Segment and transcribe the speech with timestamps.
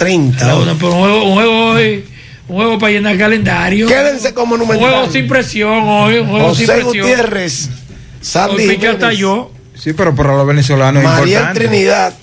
[0.00, 0.46] 30.
[0.46, 2.04] No, no, pero un juego, un juego hoy,
[2.48, 3.86] un juego para llenar el calendario.
[3.86, 4.78] Quédense Un Monumental.
[4.90, 7.06] juego sin presión hoy, un juego sin José presión.
[7.06, 7.68] Gutiérrez,
[8.22, 8.78] Sandy
[9.18, 9.52] yo.
[9.74, 11.60] Sí, pero para los venezolanos María importante.
[11.68, 12.14] Trinidad,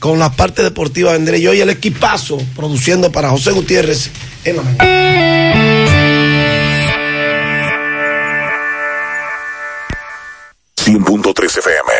[0.00, 4.10] con la parte deportiva vendré yo y el equipazo produciendo para José Gutiérrez
[4.44, 5.94] en la mañana.
[10.76, 11.92] 100.3 FM.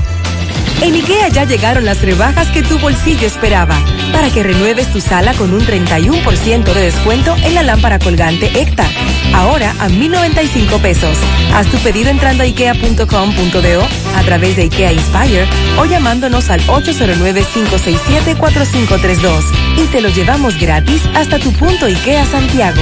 [0.82, 3.78] En IKEA ya llegaron las rebajas que tu bolsillo esperaba
[4.12, 8.90] para que renueves tu sala con un 31% de descuento en la lámpara colgante ECTA.
[9.34, 11.18] Ahora a 1,095 pesos.
[11.54, 15.46] Haz tu pedido entrando a ikea.com.do a través de IKEA Inspire
[15.78, 19.44] o llamándonos al 809-567-4532
[19.78, 22.82] y te lo llevamos gratis hasta tu punto IKEA Santiago.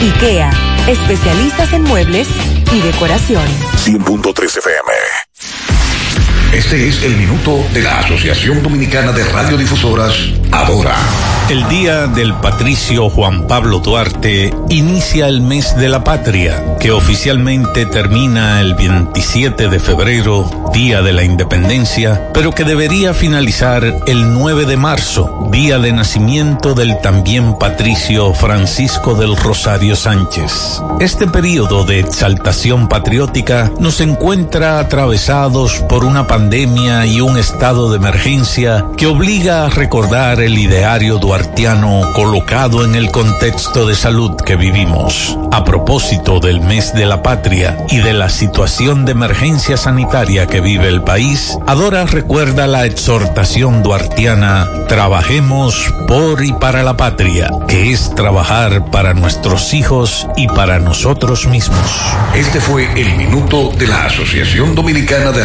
[0.00, 0.50] IKEA,
[0.86, 2.28] especialistas en muebles
[2.72, 3.44] y decoración.
[3.76, 5.27] 100.3 FM.
[6.52, 10.14] Este es el minuto de la Asociación Dominicana de Radiodifusoras,
[10.50, 10.96] Adora.
[11.50, 17.86] El Día del Patricio Juan Pablo Duarte inicia el mes de la patria, que oficialmente
[17.86, 24.66] termina el 27 de febrero, Día de la Independencia, pero que debería finalizar el 9
[24.66, 30.82] de marzo, día de nacimiento del también patricio Francisco del Rosario Sánchez.
[31.00, 37.96] Este periodo de exaltación patriótica nos encuentra atravesados por una pandemia y un estado de
[37.96, 44.54] emergencia que obliga a recordar el ideario duartiano colocado en el contexto de salud que
[44.54, 45.36] vivimos.
[45.50, 50.60] A propósito del mes de la patria y de la situación de emergencia sanitaria que
[50.60, 57.92] vive el país, Adora recuerda la exhortación duartiana Trabajemos por y para la patria, que
[57.92, 61.78] es trabajar para nuestros hijos y para nosotros mismos.
[62.34, 65.44] Este fue el minuto de la Asociación Dominicana de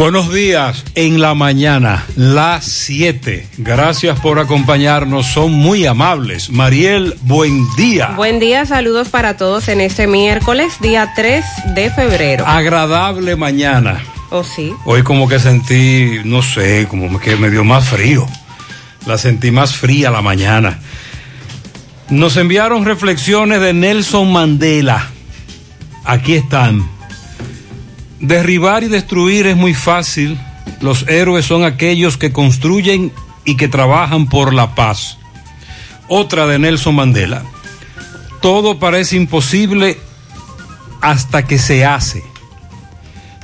[0.00, 3.46] Buenos días, en la mañana, las 7.
[3.58, 6.48] Gracias por acompañarnos, son muy amables.
[6.48, 8.14] Mariel, buen día.
[8.16, 11.44] Buen día, saludos para todos en este miércoles, día 3
[11.74, 12.46] de febrero.
[12.46, 14.02] Agradable mañana.
[14.30, 14.72] ¿O sí?
[14.86, 18.26] Hoy como que sentí, no sé, como que me dio más frío.
[19.04, 20.78] La sentí más fría la mañana.
[22.08, 25.10] Nos enviaron reflexiones de Nelson Mandela.
[26.06, 26.99] Aquí están.
[28.20, 30.38] Derribar y destruir es muy fácil.
[30.80, 33.12] Los héroes son aquellos que construyen
[33.44, 35.18] y que trabajan por la paz.
[36.08, 37.42] Otra de Nelson Mandela.
[38.40, 39.98] Todo parece imposible
[41.00, 42.22] hasta que se hace.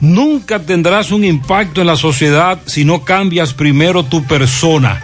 [0.01, 5.03] Nunca tendrás un impacto en la sociedad si no cambias primero tu persona.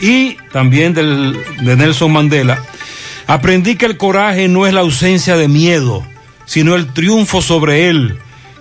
[0.00, 2.62] Y también de Nelson Mandela.
[3.28, 6.04] Aprendí que el coraje no es la ausencia de miedo,
[6.44, 8.18] sino el triunfo sobre él.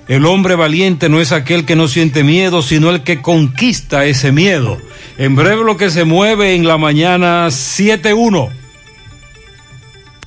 [0.08, 4.32] El hombre valiente no es aquel que no siente miedo, sino el que conquista ese
[4.32, 4.80] miedo.
[5.18, 8.50] En breve lo que se mueve en la mañana 7-1.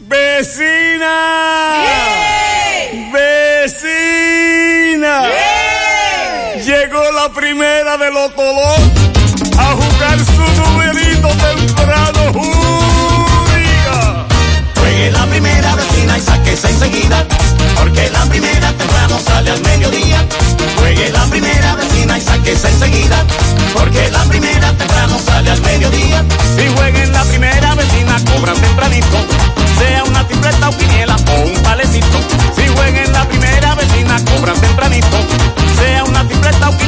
[0.00, 1.14] ¡Vecina!
[3.12, 3.58] ¡Vecina!
[6.64, 8.92] Llegó la primera de los Tolón
[9.58, 12.32] a jugar su numerito temprano.
[12.32, 14.26] ¡Júriga!
[14.76, 17.26] Juegue la primera vecina y sáquese enseguida,
[17.78, 20.24] porque la primera temprano sale al mediodía.
[20.78, 23.24] Juegue la primera vecina y sáquese enseguida,
[23.74, 26.24] porque la primera temprano sale al mediodía.
[26.56, 29.18] Si juega en la primera vecina, cobran tempranito,
[29.78, 32.18] sea una tripleta o quiniela o un palecito.
[32.56, 35.18] Si juega en la primera vecina, cobran tempranito,
[35.78, 36.87] sea una tripleta o quiniela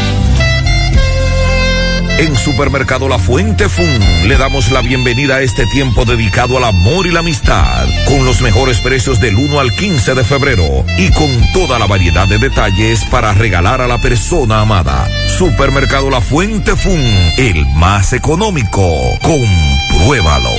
[2.21, 7.07] En Supermercado La Fuente Fun le damos la bienvenida a este tiempo dedicado al amor
[7.07, 11.31] y la amistad, con los mejores precios del 1 al 15 de febrero y con
[11.51, 15.09] toda la variedad de detalles para regalar a la persona amada.
[15.35, 17.01] Supermercado La Fuente Fun,
[17.37, 18.87] el más económico.
[19.23, 20.51] Compruébalo.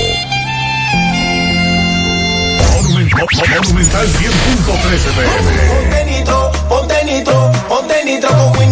[2.81, 8.63] Monumental 100.13 Ponte nitro, ponte nitro, ponte nitro con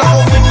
[0.00, 0.42] con Win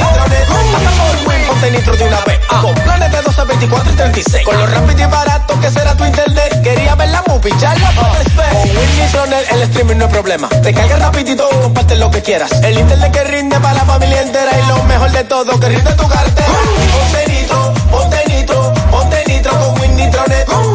[0.98, 2.40] por Win, ponte nitro de una vez.
[2.62, 4.46] Con planes de 12, 24 y 36.
[4.46, 6.62] Con lo rápido y barato que será tu internet.
[6.64, 8.50] Quería ver la movie, ya la puedes ver.
[8.50, 10.50] Con Win Nitronet el streaming no es problema.
[10.50, 12.52] Te carga rapidito comparte lo que quieras.
[12.64, 14.52] El internet que rinde para la familia entera.
[14.58, 16.48] Y lo mejor de todo, que rinde tu cartera.
[16.94, 20.75] Ponte nitro, ponte nitro, ponte nitro con Win Nitronet.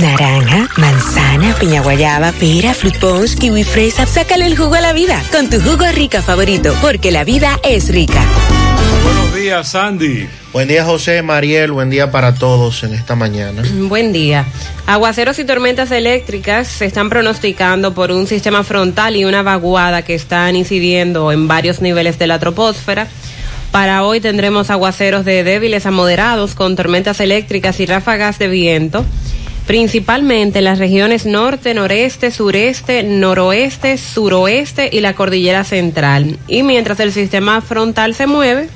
[0.00, 4.06] Naranja, manzana, piña guayaba, pera, fruit punch, kiwi fresa.
[4.06, 7.90] Sácale el jugo a la vida con tu jugo rica favorito, porque la vida es
[7.90, 8.24] rica.
[9.04, 10.26] Buenos días, Sandy.
[10.54, 11.72] Buen día, José, Mariel.
[11.72, 13.62] Buen día para todos en esta mañana.
[13.88, 14.46] Buen día.
[14.86, 20.14] Aguaceros y tormentas eléctricas se están pronosticando por un sistema frontal y una vaguada que
[20.14, 23.06] están incidiendo en varios niveles de la troposfera.
[23.70, 29.04] Para hoy tendremos aguaceros de débiles a moderados con tormentas eléctricas y ráfagas de viento,
[29.70, 36.40] principalmente en las regiones norte, noreste, sureste, noroeste, suroeste y la cordillera central.
[36.48, 38.68] Y mientras el sistema frontal se mueve,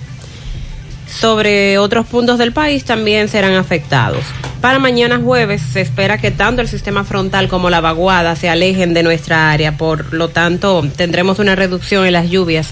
[1.09, 4.23] sobre otros puntos del país también serán afectados.
[4.61, 8.95] Para mañana jueves se espera que tanto el sistema frontal como la vaguada se alejen
[8.95, 12.69] de nuestra área, por lo tanto tendremos una reducción en las lluvias,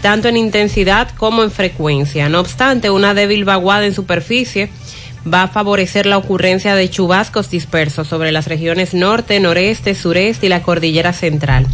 [0.00, 2.30] tanto en intensidad como en frecuencia.
[2.30, 4.70] No obstante, una débil vaguada en superficie
[5.26, 10.48] va a favorecer la ocurrencia de chubascos dispersos sobre las regiones norte, noreste, sureste y
[10.48, 11.66] la cordillera central.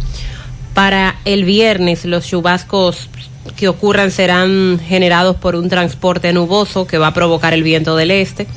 [0.73, 3.09] Para el viernes los chubascos
[3.55, 8.11] que ocurran serán generados por un transporte nuboso que va a provocar el viento del
[8.11, 8.47] este,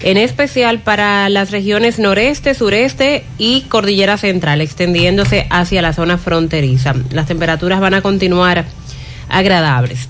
[0.00, 6.94] en especial para las regiones noreste, sureste y cordillera central, extendiéndose hacia la zona fronteriza.
[7.10, 8.64] Las temperaturas van a continuar
[9.28, 10.08] agradables.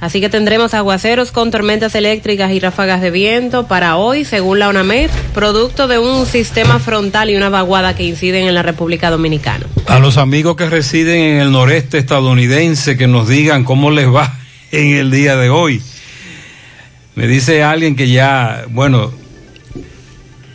[0.00, 4.68] Así que tendremos aguaceros con tormentas eléctricas y ráfagas de viento para hoy, según la
[4.68, 9.66] UNAMED, producto de un sistema frontal y una vaguada que inciden en la República Dominicana.
[9.86, 14.38] A los amigos que residen en el noreste estadounidense que nos digan cómo les va
[14.70, 15.80] en el día de hoy.
[17.14, 19.10] Me dice alguien que ya, bueno,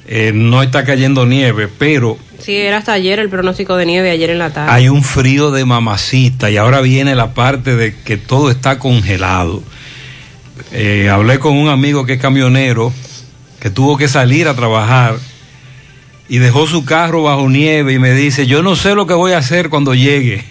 [0.07, 4.31] eh, no está cayendo nieve, pero Sí, era hasta ayer el pronóstico de nieve, ayer
[4.31, 4.71] en la tarde.
[4.71, 9.63] hay un frío de mamacita y ahora viene la parte de que todo está congelado.
[10.71, 12.91] Eh, hablé con un amigo que es camionero,
[13.59, 15.17] que tuvo que salir a trabajar
[16.29, 19.33] y dejó su carro bajo nieve y me dice, yo no sé lo que voy
[19.33, 20.43] a hacer cuando llegue.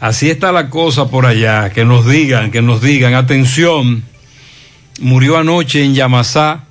[0.00, 4.02] Así está la cosa por allá, que nos digan, que nos digan, atención,
[5.00, 6.64] murió anoche en Yamasá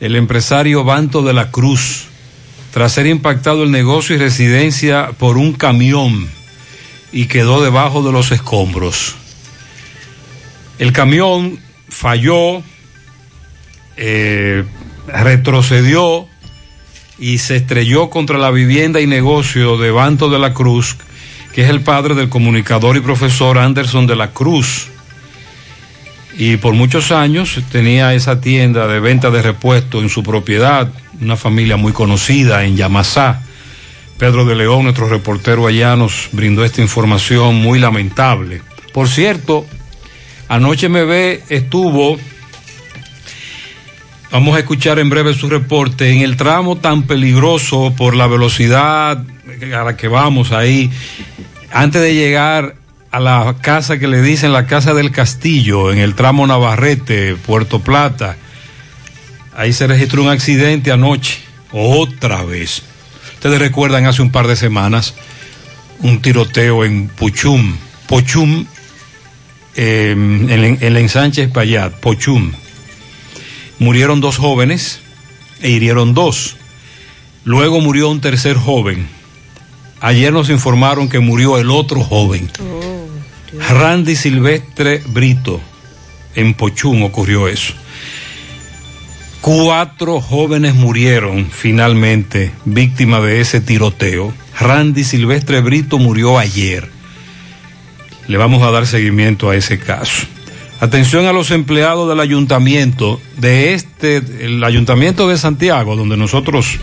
[0.00, 2.06] el empresario Banto de la Cruz
[2.78, 6.28] tras ser impactado el negocio y residencia por un camión
[7.10, 9.16] y quedó debajo de los escombros.
[10.78, 11.58] El camión
[11.88, 12.62] falló,
[13.96, 14.64] eh,
[15.08, 16.28] retrocedió
[17.18, 20.98] y se estrelló contra la vivienda y negocio de Banto de la Cruz,
[21.52, 24.86] que es el padre del comunicador y profesor Anderson de la Cruz.
[26.38, 30.88] Y por muchos años tenía esa tienda de venta de repuestos en su propiedad,
[31.20, 33.42] una familia muy conocida en Yamasá.
[34.18, 38.62] Pedro de León, nuestro reportero allá, nos brindó esta información muy lamentable.
[38.92, 39.66] Por cierto,
[40.48, 42.18] anoche me ve, estuvo
[44.30, 46.10] Vamos a escuchar en breve su reporte.
[46.12, 49.24] En el tramo tan peligroso por la velocidad
[49.74, 50.90] a la que vamos ahí,
[51.72, 52.74] antes de llegar
[53.10, 57.80] a la casa que le dicen la Casa del Castillo, en el tramo Navarrete, Puerto
[57.80, 58.36] Plata,
[59.56, 61.38] ahí se registró un accidente anoche,
[61.72, 62.82] otra vez.
[63.34, 65.14] Ustedes recuerdan hace un par de semanas
[66.00, 68.66] un tiroteo en Puchum, Pochum,
[69.74, 72.52] eh, en, en el ensanche Espaillat, Pochum
[73.78, 75.00] murieron dos jóvenes
[75.62, 76.56] e hirieron dos.
[77.44, 79.08] Luego murió un tercer joven.
[80.00, 82.50] Ayer nos informaron que murió el otro joven.
[83.52, 85.60] Randy Silvestre Brito.
[86.34, 87.74] En Pochún ocurrió eso.
[89.40, 94.34] Cuatro jóvenes murieron finalmente víctimas de ese tiroteo.
[94.58, 96.90] Randy Silvestre Brito murió ayer.
[98.26, 100.26] Le vamos a dar seguimiento a ese caso.
[100.80, 106.78] Atención a los empleados del ayuntamiento de este, el ayuntamiento de Santiago, donde nosotros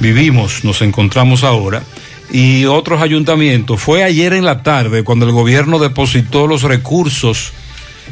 [0.00, 1.82] vivimos, nos encontramos ahora,
[2.30, 3.80] y otros ayuntamientos.
[3.80, 7.52] Fue ayer en la tarde cuando el gobierno depositó los recursos,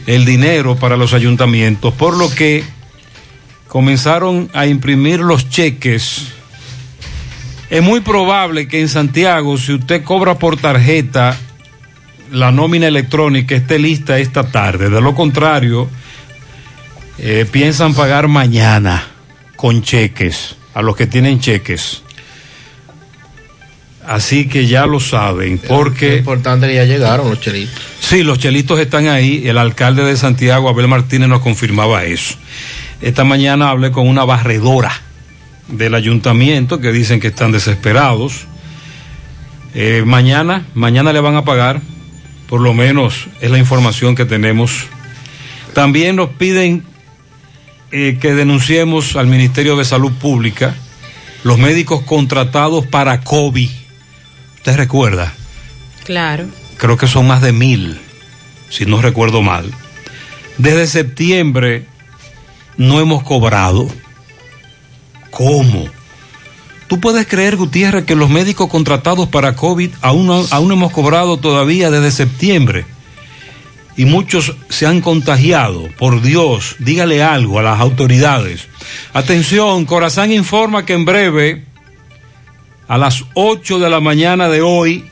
[0.07, 2.65] el dinero para los ayuntamientos, por lo que
[3.69, 6.29] comenzaron a imprimir los cheques.
[7.71, 11.37] Es muy probable que en Santiago, si usted cobra por tarjeta,
[12.31, 14.91] la nómina electrónica esté lista esta tarde.
[14.91, 15.89] De lo contrario,
[17.19, 19.09] eh, piensan pagar mañana
[19.57, 22.04] con cheques a los que tienen cheques.
[24.07, 26.15] Así que ya lo saben, porque...
[26.15, 27.83] Es importante que ya llegaron los chelitos.
[28.01, 29.43] Sí, los chelitos están ahí.
[29.47, 32.35] El alcalde de Santiago, Abel Martínez, nos confirmaba eso.
[33.01, 34.93] Esta mañana hablé con una barredora
[35.69, 38.47] del ayuntamiento que dicen que están desesperados.
[39.75, 41.81] Eh, mañana, mañana le van a pagar
[42.49, 44.87] por lo menos es la información que tenemos.
[45.73, 46.85] También nos piden
[47.91, 50.75] eh, que denunciemos al Ministerio de Salud Pública
[51.43, 53.71] los médicos contratados para COVID.
[54.65, 55.31] ¿Usted recuerda?
[56.05, 56.47] Claro.
[56.79, 58.01] Creo que son más de mil,
[58.71, 59.71] si no recuerdo mal.
[60.57, 61.85] Desde septiembre
[62.79, 63.87] no hemos cobrado.
[65.29, 65.85] ¿Cómo?
[66.87, 71.37] ¿Tú puedes creer, Gutiérrez, que los médicos contratados para COVID aún no, aún hemos cobrado
[71.37, 72.87] todavía desde septiembre?
[73.99, 75.91] Y muchos se han contagiado.
[75.99, 78.67] Por Dios, dígale algo a las autoridades.
[79.13, 81.65] Atención, Corazán informa que en breve,
[82.89, 85.05] a las 8 de la mañana de hoy,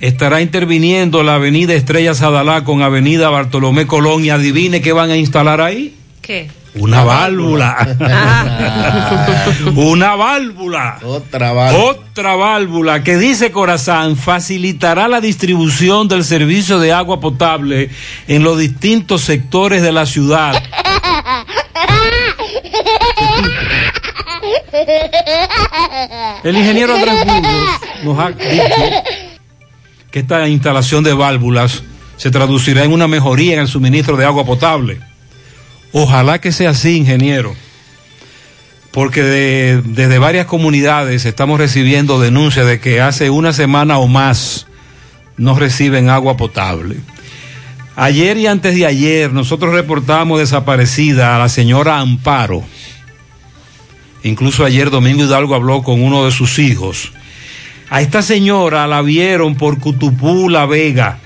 [0.00, 5.16] estará interviniendo la avenida Estrella Sadalá con avenida Bartolomé Colón y adivine qué van a
[5.16, 5.94] instalar ahí.
[6.22, 6.50] ¿Qué?
[6.78, 7.96] Una válvula.
[9.74, 10.98] Una válvula.
[11.02, 11.84] Otra válvula.
[11.84, 17.88] Otra válvula que dice Corazán facilitará la distribución del servicio de agua potable
[18.28, 20.62] en los distintos sectores de la ciudad.
[26.44, 28.64] El ingeniero Andrés Burgos nos ha dicho
[30.10, 31.82] que esta instalación de válvulas
[32.16, 35.00] se traducirá en una mejoría en el suministro de agua potable.
[35.92, 37.54] Ojalá que sea así, ingeniero,
[38.92, 44.66] porque de- desde varias comunidades estamos recibiendo denuncias de que hace una semana o más
[45.36, 46.96] no reciben agua potable.
[47.94, 52.62] Ayer y antes de ayer nosotros reportamos desaparecida a la señora Amparo.
[54.26, 57.12] Incluso ayer Domingo Hidalgo habló con uno de sus hijos.
[57.88, 61.20] A esta señora la vieron por Cutupú, La Vega.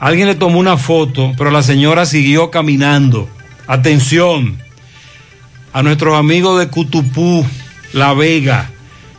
[0.00, 3.28] Alguien le tomó una foto, pero la señora siguió caminando.
[3.66, 4.56] Atención
[5.74, 7.44] a nuestros amigos de Cutupú,
[7.92, 8.70] La Vega.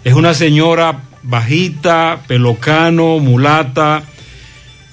[0.03, 4.01] Es una señora bajita, pelocano, mulata.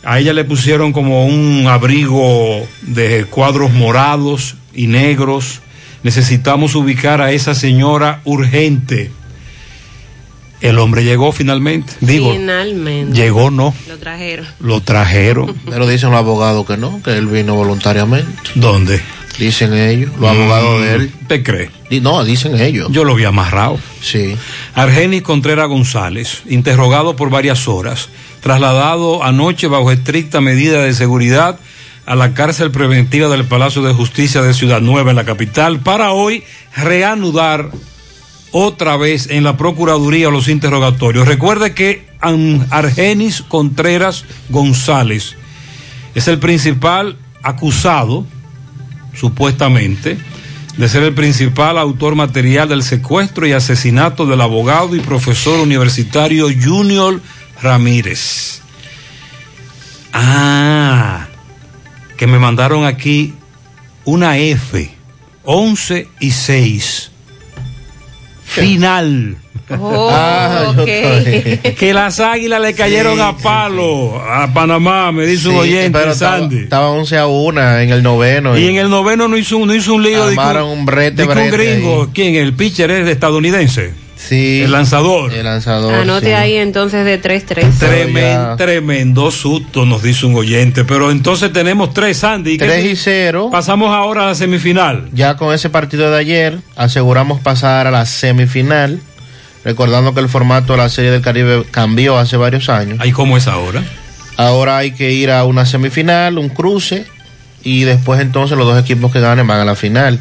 [0.05, 5.63] A ella le pusieron como un abrigo de cuadros morados y negros.
[6.03, 9.11] Necesitamos ubicar a esa señora urgente.
[10.61, 11.93] El hombre llegó finalmente.
[12.01, 13.15] Digo, Finalmente.
[13.17, 14.47] llegó no, Lo trajeron.
[14.61, 15.55] lo trajeron.
[15.71, 18.31] Pero dicen los abogados que no, que él vino voluntariamente.
[18.55, 19.01] ¿Dónde?
[19.39, 21.13] Dicen ellos, los Mm, abogados de él.
[21.29, 21.71] ¿Te cree?
[22.03, 22.89] No, dicen ellos.
[22.93, 23.79] Yo lo vi amarrado.
[24.03, 24.37] Sí.
[24.75, 28.11] Argenis Contreras González, interrogado por varias horas,
[28.43, 31.59] trasladado anoche bajo estricta medida de seguridad
[32.11, 36.11] a la cárcel preventiva del Palacio de Justicia de Ciudad Nueva en la capital para
[36.11, 36.43] hoy
[36.75, 37.71] reanudar
[38.51, 41.29] otra vez en la Procuraduría los interrogatorios.
[41.29, 42.09] Recuerde que
[42.71, 45.37] Argenis Contreras González
[46.17, 48.27] es el principal acusado,
[49.15, 50.19] supuestamente,
[50.77, 56.49] de ser el principal autor material del secuestro y asesinato del abogado y profesor universitario
[56.61, 57.21] Junior
[57.63, 58.63] Ramírez.
[60.13, 61.29] Ah,
[62.21, 63.33] que me mandaron aquí
[64.05, 64.91] una F,
[65.45, 67.11] 11 y 6.
[68.45, 69.37] Final.
[69.79, 70.89] Oh, Ah, yo ok.
[70.89, 75.61] estoy- que las águilas le cayeron Sí, a palo a Panamá, me dice un Sí,
[75.61, 76.59] oyente, pero estaba, Sandy.
[76.59, 78.59] estaba 11 a 1 en el noveno.
[78.59, 81.29] Y en el noveno no hizo, un- no hizo un lío Armaron un brete, de
[81.29, 82.03] que un brete gringo.
[82.03, 82.09] ahí.
[82.13, 82.35] ¿Quién?
[82.35, 83.95] El pitcher es estadounidense.
[84.29, 84.61] Sí.
[84.63, 85.33] El lanzador.
[85.33, 85.95] El lanzador.
[85.95, 86.33] Anote sí.
[86.33, 87.73] ahí entonces de 3-3.
[87.79, 90.85] Tremen- tremendo susto, nos dice un oyente.
[90.85, 92.59] Pero entonces tenemos tres, Sandy.
[92.59, 93.49] ¿Qué- 3 y 0.
[93.51, 95.09] Pasamos ahora a la semifinal.
[95.13, 99.01] Ya con ese partido de ayer aseguramos pasar a la semifinal.
[99.65, 102.99] Recordando que el formato de la Serie del Caribe cambió hace varios años.
[103.01, 103.83] ¿Ahí cómo es ahora?
[104.37, 107.05] Ahora hay que ir a una semifinal, un cruce,
[107.63, 110.19] y después entonces los dos equipos que ganen van a la final.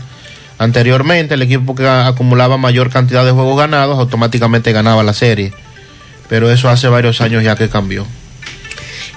[0.59, 5.53] Anteriormente el equipo que acumulaba mayor cantidad de juegos ganados automáticamente ganaba la serie.
[6.27, 8.05] Pero eso hace varios años ya que cambió.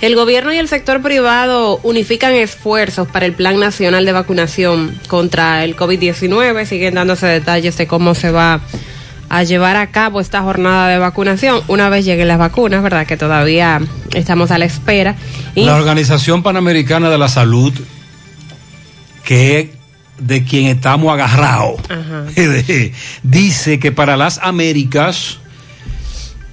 [0.00, 5.64] El gobierno y el sector privado unifican esfuerzos para el Plan Nacional de Vacunación contra
[5.64, 6.64] el COVID-19.
[6.64, 8.60] Siguen dándose detalles de cómo se va
[9.28, 13.06] a llevar a cabo esta jornada de vacunación una vez lleguen las vacunas, ¿verdad?
[13.06, 13.80] Que todavía
[14.12, 15.16] estamos a la espera.
[15.54, 17.72] Y La Organización Panamericana de la Salud,
[19.24, 19.81] que
[20.22, 21.80] de quien estamos agarrados,
[23.22, 25.38] dice que para las Américas,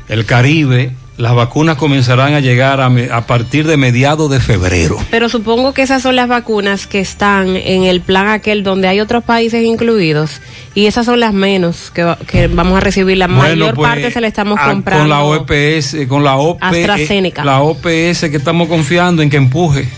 [0.08, 4.98] el Caribe, las vacunas comenzarán a llegar a, a partir de mediados de febrero.
[5.12, 9.02] Pero supongo que esas son las vacunas que están en el plan aquel donde hay
[9.02, 10.42] otros países incluidos
[10.76, 13.18] y esas son las menos que, que vamos a recibir.
[13.18, 15.04] La mayor pues, parte se la estamos ah, comprando.
[15.04, 17.44] Con la OPS, con la OP, AstraZeneca.
[17.44, 19.90] la OPS que estamos confiando en que empuje,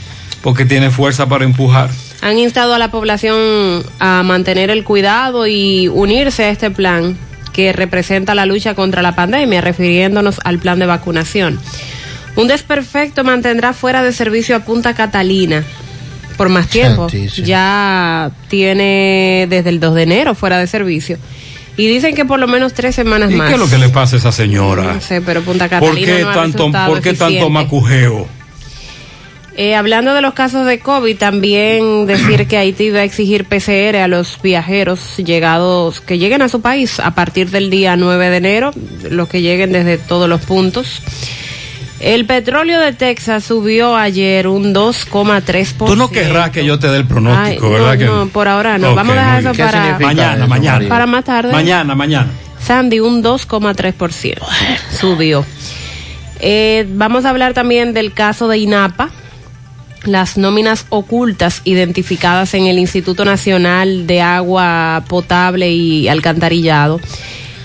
[0.41, 1.91] porque tiene fuerza para empujar.
[2.22, 7.18] Han instado a la población a mantener el cuidado y unirse a este plan
[7.52, 11.60] que representa la lucha contra la pandemia, refiriéndonos al plan de vacunación.
[12.36, 15.64] Un desperfecto mantendrá fuera de servicio a Punta Catalina
[16.38, 17.10] por más tiempo.
[17.10, 17.48] Santísimo.
[17.48, 21.18] Ya tiene desde el 2 de enero fuera de servicio.
[21.78, 23.48] Y dicen que por lo menos tres semanas ¿Y más.
[23.48, 24.94] qué es lo que le pasa a esa señora?
[24.94, 28.28] No sé, pero Punta ¿Por Catalina qué no tanto, por qué tanto macujeo?
[29.63, 33.97] Eh, hablando de los casos de COVID, también decir que Haití va a exigir PCR
[33.97, 38.38] a los viajeros llegados que lleguen a su país a partir del día 9 de
[38.38, 38.71] enero,
[39.12, 41.04] los que lleguen desde todos los puntos.
[42.00, 45.86] El petróleo de Texas subió ayer un 2,3%.
[45.86, 47.97] Tú no querrás que yo te dé el pronóstico, Ay, ¿verdad?
[48.00, 48.95] no, por ahora no.
[48.95, 50.89] Vamos a dejar eso para, mañana, mañana.
[50.89, 51.52] para más tarde.
[51.52, 52.32] Mañana, mañana.
[52.60, 54.39] Sandy, un 2,3%.
[55.00, 55.45] Subió.
[56.39, 59.12] Eh, vamos a hablar también del caso de INAPA,
[60.06, 67.00] las nóminas ocultas identificadas en el Instituto Nacional de Agua Potable y Alcantarillado,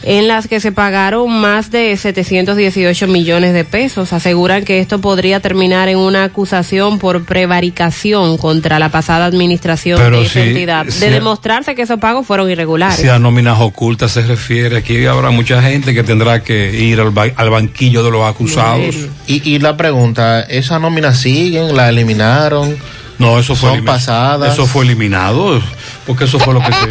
[0.08, 4.12] en las que se pagaron más de 718 millones de pesos.
[4.12, 10.20] Aseguran que esto podría terminar en una acusación por prevaricación contra la pasada administración Pero
[10.20, 12.96] de esa entidad, de demostrarse que esos pagos fueron irregulares.
[13.00, 17.10] Si a nóminas ocultas se refiere, aquí habrá mucha gente que tendrá que ir al,
[17.10, 18.94] ba- al banquillo de los acusados.
[19.26, 21.76] Y, y la pregunta, ¿esas nóminas siguen?
[21.76, 22.76] ¿La eliminaron?
[23.18, 24.52] No, eso fue Son pasadas.
[24.52, 25.60] Eso fue eliminado,
[26.06, 26.88] porque eso fue lo que se,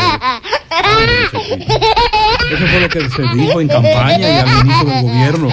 [2.54, 5.50] eso fue lo que se dijo en campaña y al inicio del gobierno.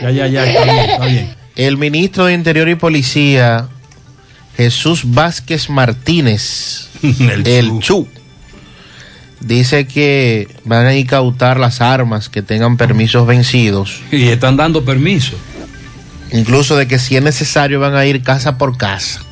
[0.00, 1.34] Ya, ya, ya, está bien, está bien.
[1.56, 3.68] El ministro de Interior y Policía,
[4.56, 8.06] Jesús Vázquez Martínez, el, Chu.
[9.40, 14.00] dice que van a incautar las armas que tengan permisos vencidos.
[14.10, 15.36] Y están dando permiso.
[16.32, 19.25] Incluso de que si es necesario van a ir casa por casa.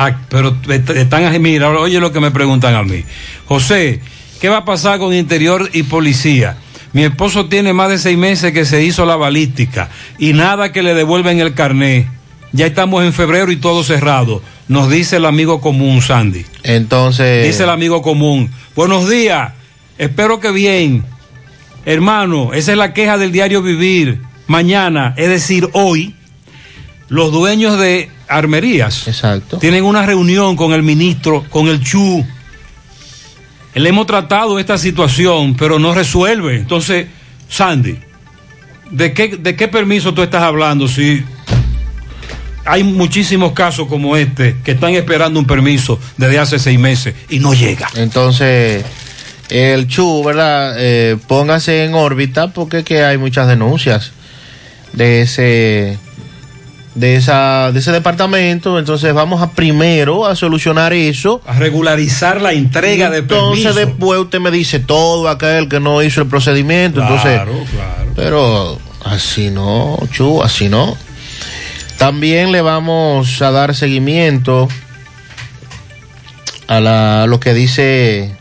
[0.00, 3.02] Ah, pero est- están, mira, oye lo que me preguntan a mí.
[3.46, 4.00] José,
[4.40, 6.56] ¿qué va a pasar con Interior y Policía?
[6.92, 10.82] Mi esposo tiene más de seis meses que se hizo la balística y nada que
[10.82, 12.06] le devuelven el carné.
[12.52, 14.40] Ya estamos en febrero y todo cerrado.
[14.68, 16.46] Nos dice el amigo común, Sandy.
[16.62, 18.50] Entonces, Dice el amigo común.
[18.76, 19.52] Buenos días.
[19.98, 21.04] Espero que bien.
[21.84, 24.20] Hermano, esa es la queja del diario Vivir.
[24.46, 26.14] Mañana, es decir, hoy,
[27.08, 29.06] los dueños de armerías
[29.60, 32.24] tienen una reunión con el ministro, con el Chu.
[33.74, 36.56] Le hemos tratado esta situación, pero no resuelve.
[36.56, 37.06] Entonces,
[37.48, 37.98] Sandy,
[38.90, 40.88] ¿de qué, de qué permiso tú estás hablando?
[40.88, 41.22] Si
[42.64, 47.38] hay muchísimos casos como este que están esperando un permiso desde hace seis meses y
[47.38, 47.88] no llega.
[47.94, 48.84] Entonces,
[49.48, 50.74] el Chu, ¿verdad?
[50.76, 54.12] Eh, póngase en órbita porque que hay muchas denuncias
[54.92, 55.98] de ese
[56.98, 62.52] de esa de ese departamento, entonces vamos a primero a solucionar eso, A regularizar la
[62.52, 63.76] entrega de entonces permisos.
[63.76, 68.12] después usted me dice todo aquel que no hizo el procedimiento, entonces Claro, claro.
[68.16, 70.96] pero así no, Chu, así no.
[71.98, 74.68] También le vamos a dar seguimiento
[76.66, 78.36] a, la- a lo que dice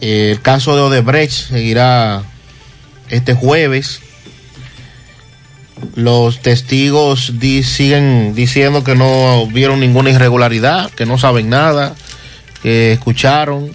[0.00, 1.48] eh, el caso de Odebrecht.
[1.50, 2.22] Seguirá
[3.10, 4.00] este jueves.
[5.94, 11.94] Los testigos di- siguen diciendo que no vieron ninguna irregularidad, que no saben nada,
[12.62, 13.70] que escucharon,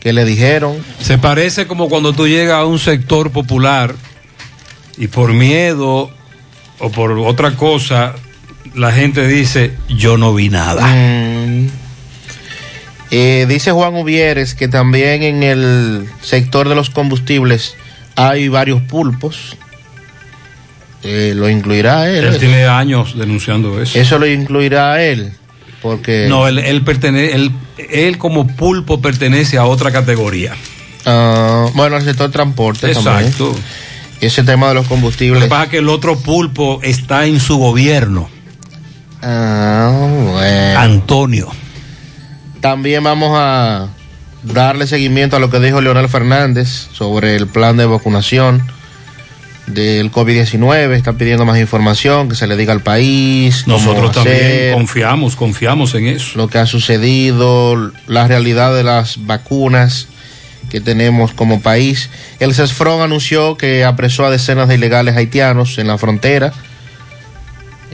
[0.00, 0.76] que le dijeron.
[1.00, 3.94] Se parece como cuando tú llegas a un sector popular
[4.96, 6.10] y por miedo
[6.78, 8.14] o por otra cosa
[8.74, 10.86] la gente dice yo no vi nada.
[10.86, 11.68] Mm.
[13.10, 17.74] Eh, dice Juan Uvieres que también en el sector de los combustibles
[18.16, 19.56] hay varios pulpos.
[21.02, 22.24] Eh, lo incluirá él.
[22.24, 23.98] Él tiene años denunciando eso.
[23.98, 25.32] Eso lo incluirá él.
[25.82, 26.26] Porque.
[26.28, 30.52] No, él, él, pertene- él, él como pulpo pertenece a otra categoría.
[31.06, 33.10] Ah, bueno, el sector transporte Exacto.
[33.46, 33.64] también.
[34.20, 35.42] Ese tema de los Lo combustibles.
[35.44, 38.28] que pasa es que el otro pulpo está en su gobierno.
[39.22, 40.78] Ah, bueno.
[40.80, 41.48] Antonio.
[42.60, 43.88] También vamos a
[44.42, 48.62] darle seguimiento a lo que dijo Leonel Fernández sobre el plan de vacunación
[49.66, 50.92] del COVID-19.
[50.92, 53.66] Está pidiendo más información, que se le diga al país.
[53.66, 56.38] Nosotros también hacer, confiamos, confiamos en eso.
[56.38, 60.08] lo que ha sucedido, la realidad de las vacunas
[60.70, 62.08] que tenemos como país.
[62.38, 66.52] El CESFRON anunció que apresó a decenas de ilegales haitianos en la frontera.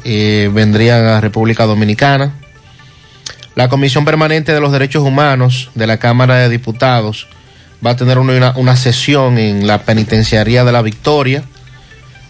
[0.05, 2.33] Eh, vendrían a República Dominicana.
[3.57, 7.27] La Comisión Permanente de los Derechos Humanos de la Cámara de Diputados
[7.85, 11.43] va a tener una, una sesión en la penitenciaría de la Victoria.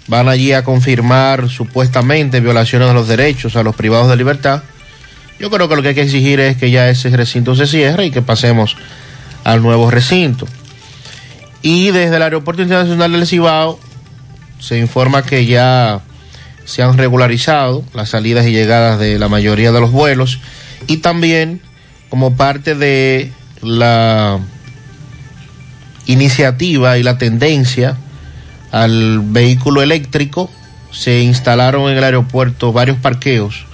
[0.09, 4.62] Van allí a confirmar supuestamente violaciones de los derechos a los privados de libertad.
[5.38, 8.07] Yo creo que lo que hay que exigir es que ya ese recinto se cierre
[8.07, 8.77] y que pasemos
[9.45, 10.47] al nuevo recinto.
[11.62, 13.79] Y desde el Aeropuerto Internacional del Cibao
[14.59, 16.01] se informa que ya
[16.64, 20.40] se han regularizado las salidas y llegadas de la mayoría de los vuelos
[20.87, 21.61] y también
[22.09, 24.38] como parte de la
[26.07, 27.97] iniciativa y la tendencia
[28.72, 30.50] al vehículo eléctrico
[30.90, 33.66] se instalaron en el aeropuerto varios parqueos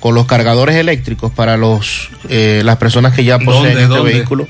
[0.00, 4.12] con los cargadores eléctricos para los eh, las personas que ya poseen ¿Dónde, este dónde?
[4.12, 4.48] vehículo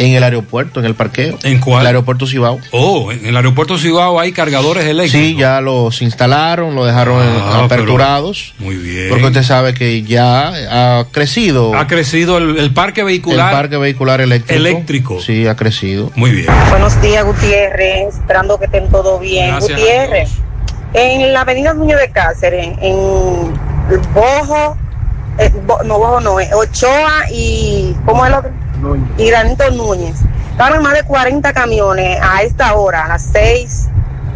[0.00, 1.38] en el aeropuerto, en el parqueo.
[1.42, 1.82] ¿En cuál?
[1.82, 2.58] El aeropuerto Cibao.
[2.72, 5.28] Oh, en el aeropuerto Cibao hay cargadores eléctricos.
[5.28, 8.54] Sí, ya los instalaron, lo dejaron Ah, aperturados.
[8.58, 9.08] Muy bien.
[9.10, 13.52] Porque usted sabe que ya ha crecido Ha crecido el, el parque el vehicular.
[13.52, 14.58] parque vehicular eléctrico.
[14.58, 15.20] Eléctrico.
[15.20, 16.10] Sí, ha crecido.
[16.16, 16.46] Muy bien.
[16.70, 18.14] Buenos días, Gutiérrez.
[18.14, 19.48] Esperando que estén todo bien.
[19.50, 20.30] Gracias Gutiérrez,
[20.94, 23.52] en la avenida Núñez de Cáceres, en
[24.14, 24.76] Bojo,
[25.38, 28.42] eh, Bo- no, Bojo no, eh, Ochoa y, ¿cómo es lo
[28.80, 29.22] que?
[29.22, 30.16] Y Granito Núñez.
[30.52, 33.88] Estaban más de 40 camiones a esta hora, a las 6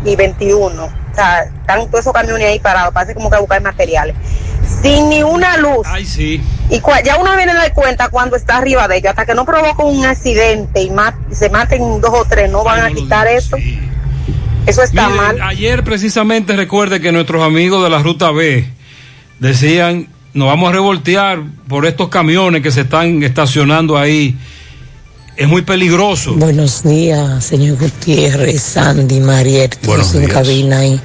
[0.04, 0.85] y 21.
[0.85, 4.16] O sea, están todos esos camiones ahí parados, parece como que a buscar materiales.
[4.83, 5.87] Sin ni una luz.
[5.87, 6.42] Ay, sí.
[6.70, 9.44] Y ya uno viene a dar cuenta cuando está arriba de ellos, hasta que no
[9.44, 13.57] provoca un accidente y ma- se maten dos o tres, no van a quitar eso.
[14.66, 15.40] Eso está mal.
[15.42, 18.66] Ayer precisamente recuerde que nuestros amigos de la Ruta B
[19.38, 24.37] decían, nos vamos a revoltear por estos camiones que se están estacionando ahí.
[25.37, 26.35] Es muy peligroso.
[26.35, 31.01] Buenos días, señor Gutiérrez, Sandy, Mariel, Buenos todos en cabina ahí.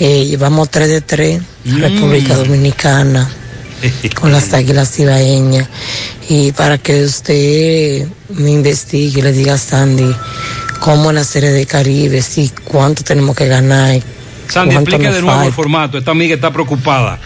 [0.00, 1.78] Eh, llevamos 3 de 3, Mm.
[1.80, 3.28] República Dominicana,
[4.20, 5.68] con las águilas ibaeñas.
[6.28, 10.14] Y para que usted me investigue y le diga a Sandy
[10.80, 14.00] cómo es la serie de Caribe, si cuánto tenemos que ganar.
[14.48, 15.98] Sandy, explique de nuevo el formato.
[15.98, 17.18] Esta amiga está preocupada.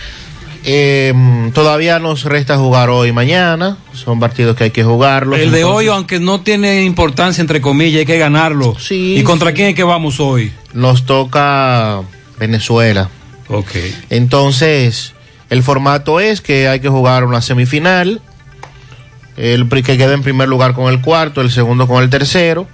[0.65, 1.15] Eh,
[1.55, 3.79] todavía nos resta jugar hoy y mañana.
[3.93, 5.39] Son partidos que hay que jugarlos.
[5.39, 8.77] El de hoy, aunque no tiene importancia, entre comillas, hay que ganarlo.
[8.91, 10.53] ¿Y contra quién es que vamos hoy?
[10.73, 12.03] Nos toca
[12.39, 13.09] Venezuela.
[13.49, 13.73] Ok.
[14.11, 15.15] Entonces,
[15.49, 18.21] el formato es que hay que jugar una semifinal.
[19.37, 22.69] El que quede en primer lugar con el cuarto, el segundo con el tercero.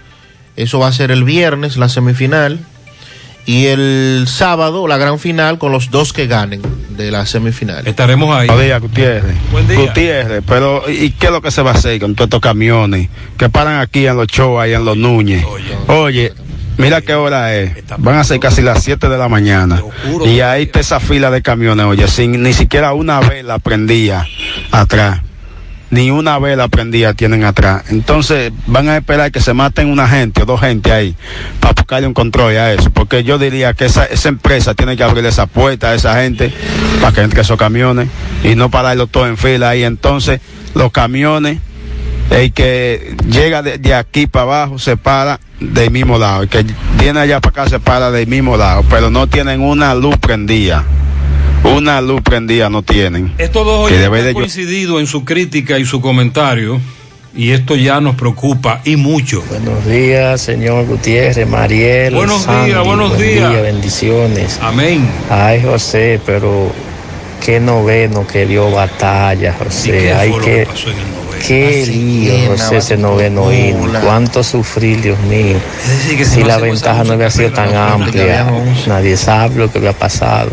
[0.57, 2.61] Eso va a ser el viernes, la semifinal.
[3.47, 6.61] Y el sábado, la gran final con los dos que ganen
[6.97, 7.87] de la semifinal.
[7.87, 8.49] Estaremos ahí.
[8.49, 9.37] Buenos días, Gutiérrez.
[9.53, 9.79] Buen día.
[9.79, 13.09] Gutiérrez, pero ¿y qué es lo que se va a hacer con todos estos camiones
[13.39, 15.45] que paran aquí en los shows, ahí en los Núñez?
[15.87, 16.33] Oye,
[16.79, 17.73] Mira qué hora es.
[17.99, 19.83] Van a ser casi las 7 de la mañana.
[20.27, 24.27] Y ahí está esa fila de camiones, oye, sin ni siquiera una vela prendía
[24.71, 25.21] atrás.
[25.97, 27.85] Ni una vela prendía tienen atrás.
[27.89, 31.17] Entonces van a esperar que se maten una gente o dos gente ahí
[31.59, 32.91] para buscarle un control a eso.
[32.91, 36.53] Porque yo diría que esa, esa empresa tiene que abrirle esa puerta a esa gente
[37.01, 38.11] para que entre esos camiones
[38.45, 39.85] y no pararlo todo en fila ahí.
[39.85, 40.43] Entonces
[40.75, 41.61] los camiones
[42.29, 46.67] el que llega de, de aquí para abajo se para del mismo lado, el que
[46.99, 50.85] viene allá para acá se para del mismo lado, pero no tienen una luz prendida.
[51.65, 53.33] Una luz prendida no tienen.
[53.39, 56.81] Estos dos oyentes han de yo- coincidido en su crítica y su comentario,
[57.35, 59.43] y esto ya nos preocupa y mucho.
[59.51, 62.15] Buenos días, señor Gutiérrez, Mariel.
[62.15, 63.51] Buenos Sandy, días, buenos buen días.
[63.51, 64.59] día, bendiciones.
[64.63, 65.07] Amén.
[65.29, 66.71] Ay, José, pero
[67.45, 69.91] qué noveno que dio batalla, ¿Y José.
[69.91, 71.45] qué Ay, qué, que pasó en el noveno?
[71.47, 74.01] qué lío, José, ese noveno himno.
[74.01, 75.57] Cuánto sufrir, Dios mío.
[75.87, 78.47] decir, que si si no la ventaja no había sido tan amplia,
[78.87, 80.51] nadie sabe lo que había pasado.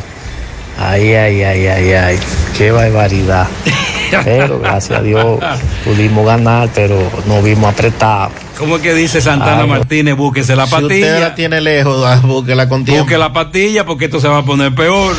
[0.80, 2.20] Ay, ay, ay, ay, ay,
[2.58, 3.48] qué barbaridad.
[4.24, 5.40] Pero gracias a Dios
[5.84, 8.32] pudimos ganar, pero nos vimos apretados.
[8.60, 10.16] ¿Cómo es que dice Santana Ay, Martínez?
[10.16, 11.20] Búsquese la Si usted patilla.
[11.20, 13.06] la tiene lejos, búsquela con tiempo.
[13.06, 15.16] Busque la patilla porque esto se va a poner peor.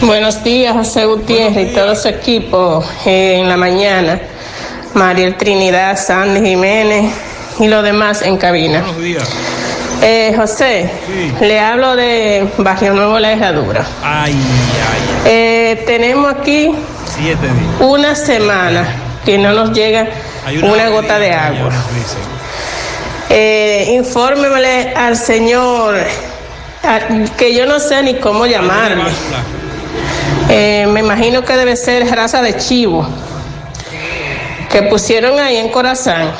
[0.00, 4.20] Buenos días, José Gutiérrez y todo su equipo eh, en la mañana.
[4.94, 7.12] Mariel Trinidad, Sandy Jiménez
[7.60, 8.80] y los demás en cabina.
[8.80, 9.28] Buenos días.
[10.04, 10.90] Eh, José,
[11.40, 13.86] le hablo de Barrio Nuevo La Herradura.
[14.02, 14.34] Ay,
[15.24, 16.74] Eh, tenemos aquí
[17.06, 17.46] siete
[17.78, 18.84] una semana
[19.24, 20.08] que no nos llega
[20.62, 21.70] una, gota de agua.
[23.30, 24.02] Eh,
[24.96, 25.94] al señor,
[26.82, 29.04] a- que yo no sé ni cómo llamarle.
[30.48, 33.06] Eh, me imagino que debe ser raza de chivo,
[34.70, 36.32] que pusieron ahí en Corazán,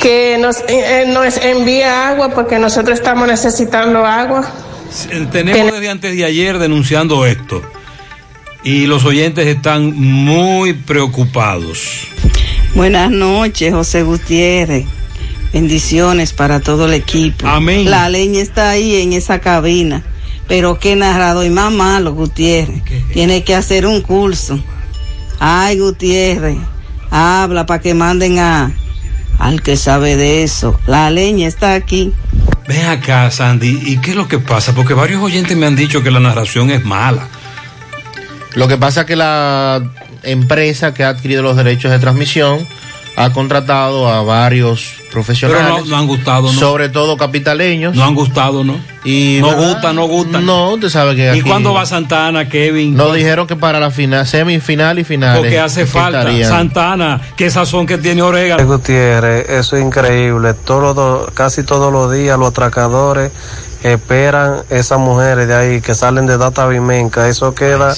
[0.00, 4.48] que nos, eh, nos envía agua porque nosotros estamos necesitando agua.
[5.10, 7.62] Eh, Tenemos desde antes de ayer denunciando esto.
[8.64, 12.08] Y los oyentes están muy preocupados.
[12.74, 14.86] Buenas noches, José Gutiérrez.
[15.52, 17.46] Bendiciones para todo el equipo.
[17.46, 17.90] Amén.
[17.90, 20.02] La leña está ahí en esa cabina.
[20.46, 22.82] Pero qué narrado y más malo, Gutiérrez.
[23.12, 24.58] Tiene que hacer un curso.
[25.38, 26.56] Ay, Gutiérrez,
[27.10, 28.72] habla para que manden a
[29.38, 30.78] al que sabe de eso.
[30.86, 32.12] La leña está aquí.
[32.66, 34.74] Ven acá, Sandy, ¿y qué es lo que pasa?
[34.74, 37.28] Porque varios oyentes me han dicho que la narración es mala.
[38.54, 39.82] Lo que pasa es que la
[40.22, 42.66] empresa que ha adquirido los derechos de transmisión
[43.20, 45.64] ha contratado a varios profesionales.
[45.72, 46.58] Pero no- no han gustado, ¿no?
[46.60, 47.96] Sobre todo capitaleños.
[47.96, 48.76] No han gustado, ¿no?
[49.04, 49.62] Y No ¿verdad?
[49.72, 50.40] gusta, no gusta.
[50.40, 52.94] No, usted sabe que ¿Y aquí- cuándo va Santana, Kevin?
[52.94, 55.38] Nos dijeron que para la final, semifinal y final.
[55.38, 56.26] Porque hace falta.
[56.46, 58.62] Santana, qué sazón que tiene Orega.
[58.62, 60.54] Gutiérrez, eso es increíble.
[60.54, 63.32] Todos los- casi todos los días los atracadores
[63.82, 67.28] esperan esas mujeres de ahí que salen de Data Vimenca.
[67.28, 67.94] Eso queda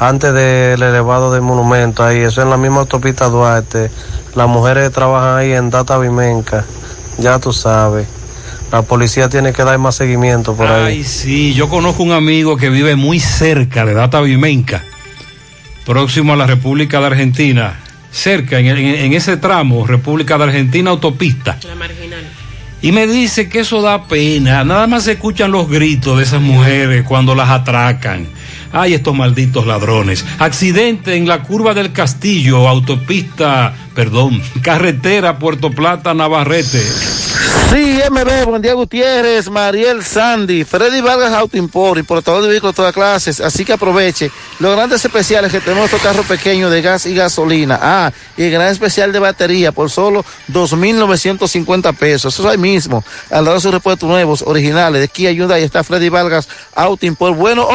[0.00, 2.18] antes del elevado del monumento ahí.
[2.18, 3.90] Eso es en la misma autopista Duarte.
[4.34, 6.64] Las mujeres trabajan ahí en Data Vimenca.
[7.18, 8.06] Ya tú sabes.
[8.70, 10.96] La policía tiene que dar más seguimiento por ahí.
[10.98, 14.82] Ay, sí, yo conozco un amigo que vive muy cerca de Data Vimenca,
[15.84, 17.78] próximo a la República de Argentina,
[18.10, 21.58] cerca, en, en- en ese tramo, República de Argentina, autopista.
[21.68, 22.24] La marginal.
[22.80, 26.40] Y me dice que eso da pena, nada más se escuchan los gritos de esas
[26.40, 28.26] mujeres cuando las atracan.
[28.72, 30.24] Ay, estos malditos ladrones.
[30.38, 36.82] Accidente en la curva del Castillo, autopista, perdón, carretera Puerto Plata, Navarrete.
[37.42, 42.76] Sí, MB, buen día Gutiérrez, Mariel Sandy, Freddy Vargas Auto Import, importador de vehículos de
[42.76, 47.06] todas clases, así que aproveche los grandes especiales que tenemos estos carros pequeños de gas
[47.06, 47.78] y gasolina.
[47.82, 52.34] Ah, y el gran especial de batería por solo 2.950 pesos.
[52.34, 55.82] Eso es ahí mismo, al lado de sus repuestos nuevos, originales, de Kia Hyundai, está
[55.82, 57.36] Freddy Vargas Auto Import.
[57.36, 57.68] Bueno,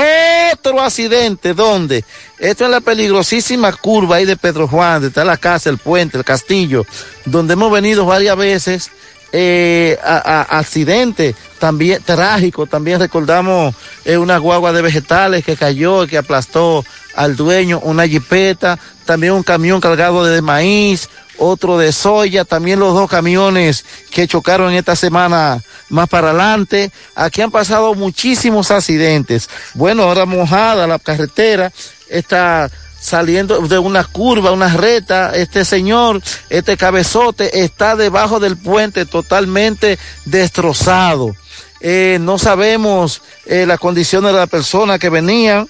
[0.53, 2.06] otro accidente, ¿dónde?
[2.39, 6.17] Esto es la peligrosísima curva ahí de Pedro Juan, de está la casa, el puente,
[6.17, 6.86] el castillo,
[7.25, 8.91] donde hemos venido varias veces
[9.31, 12.65] eh, accidente también trágico.
[12.65, 16.83] También recordamos eh, una guagua de vegetales que cayó que aplastó
[17.15, 22.93] al dueño, una jipeta, también un camión cargado de maíz, otro de soya, también los
[22.93, 26.91] dos camiones que chocaron esta semana más para adelante.
[27.15, 29.49] Aquí han pasado muchísimos accidentes.
[29.73, 31.71] Bueno, ahora mojada la carretera,
[32.09, 39.05] está saliendo de una curva, una reta, este señor, este cabezote está debajo del puente
[39.05, 41.36] totalmente destrozado.
[41.79, 45.69] Eh, no sabemos eh, las condiciones de la persona que venían.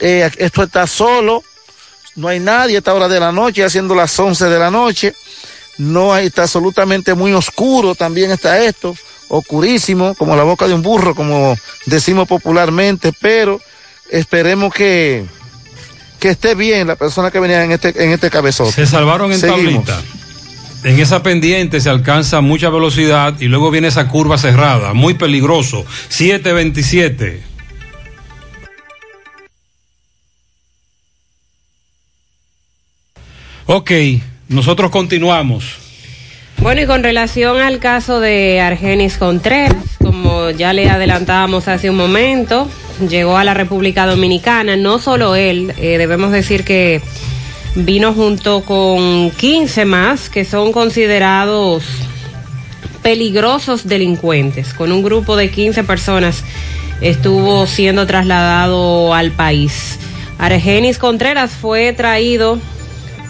[0.00, 1.42] Eh, esto está solo,
[2.14, 5.14] no hay nadie a esta hora de la noche, haciendo las 11 de la noche.
[5.78, 8.96] No hay, está absolutamente muy oscuro también está esto.
[9.28, 13.60] oscurísimo, como la boca de un burro, como decimos popularmente, pero
[14.10, 15.26] esperemos que,
[16.18, 18.72] que esté bien la persona que venía en este, en este cabezote.
[18.72, 19.84] Se salvaron en Seguimos.
[19.84, 20.02] tablita.
[20.84, 25.84] En esa pendiente se alcanza mucha velocidad y luego viene esa curva cerrada, muy peligroso.
[26.08, 27.42] 727.
[33.66, 33.90] Ok,
[34.48, 35.64] nosotros continuamos.
[36.58, 39.76] Bueno, y con relación al caso de Argenis Contreras,
[40.08, 42.66] como ya le adelantábamos hace un momento,
[43.10, 47.02] llegó a la República Dominicana, no solo él, eh, debemos decir que
[47.74, 51.84] vino junto con 15 más que son considerados
[53.02, 54.72] peligrosos delincuentes.
[54.72, 56.42] Con un grupo de 15 personas
[57.02, 59.98] estuvo siendo trasladado al país.
[60.38, 62.58] Argenis Contreras fue traído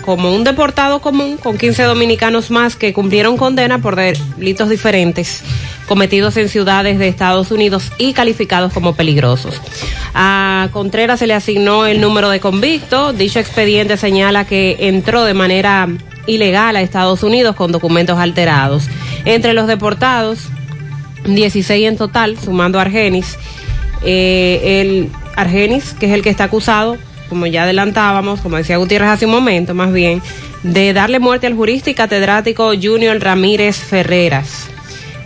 [0.05, 5.43] como un deportado común con 15 dominicanos más que cumplieron condena por delitos diferentes
[5.87, 9.61] cometidos en ciudades de Estados Unidos y calificados como peligrosos.
[10.15, 13.13] A Contreras se le asignó el número de convicto.
[13.13, 15.89] Dicho expediente señala que entró de manera
[16.27, 18.85] ilegal a Estados Unidos con documentos alterados.
[19.25, 20.41] Entre los deportados,
[21.25, 23.37] 16 en total, sumando a Argenis.
[24.05, 29.11] Eh, el Argenis, que es el que está acusado, como ya adelantábamos, como decía Gutiérrez
[29.11, 30.23] hace un momento, más bien,
[30.63, 34.69] de darle muerte al jurista y catedrático Junior Ramírez Ferreras.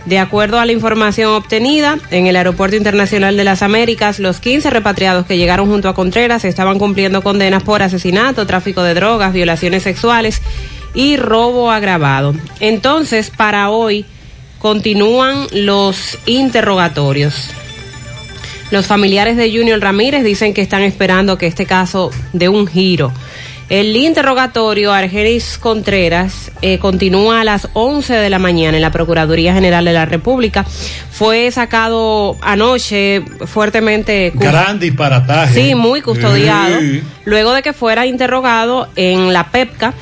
[0.05, 4.69] De acuerdo a la información obtenida, en el Aeropuerto Internacional de las Américas, los 15
[4.69, 9.83] repatriados que llegaron junto a Contreras estaban cumpliendo condenas por asesinato, tráfico de drogas, violaciones
[9.83, 10.41] sexuales
[10.93, 12.35] y robo agravado.
[12.59, 14.05] Entonces, para hoy,
[14.59, 17.51] continúan los interrogatorios.
[18.73, 23.11] Los familiares de Junior Ramírez dicen que están esperando que este caso dé un giro.
[23.69, 29.53] El interrogatorio Argenis Contreras eh, continúa a las 11 de la mañana en la Procuraduría
[29.53, 30.63] General de la República.
[30.63, 34.31] Fue sacado anoche fuertemente.
[34.33, 35.53] Gran disparataje.
[35.53, 36.79] Sí, muy custodiado.
[36.79, 37.03] Sí.
[37.25, 39.93] Luego de que fuera interrogado en la PEPCA,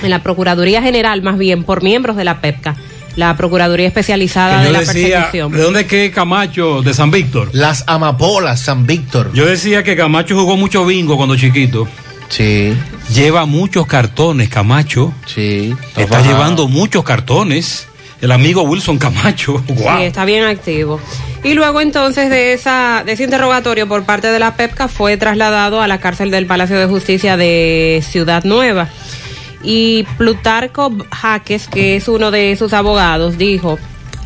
[0.00, 2.76] en la Procuraduría General más bien, por miembros de la PEPCA,
[3.16, 5.52] la Procuraduría Especializada de la decía, Persecución.
[5.52, 6.82] ¿de dónde es que Camacho?
[6.82, 7.50] De San Víctor.
[7.52, 9.32] Las amapolas, San Víctor.
[9.32, 11.88] Yo decía que Camacho jugó mucho bingo cuando chiquito.
[12.28, 12.74] Sí.
[13.12, 15.12] Lleva muchos cartones, Camacho.
[15.26, 15.74] Sí.
[15.96, 17.86] Está llevando muchos cartones.
[18.20, 19.64] El amigo Wilson Camacho.
[19.66, 19.98] Guau.
[19.98, 21.00] Sí, está bien activo.
[21.42, 25.80] Y luego entonces de, esa, de ese interrogatorio por parte de la PEPCA fue trasladado
[25.80, 28.90] a la cárcel del Palacio de Justicia de Ciudad Nueva.
[29.62, 33.78] Y Plutarco Jaques, que es uno de sus abogados, dijo,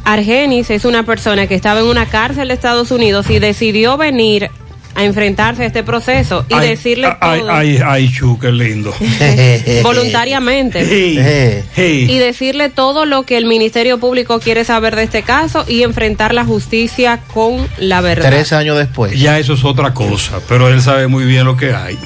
[0.04, 4.50] Argenis es una persona que estaba en una cárcel de Estados Unidos y decidió venir
[4.94, 8.94] a enfrentarse a este proceso y Ay, decirle ay, todo ay, ay, Chu, qué lindo.
[9.82, 12.06] voluntariamente Hey, hey.
[12.08, 16.32] y decirle todo lo que el Ministerio Público quiere saber de este caso y enfrentar
[16.32, 18.28] la justicia con la verdad.
[18.28, 19.18] Tres años después.
[19.18, 21.98] Ya eso es otra cosa, pero él sabe muy bien lo que hay.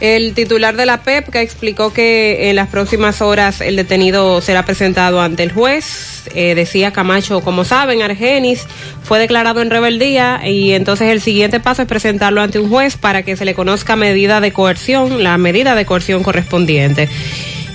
[0.00, 5.20] El titular de la PEPCA explicó que en las próximas horas el detenido será presentado
[5.20, 6.22] ante el juez.
[6.34, 8.66] Eh, decía Camacho, como saben, Argenis
[9.02, 13.22] fue declarado en rebeldía y entonces el siguiente paso es presentarlo ante un juez para
[13.22, 17.08] que se le conozca medida de coerción, la medida de coerción correspondiente.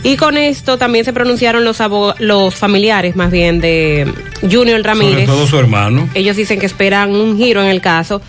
[0.04, 1.78] Y con esto también se pronunciaron los,
[2.20, 4.06] los familiares, más bien, de
[4.42, 5.26] Junior Sobre Ramírez.
[5.26, 6.10] todo su hermano.
[6.14, 8.22] Ellos dicen que esperan un giro en el caso.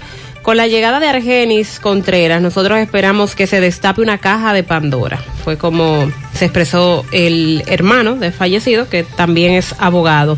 [0.44, 5.16] Con la llegada de Argenis Contreras, nosotros esperamos que se destape una caja de Pandora.
[5.42, 10.36] Fue como se expresó el hermano del fallecido, que también es abogado.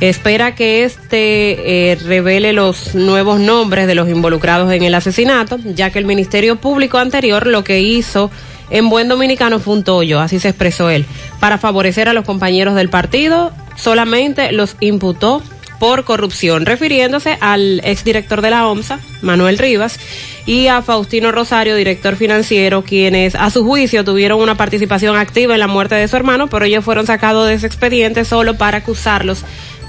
[0.00, 5.90] Espera que este eh, revele los nuevos nombres de los involucrados en el asesinato, ya
[5.90, 8.32] que el Ministerio Público anterior lo que hizo
[8.70, 11.06] en buen dominicano fue un tollo, así se expresó él.
[11.38, 15.40] Para favorecer a los compañeros del partido, solamente los imputó
[15.78, 19.98] por corrupción, refiriéndose al exdirector de la OMSA, Manuel Rivas,
[20.46, 25.60] y a Faustino Rosario, director financiero, quienes a su juicio tuvieron una participación activa en
[25.60, 29.44] la muerte de su hermano, pero ellos fueron sacados de ese expediente solo para acusarlos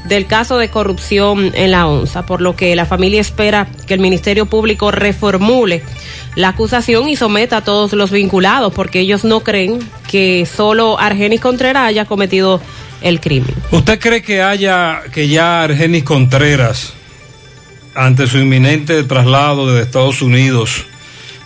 [0.07, 3.99] del caso de corrupción en la ONSA, por lo que la familia espera que el
[3.99, 5.83] Ministerio Público reformule
[6.35, 11.41] la acusación y someta a todos los vinculados, porque ellos no creen que solo Argenis
[11.41, 12.61] Contreras haya cometido
[13.01, 13.53] el crimen.
[13.71, 16.93] ¿Usted cree que haya, que ya Argenis Contreras,
[17.95, 20.85] ante su inminente traslado desde Estados Unidos,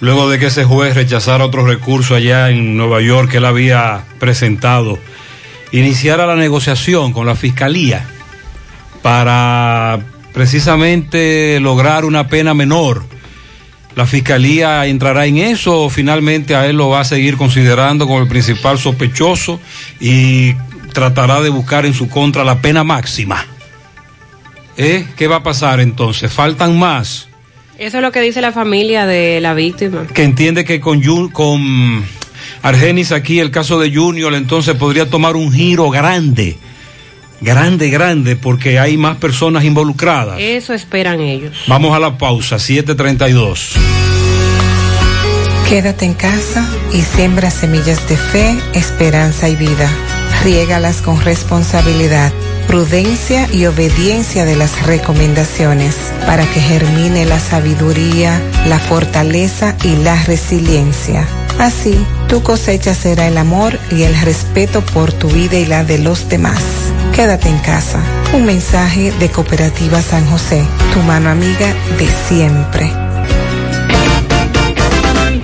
[0.02, 4.04] luego de que ese juez rechazara otro recurso allá en Nueva York que él había
[4.20, 5.00] presentado,
[5.72, 8.06] iniciara la negociación con la fiscalía
[9.02, 10.00] para
[10.34, 13.04] precisamente lograr una pena menor?
[13.96, 18.22] ¿La fiscalía entrará en eso o finalmente a él lo va a seguir considerando como
[18.22, 19.60] el principal sospechoso
[20.00, 20.54] y
[20.94, 23.46] tratará de buscar en su contra la pena máxima?
[24.78, 25.06] ¿Eh?
[25.16, 26.32] ¿Qué va a pasar entonces?
[26.32, 27.28] ¿Faltan más?
[27.78, 30.06] Eso es lo que dice la familia de la víctima.
[30.14, 32.06] Que entiende que con, Jun- con
[32.62, 36.58] Argenis aquí, el caso de Junior, entonces podría tomar un giro grande.
[37.42, 40.38] Grande, grande, porque hay más personas involucradas.
[40.40, 41.56] Eso esperan ellos.
[41.68, 43.74] Vamos a la pausa, 732.
[45.68, 49.90] Quédate en casa y siembra semillas de fe, esperanza y vida.
[50.44, 52.32] Riégalas con responsabilidad,
[52.68, 60.16] prudencia y obediencia de las recomendaciones para que germine la sabiduría, la fortaleza y la
[60.24, 61.28] resiliencia.
[61.60, 66.00] Así, tu cosecha será el amor y el respeto por tu vida y la de
[66.00, 66.62] los demás.
[67.14, 68.00] Quédate en casa.
[68.34, 70.64] Un mensaje de Cooperativa San José,
[70.94, 73.01] tu mano amiga de siempre.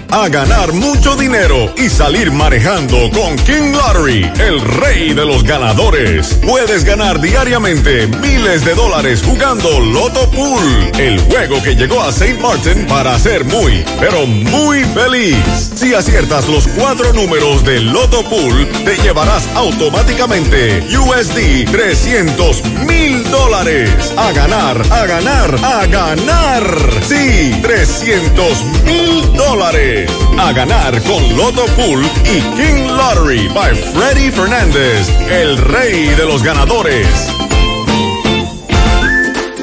[0.10, 6.40] A ganar mucho dinero y salir manejando con King Lottery, el rey de los ganadores.
[6.46, 12.40] Puedes ganar diariamente miles de dólares jugando Loto Pool, el juego que llegó a St.
[12.42, 15.38] Martin para ser muy, pero muy feliz.
[15.76, 24.14] Si aciertas los cuatro números del Loto Pool, te llevarás automáticamente USD 300 mil dólares.
[24.18, 26.64] A ganar, a ganar, a ganar.
[27.04, 30.10] Sí, 300 mil dólares.
[30.38, 36.44] A ganar con Loto Pool y King Lottery by Freddy Fernández, el rey de los
[36.44, 37.08] ganadores.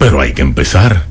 [0.00, 1.04] pero hay que empezar.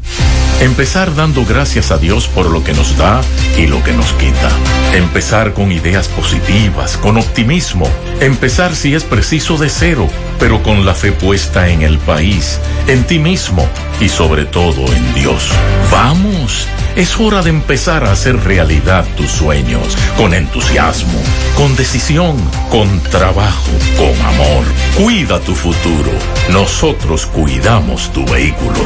[0.62, 3.22] Empezar dando gracias a Dios por lo que nos da
[3.56, 4.50] y lo que nos quita.
[4.94, 7.88] Empezar con ideas positivas, con optimismo.
[8.20, 10.10] Empezar si es preciso de cero,
[10.40, 13.66] pero con la fe puesta en el país, en ti mismo
[14.02, 15.50] y sobre todo en Dios.
[15.92, 16.68] Vamos,
[17.00, 21.18] es hora de empezar a hacer realidad tus sueños, con entusiasmo,
[21.56, 22.36] con decisión,
[22.70, 24.66] con trabajo, con amor.
[24.98, 26.12] Cuida tu futuro.
[26.52, 28.80] Nosotros cuidamos tu vehículo.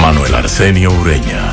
[0.00, 1.52] Manuel Arsenio Ureña.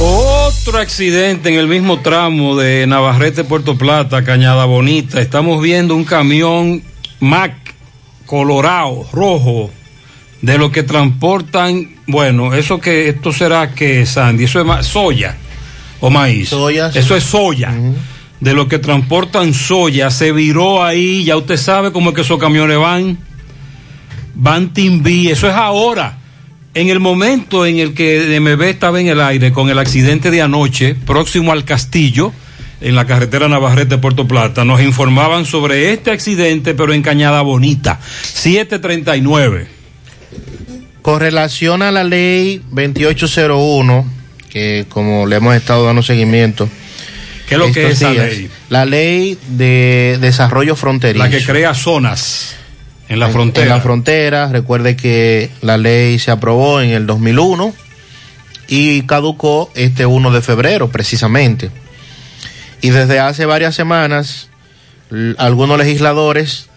[0.00, 5.20] Otro accidente en el mismo tramo de Navarrete, Puerto Plata, Cañada Bonita.
[5.20, 6.82] Estamos viendo un camión
[7.20, 7.54] Mac
[8.26, 9.70] colorado, rojo,
[10.42, 15.36] de lo que transportan, bueno, eso que, esto será que, Sandy, eso es más, soya
[16.00, 16.52] o maíz.
[16.94, 17.72] Eso es soya.
[18.40, 22.38] De lo que transportan soya, se viró ahí, ya usted sabe cómo es que esos
[22.38, 23.18] camiones van.
[24.34, 26.18] Van Timbí, eso es ahora.
[26.72, 30.40] En el momento en el que DMV estaba en el aire con el accidente de
[30.40, 32.32] anoche, próximo al castillo,
[32.80, 38.00] en la carretera Navarrete Puerto Plata, nos informaban sobre este accidente, pero en Cañada Bonita,
[38.22, 39.66] 739.
[41.02, 44.19] Con relación a la ley 2801,
[44.50, 46.68] que como le hemos estado dando seguimiento.
[47.48, 48.50] ¿Qué es lo que es esa ley?
[48.68, 51.24] La ley de desarrollo fronterizo.
[51.24, 52.56] La que crea zonas
[53.08, 53.66] en la frontera.
[53.66, 57.74] En la frontera, recuerde que la ley se aprobó en el 2001
[58.68, 61.70] y caducó este 1 de febrero precisamente.
[62.80, 64.48] Y desde hace varias semanas,
[65.38, 66.68] algunos legisladores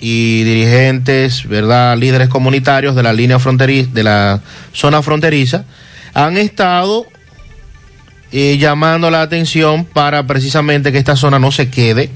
[0.00, 1.96] y dirigentes, ¿verdad?
[1.98, 4.40] Líderes comunitarios de la línea fronteriza, de la
[4.72, 5.66] zona fronteriza,
[6.14, 7.06] han estado
[8.32, 12.10] llamando la atención para precisamente que esta zona no se quede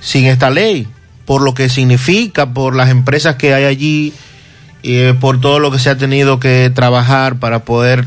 [0.00, 0.86] sin esta ley,
[1.24, 4.12] por lo que significa, por las empresas que hay allí,
[4.82, 8.06] eh, por todo lo que se ha tenido que trabajar para poder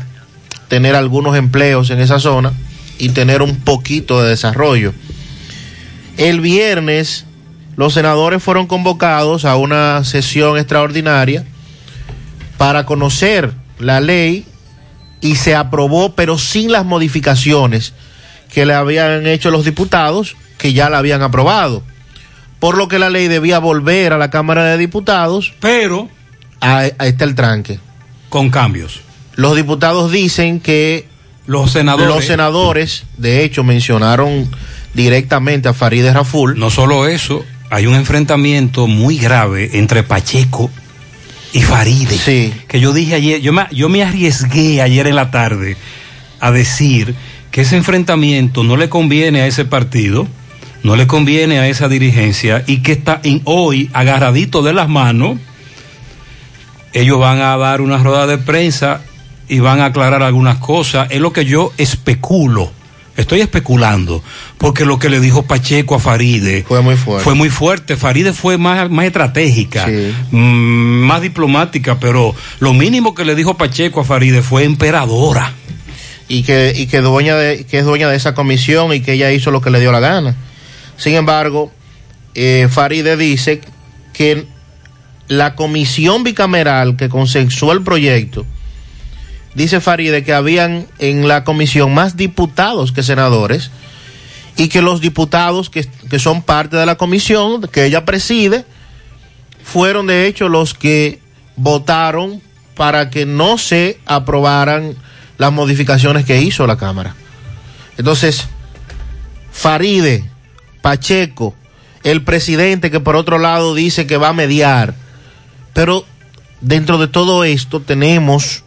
[0.68, 2.52] tener algunos empleos en esa zona
[2.98, 4.92] y tener un poquito de desarrollo.
[6.16, 7.24] El viernes
[7.76, 11.44] los senadores fueron convocados a una sesión extraordinaria
[12.56, 14.44] para conocer la ley
[15.20, 17.92] y se aprobó, pero sin las modificaciones
[18.52, 21.82] que le habían hecho los diputados, que ya la habían aprobado.
[22.58, 25.54] Por lo que la ley debía volver a la Cámara de Diputados.
[25.60, 26.08] Pero.
[26.60, 27.78] Ahí está el tranque.
[28.28, 29.00] Con cambios.
[29.36, 31.06] Los diputados dicen que.
[31.46, 32.08] Los senadores.
[32.08, 34.50] Los senadores, de hecho, mencionaron
[34.92, 36.58] directamente a Farideh Raful.
[36.58, 40.70] No solo eso, hay un enfrentamiento muy grave entre Pacheco
[41.52, 42.16] y Faride.
[42.16, 42.52] Sí.
[42.68, 45.76] Que yo dije ayer, yo me, yo me arriesgué ayer en la tarde
[46.40, 47.14] a decir
[47.50, 50.28] que ese enfrentamiento no le conviene a ese partido,
[50.82, 55.38] no le conviene a esa dirigencia y que está en hoy agarradito de las manos.
[56.92, 59.02] Ellos van a dar una rueda de prensa
[59.48, 61.08] y van a aclarar algunas cosas.
[61.10, 62.72] Es lo que yo especulo
[63.18, 64.22] Estoy especulando,
[64.58, 67.24] porque lo que le dijo Pacheco a Faride fue muy fuerte.
[67.24, 67.96] Fue muy fuerte.
[67.96, 69.88] Faride fue más, más estratégica,
[70.30, 75.52] mm, más diplomática, pero lo mínimo que le dijo Pacheco a Faride fue emperadora.
[76.28, 79.32] Y que, y que, dueña de, que es dueña de esa comisión y que ella
[79.32, 80.36] hizo lo que le dio la gana.
[80.96, 81.72] Sin embargo,
[82.36, 83.60] eh, Faride dice
[84.12, 84.46] que
[85.26, 88.46] la comisión bicameral que consensuó el proyecto
[89.58, 93.70] dice Faride que habían en la comisión más diputados que senadores
[94.56, 98.64] y que los diputados que, que, son parte de la comisión que ella preside
[99.62, 101.20] fueron de hecho los que
[101.56, 102.40] votaron
[102.76, 104.94] para que no se aprobaran
[105.38, 107.14] las modificaciones que hizo la Cámara.
[107.96, 108.46] Entonces,
[109.50, 110.24] Faride,
[110.82, 111.56] Pacheco,
[112.04, 114.94] el presidente que por otro lado dice que va a mediar,
[115.72, 116.04] pero
[116.60, 118.62] dentro de todo esto tenemos,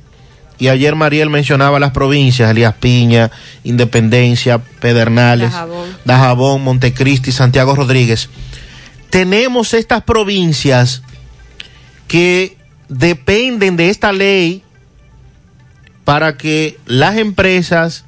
[0.62, 3.32] y ayer Mariel mencionaba las provincias, Elías Piña,
[3.64, 5.90] Independencia, Pedernales, Dajabón.
[6.06, 8.30] Dajabón, Montecristi, Santiago Rodríguez.
[9.10, 11.02] Tenemos estas provincias
[12.08, 12.58] que
[12.90, 14.62] dependen de esta ley
[16.04, 18.06] para que las empresas,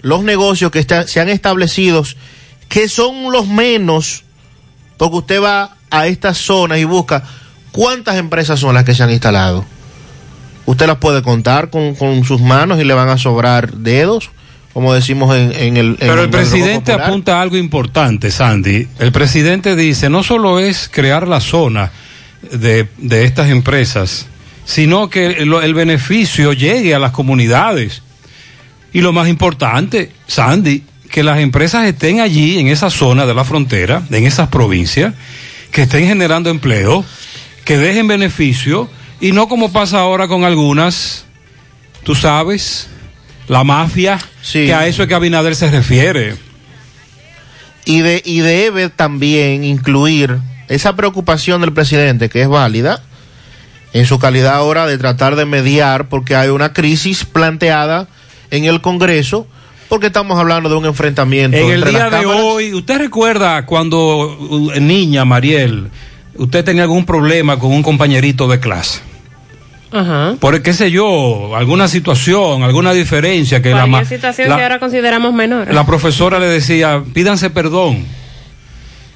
[0.00, 2.02] los negocios que está- se han establecido,
[2.68, 4.24] que son los menos,
[4.96, 7.22] porque usted va a estas zonas y busca
[7.70, 9.64] cuántas empresas son las que se han instalado.
[10.66, 14.30] Usted las puede contar con, con sus manos y le van a sobrar dedos,
[14.72, 15.86] como decimos en, en el...
[15.86, 18.86] en Pero el presidente apunta a algo importante, Sandy.
[18.98, 21.92] El presidente dice, no solo es crear la zona
[22.52, 24.26] de, de estas empresas,
[24.64, 28.02] sino que el, el beneficio llegue a las comunidades.
[28.92, 33.44] Y lo más importante, Sandy, que las empresas estén allí, en esa zona de la
[33.44, 35.14] frontera, en esas provincias,
[35.70, 37.04] que estén generando empleo,
[37.64, 38.90] que dejen beneficio,
[39.20, 41.24] y no como pasa ahora con algunas,
[42.02, 42.88] tú sabes,
[43.48, 44.18] la mafia,
[44.52, 46.36] que a eso es que Abinader se refiere.
[47.84, 50.38] y, de, y debe también incluir
[50.68, 53.02] esa preocupación del presidente, que es válida,
[53.92, 58.08] en su calidad ahora de tratar de mediar, porque hay una crisis planteada
[58.50, 59.46] en el Congreso,
[59.88, 61.56] porque estamos hablando de un enfrentamiento.
[61.56, 65.90] En el entre día las de hoy, ¿usted recuerda cuando uh, niña, Mariel,
[66.38, 69.00] usted tenía algún problema con un compañerito de clase?
[69.92, 70.34] Ajá.
[70.40, 74.62] Por qué sé yo, alguna situación, alguna diferencia que la, ma- Cualquier situación la- que
[74.62, 75.72] ahora consideramos menor.
[75.72, 78.04] la profesora le decía, pídanse perdón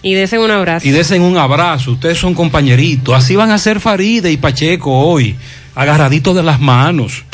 [0.02, 0.86] Y desen un abrazo.
[0.86, 5.34] y desen un abrazo, ustedes son compañeritos, así van a ser Faride y Pacheco hoy,
[5.74, 7.24] agarraditos de las manos.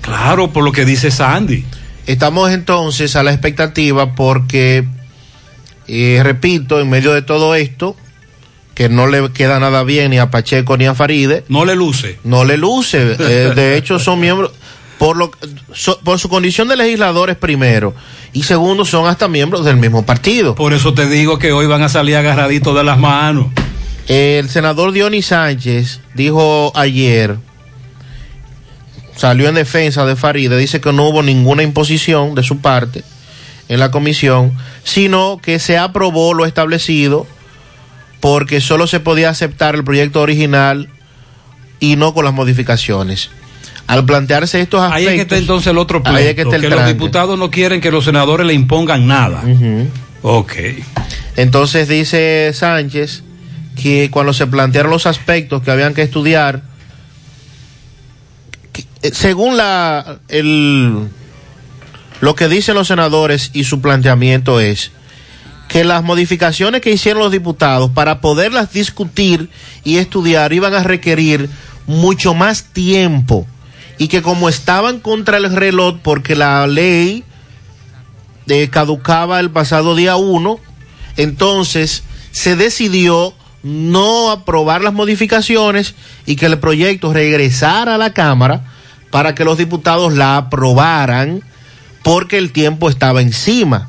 [0.00, 1.64] Claro, por lo que dice Sandy.
[2.06, 4.84] Estamos entonces a la expectativa porque,
[5.88, 7.96] eh, repito, en medio de todo esto,
[8.76, 11.44] que no le queda nada bien ni a Pacheco ni a Faride.
[11.48, 12.18] No le luce.
[12.24, 13.16] No le luce.
[13.18, 14.52] eh, de hecho, son miembros,
[14.98, 15.30] por, lo,
[15.72, 17.94] so- por su condición de legisladores primero,
[18.34, 20.54] y segundo, son hasta miembros del mismo partido.
[20.54, 23.46] Por eso te digo que hoy van a salir agarraditos de las manos.
[24.08, 27.36] El senador Dionis Sánchez dijo ayer,
[29.16, 33.02] salió en defensa de Faride, dice que no hubo ninguna imposición de su parte
[33.68, 34.52] en la comisión,
[34.84, 37.26] sino que se aprobó lo establecido
[38.20, 40.88] porque solo se podía aceptar el proyecto original
[41.80, 43.30] y no con las modificaciones.
[43.86, 44.98] Al plantearse estos aspectos...
[44.98, 47.80] Ahí es que está entonces el otro pleito, es que que los diputados no quieren
[47.80, 49.44] que los senadores le impongan nada.
[50.22, 50.52] Ok.
[51.36, 53.22] Entonces dice Sánchez
[53.80, 56.62] que cuando se plantearon los aspectos que habían que estudiar,
[59.02, 61.08] eh, según la el
[62.20, 64.90] lo que dicen los senadores y su planteamiento es
[65.68, 69.50] que las modificaciones que hicieron los diputados para poderlas discutir
[69.84, 71.50] y estudiar iban a requerir
[71.86, 73.46] mucho más tiempo
[73.98, 77.24] y que como estaban contra el reloj porque la ley
[78.48, 80.60] eh, caducaba el pasado día 1,
[81.16, 85.94] entonces se decidió no aprobar las modificaciones
[86.26, 88.64] y que el proyecto regresara a la Cámara
[89.10, 91.42] para que los diputados la aprobaran
[92.02, 93.88] porque el tiempo estaba encima.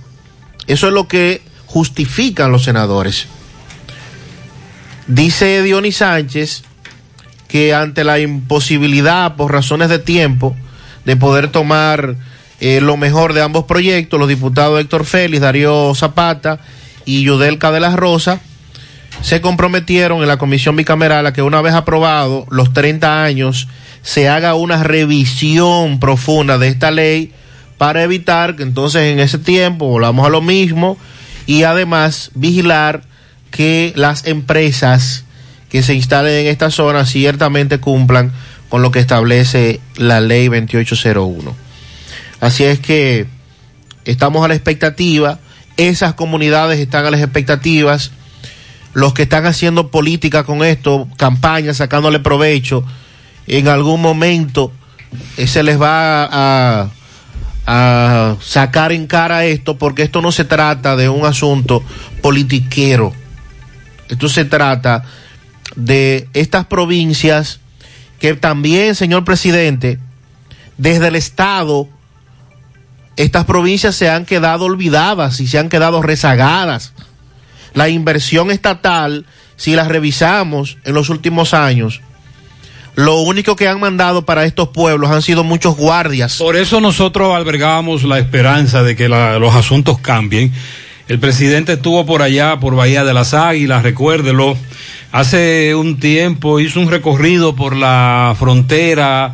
[0.66, 1.42] Eso es lo que
[1.78, 3.28] justifican los senadores.
[5.06, 6.64] Dice Dionis Sánchez
[7.48, 10.56] que ante la imposibilidad por razones de tiempo
[11.06, 12.16] de poder tomar
[12.60, 16.60] eh, lo mejor de ambos proyectos, los diputados Héctor Félix, Darío Zapata
[17.06, 18.42] y Yudelca de la Rosa
[19.22, 23.68] se comprometieron en la comisión bicameral a que una vez aprobado los 30 años
[24.02, 27.34] se haga una revisión profunda de esta ley
[27.78, 30.98] para evitar que entonces en ese tiempo volvamos a lo mismo
[31.48, 33.02] y además vigilar
[33.50, 35.24] que las empresas
[35.70, 38.32] que se instalen en esta zona ciertamente cumplan
[38.70, 41.56] con lo que establece la ley 2801.
[42.42, 43.26] Así es que
[44.06, 45.40] estamos a la expectativa,
[45.78, 48.12] esas comunidades están a las expectativas,
[48.94, 52.84] los que están haciendo política con esto, campañas, sacándole provecho,
[53.48, 54.72] en algún momento
[55.38, 56.90] eh, se les va a, a
[57.68, 61.84] sacar en cara esto, porque esto no se trata de un asunto
[62.22, 63.14] politiquero,
[64.08, 65.04] esto se trata
[65.76, 67.60] de estas provincias
[68.20, 70.00] que también, señor presidente,
[70.78, 71.90] desde el Estado,
[73.18, 76.94] estas provincias se han quedado olvidadas y se han quedado rezagadas.
[77.74, 82.02] La inversión estatal, si la revisamos en los últimos años,
[82.98, 86.38] lo único que han mandado para estos pueblos han sido muchos guardias.
[86.40, 90.52] Por eso nosotros albergábamos la esperanza de que la- los asuntos cambien.
[91.08, 94.58] El presidente estuvo por allá, por Bahía de las Águilas, recuérdelo.
[95.12, 99.34] Hace un tiempo hizo un recorrido por la frontera,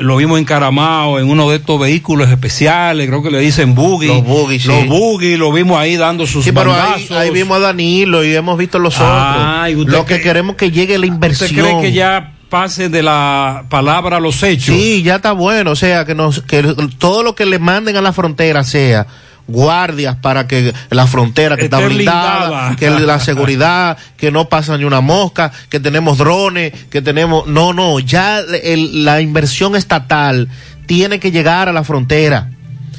[0.00, 4.08] lo vimos encaramado en uno de estos vehículos especiales, creo que le dicen buggy.
[4.08, 4.66] Los buggy, sí.
[4.68, 8.34] Los buggy, lo vimos ahí dando sus Sí, pero ahí, ahí vimos a Danilo y
[8.34, 9.86] hemos visto los Ay, otros.
[9.86, 11.48] ¿usted Lo que cree- queremos que llegue la inversión.
[11.50, 14.74] ¿Usted cree que ya pase de la palabra a los hechos?
[14.74, 15.72] Sí, ya está bueno.
[15.72, 16.62] O sea, que, nos, que
[16.98, 19.06] todo lo que le manden a la frontera sea
[19.48, 22.76] guardias para que la frontera que está Esté blindada, blindada.
[22.76, 27.46] que la seguridad, que no pasa ni una mosca, que tenemos drones, que tenemos...
[27.46, 30.48] No, no, ya el- la inversión estatal
[30.86, 32.50] tiene que llegar a la frontera.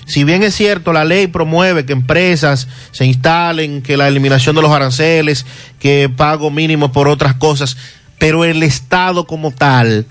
[0.06, 4.62] Si bien es cierto, la ley promueve que empresas se instalen, que la eliminación de
[4.62, 5.46] los aranceles,
[5.82, 7.76] que pago mínimo por otras cosas,
[8.20, 10.06] pero el Estado como tal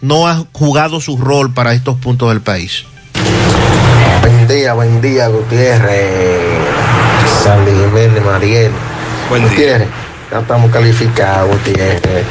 [0.00, 2.84] no ha jugado su rol para estos puntos del país.
[4.20, 6.40] Buen día, buen día, Gutiérrez,
[7.42, 8.72] Sandy Jiménez, Mariel.
[9.30, 9.88] Gutiérrez,
[10.30, 12.24] ya estamos calificados, Gutiérrez.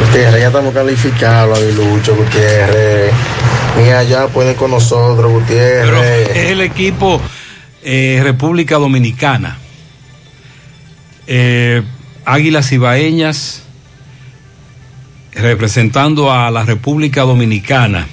[0.00, 3.12] Gutiérrez, ya estamos calificados, Aguilucho, Gutiérrez.
[3.78, 5.84] Ni allá pueden con nosotros, Gutiérrez.
[5.84, 7.20] Pero es el equipo
[7.82, 9.58] eh, República Dominicana.
[11.26, 11.82] Eh,
[12.24, 13.62] Águilas Ibaeñas
[15.34, 18.06] representando a la República Dominicana.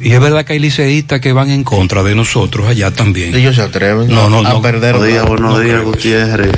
[0.00, 3.34] Y es verdad que hay liceístas que van en contra de nosotros allá también.
[3.34, 4.62] Ellos se atreven no, no, a no.
[4.62, 4.96] perder.
[4.96, 5.82] Buenos días, buenos No días.
[5.84, 6.52] Gutiérrez.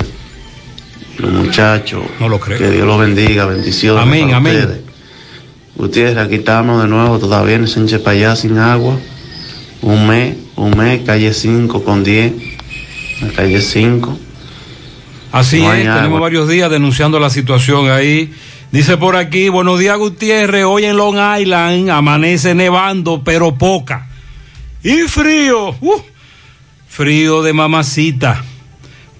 [1.19, 2.03] Los muchachos.
[2.19, 2.57] No lo creo.
[2.57, 4.01] Que Dios los bendiga, bendiciones.
[4.01, 4.55] Amén, para amén.
[4.57, 4.79] ustedes.
[5.75, 8.97] Gutiérrez, aquí estamos de nuevo, todavía en Sánchez Payá sin agua.
[9.81, 12.33] Un mes, un mes, calle 5 con 10.
[13.21, 14.19] La calle 5.
[15.33, 15.95] Así es, agua.
[15.97, 18.33] tenemos varios días denunciando la situación ahí.
[18.75, 24.09] Dice por aquí, buenos días Gutiérrez, hoy en Long Island amanece nevando, pero poca.
[24.83, 26.01] Y frío, uh,
[26.85, 28.43] frío de mamacita,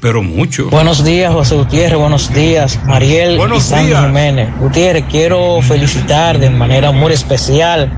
[0.02, 0.70] pero mucho.
[0.72, 1.98] Buenos días, José Gutiérrez.
[1.98, 4.06] Buenos días, Mariel Buenos y Sandy días.
[4.06, 4.50] Jiménez.
[4.60, 7.90] Gutiérrez, quiero felicitar de manera muy especial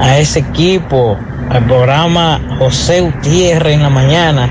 [0.00, 1.16] a ese equipo,
[1.48, 4.50] al programa José Gutiérrez en la mañana.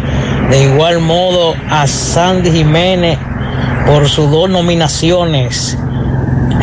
[0.50, 3.20] De igual modo a Sandy Jiménez
[3.86, 5.78] por sus dos nominaciones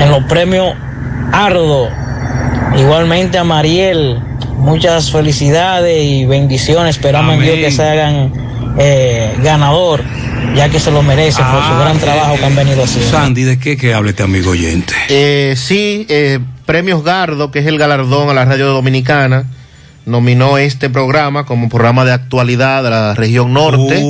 [0.01, 0.75] en los premios
[1.33, 1.89] Ardo.
[2.77, 4.19] Igualmente a Mariel,
[4.57, 6.97] muchas felicidades y bendiciones.
[6.97, 8.33] Esperamos en Dios que se hagan
[8.79, 10.03] eh, ganador,
[10.55, 13.11] ya que se lo merece por su Ah, gran trabajo que han venido haciendo.
[13.11, 14.95] Sandy, ¿de qué que hable este amigo oyente?
[15.09, 19.45] Eh, sí, eh, Premios Gardo, que es el galardón a la radio dominicana,
[20.07, 24.01] nominó este programa como programa de actualidad de la región norte.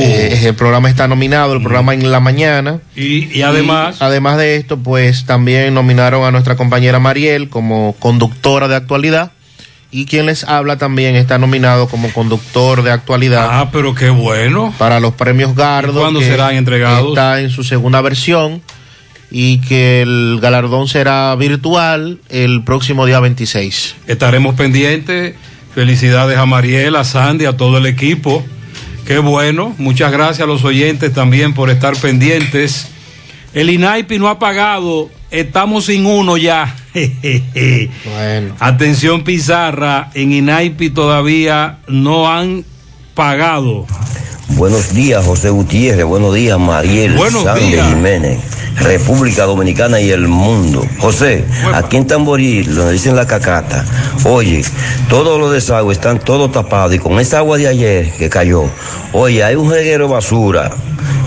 [0.00, 2.80] Eh, el programa está nominado, el programa en la mañana.
[2.96, 7.94] Y, y además, Y además de esto, pues también nominaron a nuestra compañera Mariel como
[7.98, 9.32] conductora de actualidad.
[9.92, 13.48] Y quien les habla también está nominado como conductor de actualidad.
[13.50, 14.72] Ah, pero qué bueno.
[14.78, 15.98] Para los premios Gardo.
[15.98, 17.08] ¿Y cuándo serán entregados?
[17.08, 18.62] Está en su segunda versión.
[19.32, 23.96] Y que el galardón será virtual el próximo día 26.
[24.06, 25.34] estaremos pendientes.
[25.74, 28.44] Felicidades a Mariel, a Sandy, a todo el equipo.
[29.10, 29.74] Qué bueno.
[29.76, 32.86] Muchas gracias a los oyentes también por estar pendientes.
[33.52, 35.10] El INAIPI no ha pagado.
[35.32, 36.76] Estamos sin uno ya.
[38.04, 38.54] Bueno.
[38.60, 42.64] Atención Pizarra, en INAIPI todavía no han
[43.14, 43.84] pagado.
[44.56, 46.04] Buenos días, José Gutiérrez.
[46.04, 47.88] Buenos días, Mariel Buenos días.
[47.88, 48.38] Jiménez.
[48.76, 50.84] República Dominicana y el mundo.
[50.98, 51.44] José,
[51.74, 53.84] aquí en Tamboril, donde dicen la cacata,
[54.24, 54.62] oye,
[55.08, 58.64] todos los desagües están todos tapados y con esa agua de ayer que cayó,
[59.12, 60.70] oye, hay un reguero de basura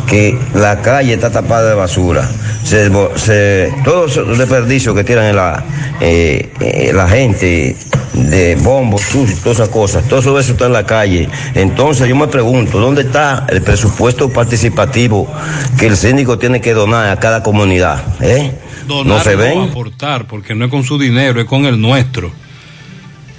[0.07, 2.27] que la calle está tapada de basura.
[2.63, 5.63] Se, se- todos los desperdicios que tiran en la,
[5.99, 7.75] eh, eh, la gente
[8.13, 9.01] de bombos,
[9.43, 11.29] todas esas cosas, todo eso está en la calle.
[11.55, 15.27] Entonces yo me pregunto, ¿dónde está el presupuesto participativo
[15.77, 18.03] que el síndico tiene que donar a cada comunidad?
[18.21, 18.51] ¿Eh?
[18.87, 19.61] Donar ¿No se ven?
[19.69, 22.31] aportar, porque no es con su dinero, es con el nuestro.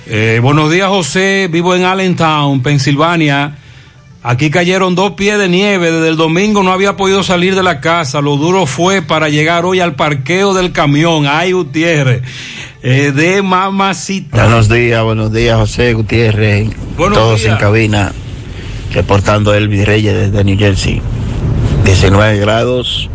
[0.07, 1.49] Eh, buenos días, José.
[1.51, 3.57] Vivo en Allentown, Pensilvania.
[4.27, 5.93] Aquí cayeron dos pies de nieve.
[5.93, 8.23] Desde el domingo no había podido salir de la casa.
[8.23, 11.27] Lo duro fue para llegar hoy al parqueo del camión.
[11.29, 12.23] Ay, Gutiérrez.
[12.83, 14.45] Eh, de mamacita.
[14.45, 16.71] Buenos días, buenos días, José Gutiérrez.
[16.97, 17.53] Buenos todos días.
[17.53, 18.13] en cabina,
[18.93, 21.03] reportando Elvis Reyes desde New Jersey.
[21.85, 23.11] 19 grados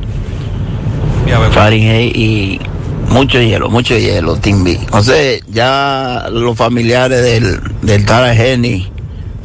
[1.52, 2.60] Fahrenheit y
[3.08, 4.80] mucho hielo, mucho hielo, Timby.
[4.92, 8.92] José, ya los familiares del, del Tara Henny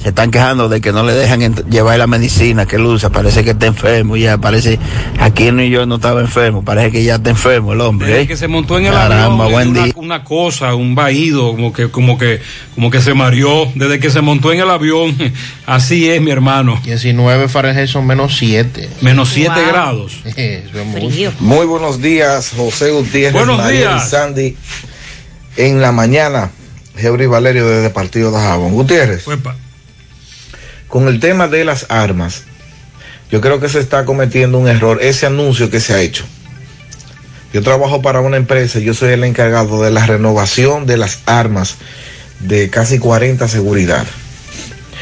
[0.04, 3.08] se están quejando de que no le dejan llevar la medicina que él usa.
[3.08, 4.36] Parece que está enfermo ya.
[4.36, 4.78] Parece
[5.18, 6.62] aquí en New York no estaba enfermo.
[6.62, 8.08] Parece que ya está enfermo el hombre.
[8.08, 8.26] Desde ¿eh?
[8.26, 9.92] que se montó en el Caramba, avión, buen una, día.
[9.96, 12.38] una cosa, un vaído, como que, como que,
[12.74, 13.66] como que se mareó.
[13.74, 15.16] Desde que se montó en el avión,
[15.66, 16.78] así es, mi hermano.
[16.84, 18.90] 19 Fahrenheit son menos 7.
[19.00, 20.20] Menos 7 grados.
[21.40, 24.06] Muy buenos días, José Gutiérrez, Buenos días.
[24.06, 24.56] y Sandy.
[25.56, 26.50] En la mañana,
[26.94, 28.74] Gebri Valerio desde Partido de Jabón.
[28.74, 29.24] Gutiérrez,
[30.94, 32.44] con el tema de las armas,
[33.28, 35.00] yo creo que se está cometiendo un error.
[35.02, 36.24] Ese anuncio que se ha hecho.
[37.52, 41.78] Yo trabajo para una empresa, yo soy el encargado de la renovación de las armas
[42.38, 44.06] de casi 40 seguridad.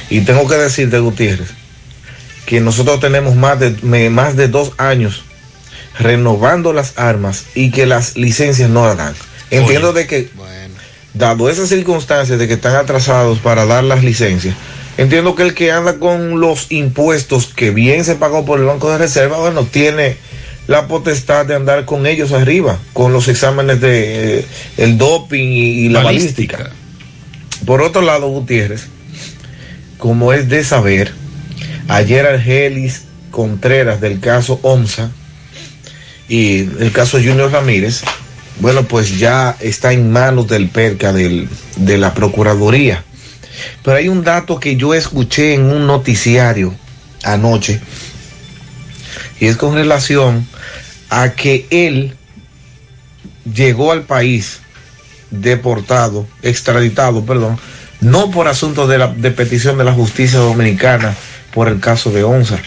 [0.08, 1.50] Y tengo que decirte, Gutiérrez,
[2.46, 5.24] que nosotros tenemos más de, más de dos años
[5.98, 9.14] renovando las armas y que las licencias no las dan.
[9.50, 10.30] Entiendo de que,
[11.12, 14.54] dado esas circunstancias de que están atrasados para dar las licencias,
[15.02, 18.90] entiendo que el que anda con los impuestos que bien se pagó por el Banco
[18.90, 20.16] de Reserva, bueno, tiene
[20.66, 24.46] la potestad de andar con ellos arriba, con los exámenes de eh,
[24.78, 26.70] el doping y, y la balística.
[27.66, 28.86] Por otro lado, Gutiérrez,
[29.98, 31.12] como es de saber,
[31.88, 35.10] ayer Argelis Contreras del caso OMSA
[36.28, 38.02] y el caso Junior Ramírez,
[38.60, 43.04] bueno, pues ya está en manos del PERCA, del- de la Procuraduría.
[43.82, 46.74] Pero hay un dato que yo escuché en un noticiario
[47.22, 47.80] anoche,
[49.40, 50.46] y es con relación
[51.08, 52.16] a que él
[53.44, 54.60] llegó al país
[55.30, 57.58] deportado, extraditado, perdón,
[58.00, 61.14] no por asuntos de, la, de petición de la justicia dominicana
[61.52, 62.58] por el caso de Onza.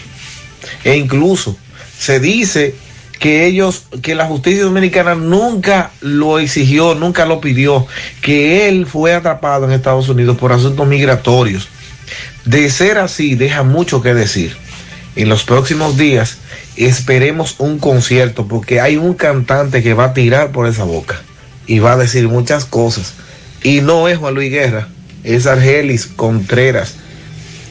[0.83, 1.57] E incluso
[1.97, 2.75] se dice
[3.19, 7.87] que ellos, que la justicia dominicana nunca lo exigió, nunca lo pidió,
[8.21, 11.67] que él fue atrapado en Estados Unidos por asuntos migratorios.
[12.45, 14.55] De ser así, deja mucho que decir.
[15.15, 16.37] En los próximos días
[16.75, 21.21] esperemos un concierto porque hay un cantante que va a tirar por esa boca
[21.67, 23.13] y va a decir muchas cosas.
[23.63, 24.89] Y no es Juan Luis Guerra,
[25.23, 26.95] es Argelis Contreras,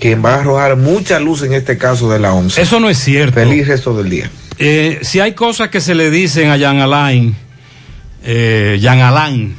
[0.00, 2.58] quien va a arrojar mucha luz en este caso de la OMS.
[2.58, 3.34] Eso no es cierto.
[3.34, 4.30] Feliz resto del día.
[4.58, 7.34] Eh, si hay cosas que se le dicen a Jean Alain,
[8.22, 9.56] eh, Jean Alain,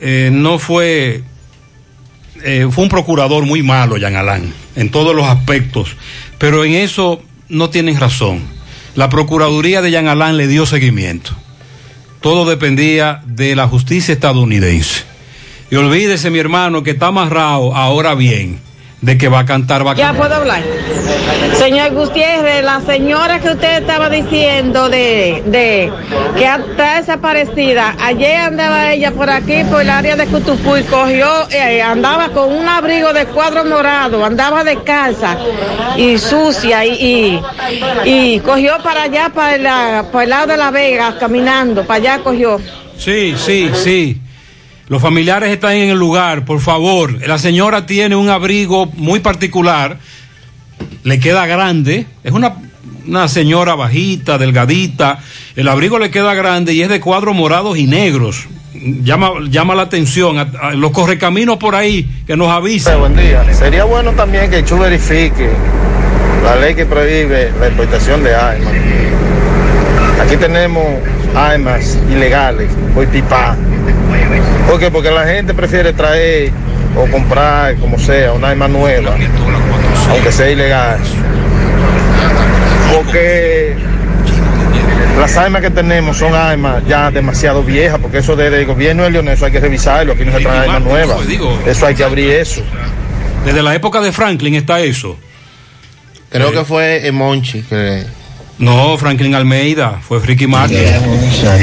[0.00, 1.22] eh, no fue,
[2.42, 5.96] eh, fue un procurador muy malo, Jean Alain, en todos los aspectos,
[6.38, 8.40] pero en eso no tienen razón.
[8.94, 11.32] La Procuraduría de Jean Alain le dio seguimiento.
[12.20, 15.04] Todo dependía de la justicia estadounidense.
[15.70, 18.58] Y olvídese, mi hermano, que está amarrado, ahora bien,
[19.00, 20.20] de que va a cantar, va a Ya cantar.
[20.28, 20.62] puedo hablar.
[21.54, 25.90] Señor Gutiérrez, la señora que usted estaba diciendo de, de
[26.36, 31.48] que está desaparecida, ayer andaba ella por aquí, por el área de Cutupú, y cogió,
[31.50, 35.36] eh, andaba con un abrigo de cuadro morado, andaba descalza
[35.96, 37.40] y sucia, y,
[38.04, 41.98] y, y cogió para allá, para, la- para el lado de La Vega, caminando, para
[41.98, 42.60] allá cogió.
[42.98, 44.20] Sí, sí, sí.
[44.90, 47.24] Los familiares están en el lugar, por favor.
[47.24, 49.98] La señora tiene un abrigo muy particular,
[51.04, 52.56] le queda grande, es una,
[53.06, 55.20] una señora bajita, delgadita,
[55.54, 58.48] el abrigo le queda grande y es de cuadros morados y negros.
[58.74, 62.98] Llama, llama la atención, los correcaminos por ahí que nos avisen.
[62.98, 63.44] Buen día.
[63.54, 65.50] Sería bueno también que Chu verifique
[66.42, 68.74] la ley que prohíbe la importación de armas.
[70.20, 70.84] Aquí tenemos
[71.36, 73.56] armas ilegales, por pipa.
[74.70, 74.88] ¿Por qué?
[74.88, 76.52] Porque la gente prefiere traer
[76.96, 79.16] o comprar, como sea, una arma nueva,
[80.10, 81.00] aunque sea ilegal.
[82.94, 83.74] Porque
[85.18, 89.10] las armas que tenemos son armas ya demasiado viejas, porque eso desde el gobierno de
[89.10, 91.18] Leonel, eso hay que revisarlo, aquí no se traen armas nuevas.
[91.66, 92.62] Eso hay que abrir eso.
[93.44, 95.18] Desde la época de Franklin está eso.
[96.30, 98.04] Creo que fue Monchi que...
[98.60, 100.78] No, Franklin Almeida, fue Ricky Martin.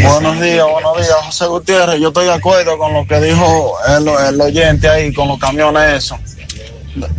[0.02, 2.02] Buenos días, buenos días, José Gutiérrez.
[2.02, 5.94] Yo estoy de acuerdo con lo que dijo el, el oyente ahí, con los camiones,
[5.94, 6.18] eso.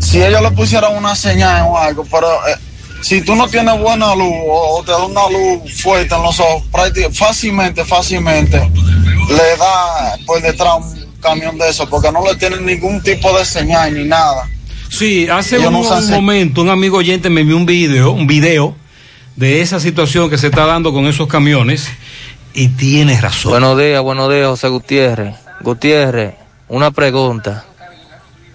[0.01, 2.57] Si ellos le pusieran una señal o algo, pero eh,
[3.03, 6.41] si tú no tienes buena luz o, o te da una luz fuerte en los
[6.41, 6.65] ojos,
[7.13, 13.01] fácilmente, fácilmente le da por detrás un camión de eso, porque no le tienen ningún
[13.01, 14.43] tipo de señal ni nada.
[14.89, 18.75] Sí, hace un, no momento un amigo oyente me envió un video, un video
[19.39, 21.89] de esa situación que se está dando con esos camiones
[22.55, 23.53] y tienes razón.
[23.53, 25.37] Buenos días, buenos días, José Gutiérrez.
[25.61, 26.35] Gutiérrez,
[26.67, 27.65] una pregunta.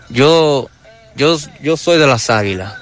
[0.10, 0.68] Yo,
[1.16, 2.74] yo, yo soy de las águilas.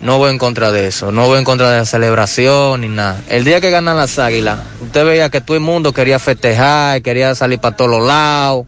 [0.00, 3.20] No voy en contra de eso, no voy en contra de la celebración ni nada.
[3.28, 7.34] El día que ganan las águilas, usted veía que todo el mundo quería festejar, quería
[7.34, 8.66] salir para todos los lados.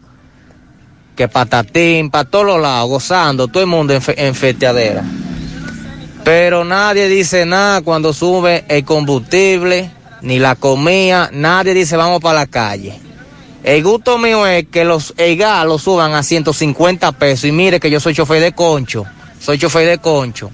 [1.15, 5.01] que patatín, para todos los lados, gozando, todo el mundo en, fe- en festeadera.
[6.25, 9.91] Pero nadie dice nada cuando sube el combustible,
[10.23, 12.99] ni la comida, nadie dice vamos para la calle.
[13.63, 17.79] El gusto mío es que los el gas lo suban a 150 pesos y mire
[17.79, 19.05] que yo soy chofer de concho,
[19.39, 20.49] soy chofer de concho.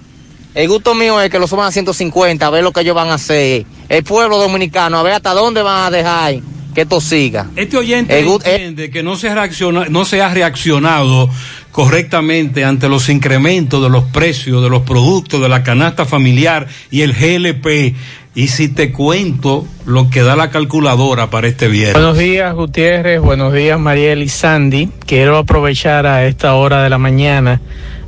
[0.53, 3.07] El gusto mío es que lo suban a 150, a ver lo que ellos van
[3.07, 3.65] a hacer.
[3.87, 6.35] El pueblo dominicano, a ver hasta dónde van a dejar
[6.75, 7.47] que esto siga.
[7.55, 11.29] Este oyente El entiende que no se, ha reacciona- no se ha reaccionado
[11.71, 17.01] correctamente ante los incrementos de los precios de los productos de la canasta familiar y
[17.01, 17.95] el GLP.
[18.33, 21.95] Y si te cuento lo que da la calculadora para este viernes.
[21.95, 23.19] Buenos días, Gutiérrez.
[23.19, 24.89] Buenos días, Mariel y Sandy.
[25.05, 27.59] Quiero aprovechar a esta hora de la mañana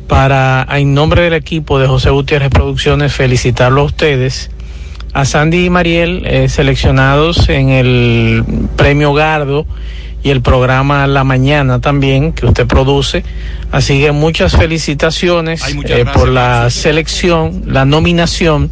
[0.08, 4.50] para, en nombre del equipo de José Gutiérrez Producciones, felicitarlo a ustedes,
[5.14, 8.44] a Sandy y Mariel, eh, seleccionados en el
[8.78, 9.66] premio Gardo
[10.24, 13.24] y el programa La Mañana también, que usted produce.
[13.72, 18.72] Así que muchas felicitaciones eh, por la selección, la nominación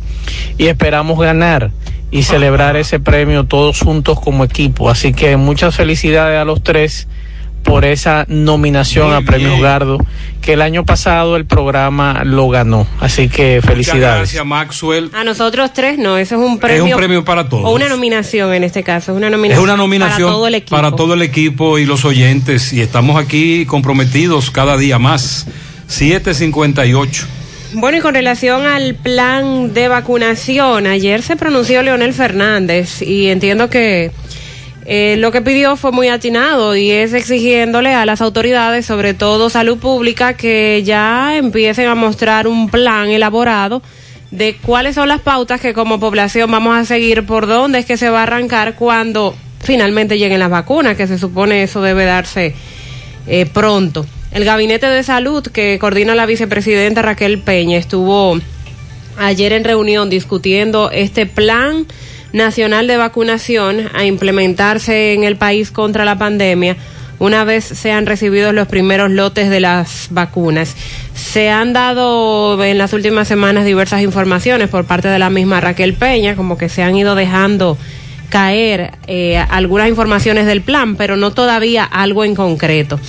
[0.58, 1.72] y esperamos ganar
[2.10, 4.90] y celebrar ese premio todos juntos como equipo.
[4.90, 7.08] Así que muchas felicidades a los tres
[7.64, 9.62] por esa nominación Muy a Premios bien.
[9.64, 9.98] Gardo,
[10.42, 12.88] que el año pasado el programa lo ganó.
[13.00, 14.18] Así que Muchas felicidades.
[14.18, 15.10] gracias, Maxwell.
[15.14, 16.86] A nosotros tres no, eso es un premio.
[16.88, 17.66] Es un premio para todos.
[17.66, 19.64] O una nominación en este caso, es una Es nominación.
[19.64, 20.76] una nominación para todo el equipo.
[20.76, 22.74] para todo el equipo y los oyentes.
[22.74, 25.46] Y estamos aquí comprometidos cada día más.
[25.88, 27.28] 758.
[27.74, 33.70] Bueno, y con relación al plan de vacunación, ayer se pronunció Leonel Fernández y entiendo
[33.70, 34.12] que
[34.86, 39.50] eh, lo que pidió fue muy atinado y es exigiéndole a las autoridades, sobre todo
[39.50, 43.82] salud pública, que ya empiecen a mostrar un plan elaborado
[44.32, 47.98] de cuáles son las pautas que como población vamos a seguir, por dónde es que
[47.98, 52.56] se va a arrancar cuando finalmente lleguen las vacunas, que se supone eso debe darse
[53.28, 54.06] eh, pronto.
[54.32, 58.40] El Gabinete de Salud que coordina la vicepresidenta Raquel Peña estuvo
[59.18, 61.86] ayer en reunión discutiendo este plan
[62.34, 66.78] nacional de vacunación a implementarse en el país contra la pandemia
[67.22, 70.76] una vez sean recibidos los primeros lotes de las vacunas.
[71.14, 75.94] Se han dado en las últimas semanas diversas informaciones por parte de la misma Raquel
[75.94, 77.78] Peña, como que se han ido dejando
[78.32, 83.00] caer eh, algunas informaciones del plan, pero no todavía algo en concreto.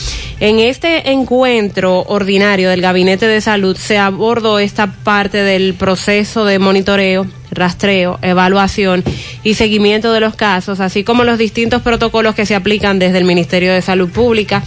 [0.41, 6.59] En este encuentro ordinario del Gabinete de Salud se abordó esta parte del proceso de
[6.59, 9.05] monitoreo, rastreo, evaluación
[9.45, 13.25] y seguimiento de los casos, así como los distintos protocolos que se aplican desde el
[13.25, 14.65] Ministerio de Salud Pública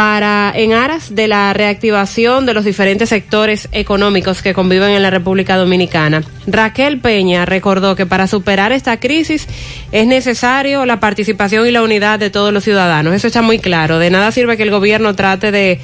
[0.00, 5.10] para en aras de la reactivación de los diferentes sectores económicos que conviven en la
[5.10, 6.22] República Dominicana.
[6.46, 9.46] Raquel Peña recordó que para superar esta crisis
[9.92, 13.12] es necesario la participación y la unidad de todos los ciudadanos.
[13.12, 13.98] Eso está muy claro.
[13.98, 15.78] De nada sirve que el gobierno trate de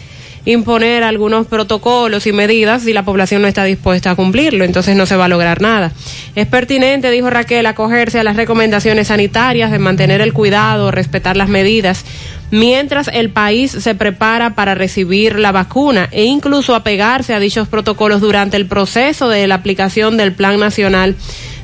[0.47, 5.05] imponer algunos protocolos y medidas si la población no está dispuesta a cumplirlo, entonces no
[5.05, 5.93] se va a lograr nada.
[6.35, 11.49] Es pertinente, dijo Raquel, acogerse a las recomendaciones sanitarias de mantener el cuidado, respetar las
[11.49, 12.05] medidas,
[12.53, 18.21] mientras el país se prepara para recibir la vacuna e incluso apegarse a dichos protocolos
[18.21, 21.17] durante el proceso de la aplicación del Plan Nacional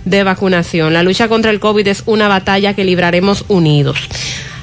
[0.04, 0.92] de Vacunación.
[0.92, 3.96] La lucha contra el COVID es una batalla que libraremos unidos.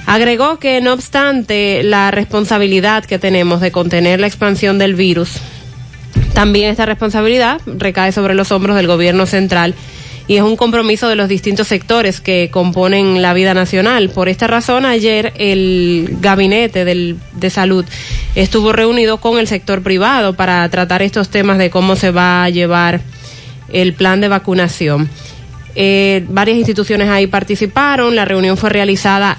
[0.05, 5.39] Agregó que no obstante la responsabilidad que tenemos de contener la expansión del virus,
[6.33, 9.75] también esta responsabilidad recae sobre los hombros del gobierno central
[10.29, 14.09] y es un compromiso de los distintos sectores que componen la vida nacional.
[14.09, 17.83] Por esta razón, ayer el gabinete del, de salud
[18.35, 22.49] estuvo reunido con el sector privado para tratar estos temas de cómo se va a
[22.49, 23.01] llevar
[23.73, 25.09] el plan de vacunación.
[25.75, 29.37] Eh, varias instituciones ahí participaron, la reunión fue realizada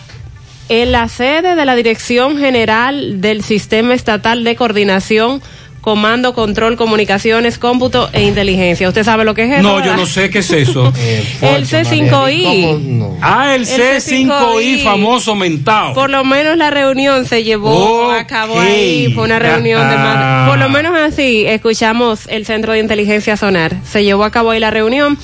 [0.71, 5.43] en la sede de la Dirección General del Sistema Estatal de Coordinación,
[5.81, 8.87] Comando, Control, Comunicaciones, Cómputo e Inteligencia.
[8.87, 9.63] ¿Usted sabe lo que es eso?
[9.63, 10.93] No, yo no sé qué es eso.
[11.43, 13.17] El C5I.
[13.21, 14.85] Ah, el El C5I, C5I.
[14.85, 15.93] famoso mentado.
[15.93, 20.49] Por lo menos la reunión se llevó a cabo ahí, fue una reunión de más.
[20.49, 23.75] Por lo menos así, escuchamos el Centro de Inteligencia Sonar.
[23.85, 25.19] Se llevó a cabo ahí la reunión,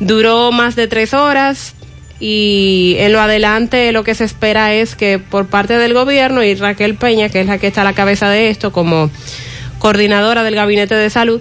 [0.00, 1.74] duró más de tres horas
[2.20, 6.54] y en lo adelante lo que se espera es que por parte del gobierno y
[6.54, 9.10] Raquel Peña, que es la que está a la cabeza de esto como
[9.78, 11.40] coordinadora del Gabinete de Salud,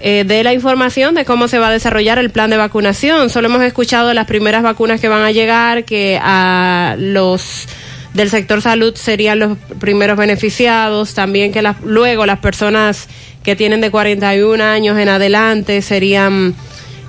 [0.00, 3.30] eh, de la información de cómo se va a desarrollar el plan de vacunación.
[3.30, 7.68] Solo hemos escuchado las primeras vacunas que van a llegar, que a los
[8.12, 13.08] del sector salud serían los primeros beneficiados, también que las, luego las personas
[13.42, 16.54] que tienen de 41 años en adelante serían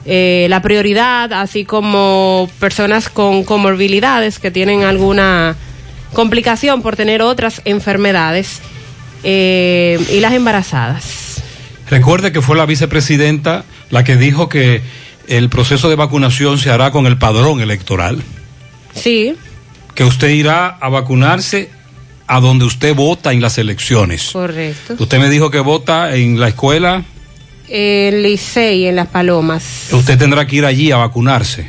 [0.06, 5.56] eh, la prioridad, así como personas con comorbilidades que tienen alguna
[6.14, 8.62] complicación por tener otras enfermedades
[9.24, 11.41] eh, y las embarazadas.
[11.89, 14.82] Recuerde que fue la vicepresidenta la que dijo que
[15.28, 18.22] el proceso de vacunación se hará con el padrón electoral.
[18.95, 19.36] Sí.
[19.95, 21.70] Que usted irá a vacunarse
[22.28, 24.32] a donde usted vota en las elecciones.
[24.32, 24.95] Correcto.
[24.97, 27.04] Usted me dijo que vota en la escuela.
[27.76, 29.88] En Licey, en Las Palomas.
[29.92, 31.68] Usted tendrá que ir allí a vacunarse.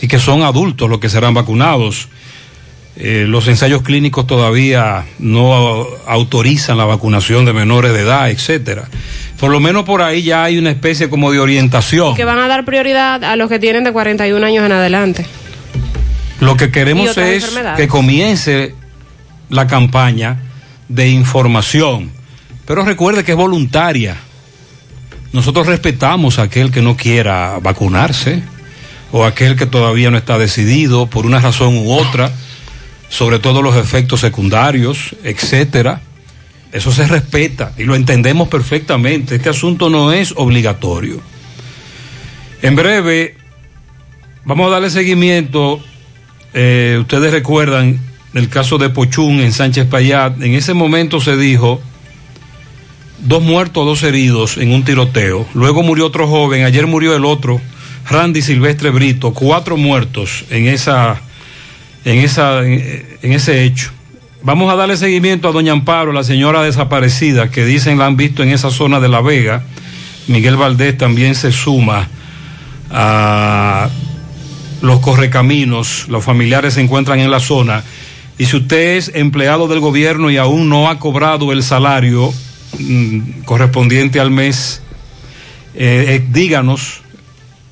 [0.00, 2.08] Y que son adultos los que serán vacunados.
[2.96, 8.88] Eh, los ensayos clínicos todavía no autorizan la vacunación de menores de edad, etcétera.
[9.38, 12.14] Por lo menos por ahí ya hay una especie como de orientación.
[12.14, 15.26] Que van a dar prioridad a los que tienen de 41 años en adelante.
[16.40, 18.74] Lo que queremos es que comience
[19.50, 20.40] la campaña
[20.88, 22.10] de información.
[22.64, 24.16] Pero recuerde que es voluntaria.
[25.36, 28.42] Nosotros respetamos a aquel que no quiera vacunarse
[29.12, 32.32] o aquel que todavía no está decidido por una razón u otra,
[33.10, 36.00] sobre todo los efectos secundarios, etcétera.
[36.72, 39.34] Eso se respeta y lo entendemos perfectamente.
[39.34, 41.20] Este asunto no es obligatorio.
[42.62, 43.34] En breve,
[44.46, 45.84] vamos a darle seguimiento.
[46.54, 48.00] Eh, ustedes recuerdan
[48.32, 50.40] el caso de Pochún en Sánchez Payat.
[50.40, 51.82] En ese momento se dijo
[53.18, 55.46] dos muertos, dos heridos en un tiroteo.
[55.54, 57.60] Luego murió otro joven, ayer murió el otro,
[58.08, 61.20] Randy Silvestre Brito, cuatro muertos en esa,
[62.04, 63.90] en esa, en, ese hecho.
[64.42, 68.42] Vamos a darle seguimiento a doña Amparo, la señora desaparecida, que dicen la han visto
[68.42, 69.64] en esa zona de La Vega.
[70.28, 72.08] Miguel Valdés también se suma
[72.90, 73.88] a
[74.82, 77.82] los correcaminos, los familiares se encuentran en la zona.
[78.38, 82.32] Y si usted es empleado del gobierno y aún no ha cobrado el salario
[82.78, 84.82] mm, correspondiente al mes,
[85.74, 87.02] eh, eh, díganos,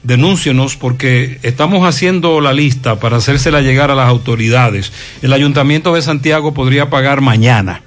[0.02, 4.92] denúncienos, porque estamos haciendo la lista para hacérsela llegar a las autoridades.
[5.22, 7.82] El Ayuntamiento de Santiago podría pagar mañana.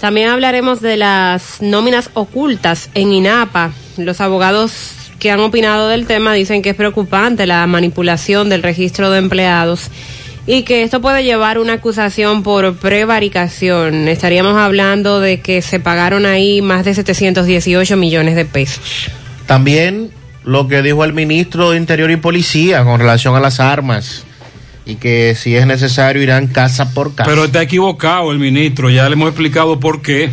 [0.00, 3.70] También hablaremos de las nóminas ocultas en INAPA.
[3.98, 9.12] Los abogados que han opinado del tema dicen que es preocupante la manipulación del registro
[9.12, 9.90] de empleados
[10.46, 14.08] y que esto puede llevar una acusación por prevaricación.
[14.08, 19.10] Estaríamos hablando de que se pagaron ahí más de 718 millones de pesos.
[19.46, 20.10] También
[20.44, 24.24] lo que dijo el ministro de Interior y Policía con relación a las armas
[24.84, 27.28] y que si es necesario irán casa por casa.
[27.28, 30.30] Pero está equivocado el ministro, ya le hemos explicado por qué.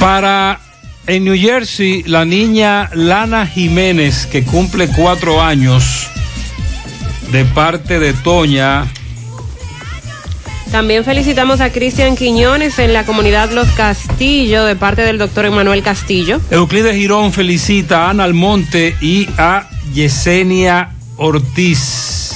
[0.00, 0.58] Para
[1.12, 6.08] en New Jersey, la niña Lana Jiménez, que cumple cuatro años,
[7.30, 8.86] de parte de Toña,
[10.70, 15.82] También felicitamos a Cristian Quiñones en la comunidad Los Castillo de parte del doctor Emanuel
[15.82, 16.40] Castillo.
[16.50, 22.32] Euclides Girón felicita a Ana Almonte y a Yesenia Ortiz.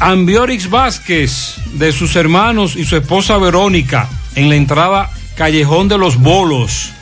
[0.00, 6.18] Ambiorix Vázquez, de sus hermanos y su esposa Verónica, en la entrada Callejón de los
[6.18, 6.92] Bolos.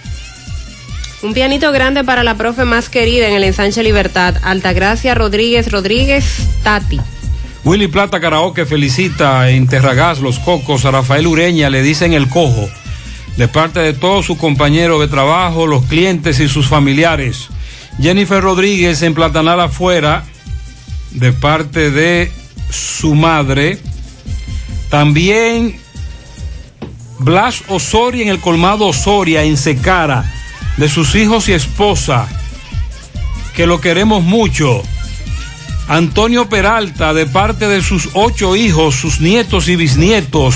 [1.22, 6.24] Un pianito grande para la profe más querida en el ensanche Libertad, Altagracia Rodríguez Rodríguez
[6.62, 6.98] Tati.
[7.62, 12.66] Willy Plata Karaoke felicita en Terragás Los Cocos a Rafael Ureña, le dicen el cojo,
[13.36, 17.48] de parte de todos sus compañeros de trabajo, los clientes y sus familiares.
[18.00, 20.24] Jennifer Rodríguez en Platanal afuera,
[21.10, 22.32] de parte de
[22.70, 23.78] su madre.
[24.88, 25.78] También
[27.18, 30.24] Blas Osoria en el colmado Osoria en Secara,
[30.80, 32.26] de sus hijos y esposa,
[33.54, 34.82] que lo queremos mucho.
[35.88, 40.54] Antonio Peralta, de parte de sus ocho hijos, sus nietos y bisnietos,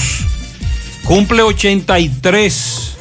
[1.04, 2.96] cumple 83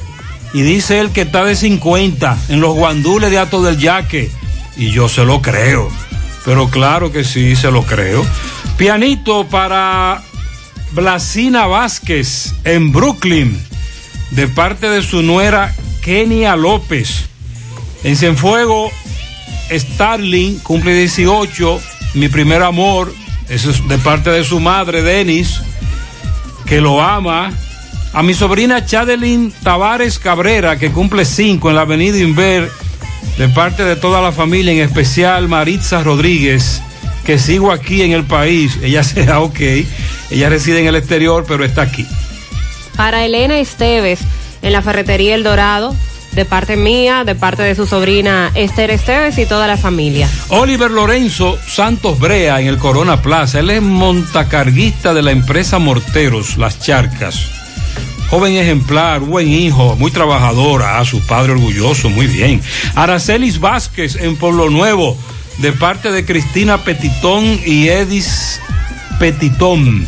[0.54, 4.30] y dice él que está de 50 en los guandules de Ato del Yaque.
[4.76, 5.90] Y yo se lo creo,
[6.44, 8.26] pero claro que sí, se lo creo.
[8.76, 10.22] Pianito para
[10.92, 13.58] Blasina Vázquez en Brooklyn,
[14.32, 15.74] de parte de su nuera
[16.04, 17.26] Kenia López.
[18.04, 18.92] En Cienfuego,
[19.72, 21.82] Starling cumple 18,
[22.16, 23.14] mi primer amor,
[23.50, 25.62] eso es de parte de su madre, Denis,
[26.66, 27.52] que lo ama.
[28.14, 32.70] A mi sobrina Chadelin Tavares Cabrera, que cumple 5 en la avenida Inver,
[33.38, 36.82] de parte de toda la familia, en especial Maritza Rodríguez,
[37.26, 38.78] que sigo aquí en el país.
[38.84, 39.60] Ella será ok,
[40.30, 42.06] ella reside en el exterior, pero está aquí.
[42.98, 44.20] Para Elena Esteves
[44.64, 45.96] en la ferretería El Dorado,
[46.32, 50.28] de parte mía, de parte de su sobrina Esther Esteves y toda la familia.
[50.50, 53.60] Oliver Lorenzo Santos Brea en el Corona Plaza.
[53.60, 57.50] Él es montacarguista de la empresa Morteros, Las Charcas.
[58.30, 62.62] Joven ejemplar, buen hijo, muy trabajadora, a su padre orgulloso, muy bien.
[62.96, 65.16] Aracelis Vázquez en Pueblo Nuevo,
[65.60, 68.60] de parte de Cristina Petitón y Edis
[69.20, 70.08] Petitón.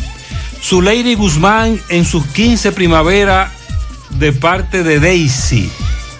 [0.60, 3.52] Zuleiri Guzmán en sus 15 primavera
[4.10, 5.70] de parte de Daisy.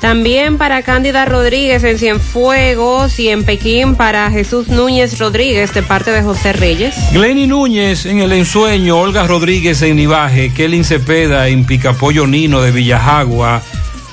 [0.00, 6.10] También para Cándida Rodríguez en Cienfuegos y en Pekín para Jesús Núñez Rodríguez de parte
[6.10, 6.94] de José Reyes.
[7.12, 12.72] Glenny Núñez en El Ensueño, Olga Rodríguez en Nivaje, Kelly Cepeda en Picapollo Nino de
[12.72, 13.62] Villajagua.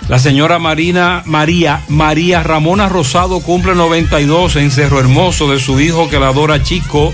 [0.10, 6.10] La señora Marina María María Ramona Rosado cumple 92 en Cerro Hermoso de su hijo
[6.10, 7.14] que la adora Chico.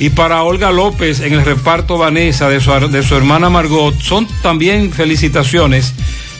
[0.00, 4.26] Y para Olga López en el reparto Vanessa de su, de su hermana Margot son
[4.42, 5.92] también felicitaciones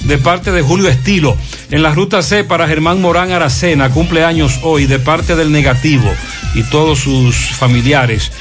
[0.05, 1.37] de parte de Julio Estilo.
[1.70, 6.11] En la ruta C para Germán Morán Aracena, cumpleaños hoy de parte del negativo
[6.55, 8.32] y todos sus familiares.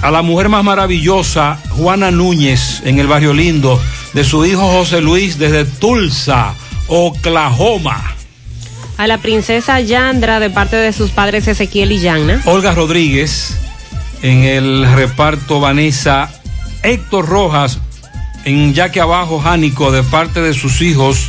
[0.00, 3.78] A la mujer más maravillosa, Juana Núñez, en el barrio lindo,
[4.14, 6.54] de su hijo José Luis desde Tulsa,
[6.86, 8.14] Oklahoma.
[8.96, 12.40] A la princesa Yandra de parte de sus padres Ezequiel y Yanna.
[12.46, 13.58] Olga Rodríguez,
[14.26, 16.28] en el reparto Vanessa.
[16.82, 17.78] Héctor Rojas,
[18.44, 21.28] en Yaque Abajo, Jánico, de parte de sus hijos.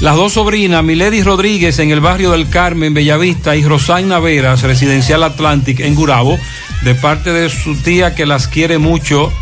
[0.00, 5.22] Las dos sobrinas, Milady Rodríguez en el barrio del Carmen, Bellavista, y Rosaina Veras, residencial
[5.22, 6.38] Atlantic en Gurabo,
[6.82, 9.32] de parte de su tía que las quiere mucho,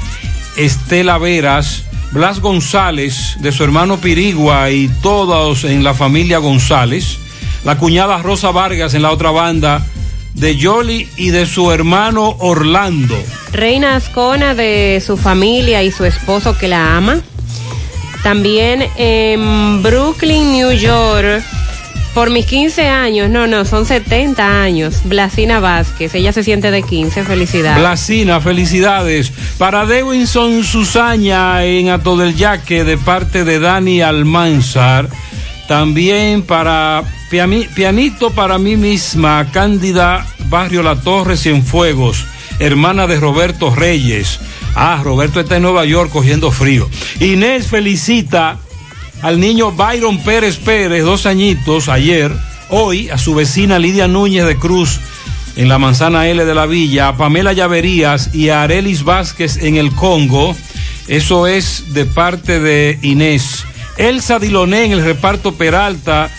[0.56, 7.18] Estela Veras, Blas González, de su hermano Pirigua y todos en la familia González,
[7.64, 9.84] la cuñada Rosa Vargas en la otra banda,
[10.38, 13.16] de Yoli y de su hermano Orlando.
[13.52, 17.20] Reina Ascona de su familia y su esposo que la ama.
[18.22, 21.42] También en Brooklyn, New York,
[22.14, 26.82] por mis 15 años, no, no, son 70 años, Blasina Vázquez, ella se siente de
[26.82, 27.78] 15, felicidades.
[27.78, 29.30] Blasina, felicidades.
[29.56, 35.08] Para Dewinson Susaña en Ato del Yaque de parte de Dani Almanzar.
[35.68, 42.24] También para Pianito para mí misma, Cándida Barrio La Torre Cienfuegos,
[42.58, 44.40] hermana de Roberto Reyes.
[44.74, 46.88] Ah, Roberto está en Nueva York cogiendo frío.
[47.20, 48.58] Inés felicita
[49.20, 52.32] al niño Byron Pérez Pérez, dos añitos, ayer,
[52.70, 55.00] hoy, a su vecina Lidia Núñez de Cruz
[55.56, 59.76] en la manzana L de la Villa, a Pamela Llaverías y a Arelis Vázquez en
[59.76, 60.56] el Congo.
[61.08, 63.66] Eso es de parte de Inés.
[63.98, 66.30] Elsa Diloné en el reparto Peralta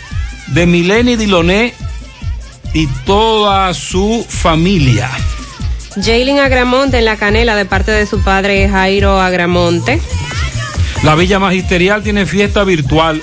[0.48, 1.73] de Mileni Diloné
[2.73, 5.10] y toda su familia.
[5.95, 9.99] Jaylin Agramonte en la canela de parte de su padre Jairo Agramonte.
[11.03, 13.22] La Villa Magisterial tiene fiesta virtual.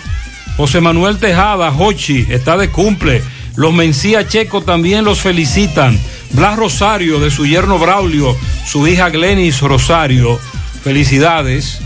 [0.57, 3.23] José Manuel Tejada, Hochi, está de cumple.
[3.57, 5.99] Los Mencía Checo también los felicitan.
[6.31, 8.37] Blas Rosario de su yerno Braulio,
[8.67, 10.39] su hija Glenis Rosario.
[10.83, 11.81] Felicidades.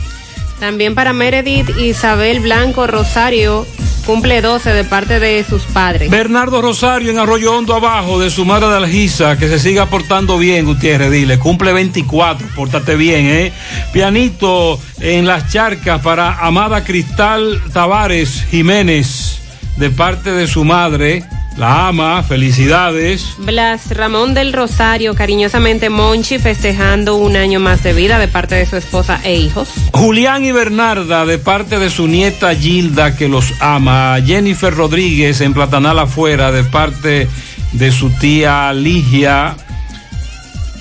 [0.60, 3.66] También para Meredith Isabel Blanco Rosario,
[4.04, 6.10] cumple 12 de parte de sus padres.
[6.10, 10.36] Bernardo Rosario en Arroyo Hondo abajo de su madre de Algisa, que se siga portando
[10.36, 13.52] bien, Gutiérrez, dile, cumple 24, pórtate bien, ¿eh?
[13.94, 19.40] Pianito en las charcas para Amada Cristal Tavares Jiménez,
[19.78, 21.24] de parte de su madre.
[21.56, 23.35] La ama, felicidades.
[23.39, 28.66] Blas Ramón del Rosario, cariñosamente Monchi, festejando un año más de vida de parte de
[28.66, 29.68] su esposa e hijos.
[29.93, 34.16] Julián y Bernarda, de parte de su nieta Gilda, que los ama.
[34.24, 37.28] Jennifer Rodríguez, en Platanal afuera, de parte
[37.72, 39.56] de su tía Ligia.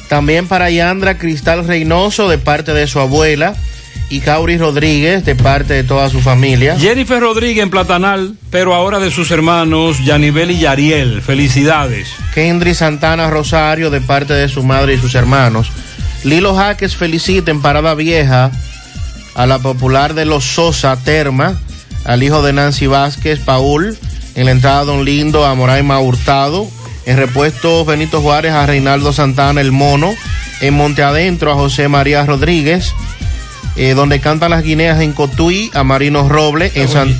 [0.08, 3.56] También para Yandra Cristal Reynoso, de parte de su abuela
[4.10, 6.78] y Cauri Rodríguez de parte de toda su familia.
[6.80, 11.22] Jennifer Rodríguez en Platanal, pero ahora de sus hermanos Yanibel y Yariel.
[11.22, 12.10] Felicidades.
[12.34, 15.72] Kendry Santana Rosario de parte de su madre y sus hermanos.
[16.24, 18.52] Lilo Jaques felicita en Parada Vieja
[19.36, 21.58] a la popular de los Sosa Terma,
[22.04, 23.98] al hijo de Nancy Vázquez, Paul,
[24.36, 26.68] en la entrada Don Lindo a Moraima Hurtado,
[27.06, 30.14] en repuesto Benito Juárez a Reinaldo Santana el Mono,
[30.62, 32.94] en Monte Adentro a José María Rodríguez,
[33.80, 37.18] eh, donde cantan las guineas en Cotuí, a Marino Roble, en, San,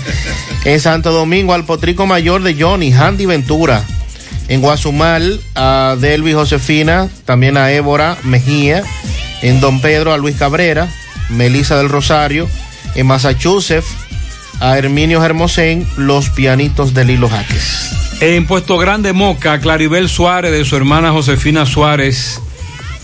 [0.64, 3.84] en Santo Domingo, al Potrico Mayor de Johnny, Handy Ventura,
[4.48, 8.82] en Guazumal, a Delvi Josefina, también a Évora Mejía,
[9.42, 10.88] en Don Pedro, a Luis Cabrera,
[11.28, 12.48] Melisa del Rosario,
[12.96, 13.86] en Massachusetts,
[14.58, 18.18] a Herminio Hermosén, los pianitos de Lilo Jaques.
[18.20, 22.40] En Puesto Grande Moca, Claribel Suárez, de su hermana Josefina Suárez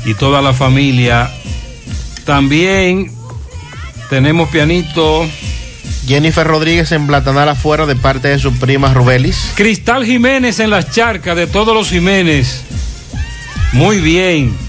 [0.05, 1.31] y toda la familia
[2.29, 3.11] también
[4.11, 5.27] tenemos pianito.
[6.07, 9.53] Jennifer Rodríguez en Platanal afuera de parte de su prima Rubelis.
[9.55, 12.65] Cristal Jiménez en las charcas de todos los Jiménez.
[13.73, 14.68] Muy bien.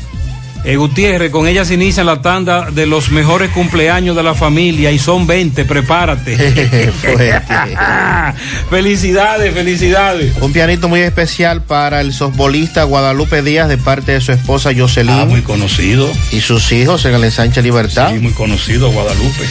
[0.65, 4.99] Eh, Gutiérrez, con ellas inicia la tanda de los mejores cumpleaños de la familia y
[4.99, 6.35] son 20, prepárate.
[8.69, 10.35] felicidades, felicidades.
[10.41, 15.19] Un pianito muy especial para el softbolista Guadalupe Díaz de parte de su esposa Jocelyn.
[15.21, 16.11] Ah, muy conocido.
[16.31, 18.11] Y sus hijos en el ensanche Libertad.
[18.11, 19.45] Sí, muy conocido Guadalupe.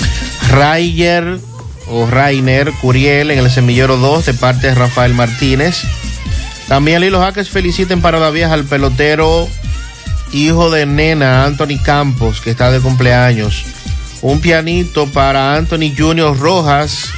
[0.51, 1.39] Rayer
[1.87, 5.85] o Rainer Curiel en el semillero 2 de parte de Rafael Martínez.
[6.69, 9.49] También Lilo Jaques feliciten para la vieja al pelotero
[10.33, 13.65] hijo de nena Anthony Campos, que está de cumpleaños.
[14.23, 17.11] Un pianito para Anthony Junior Rojas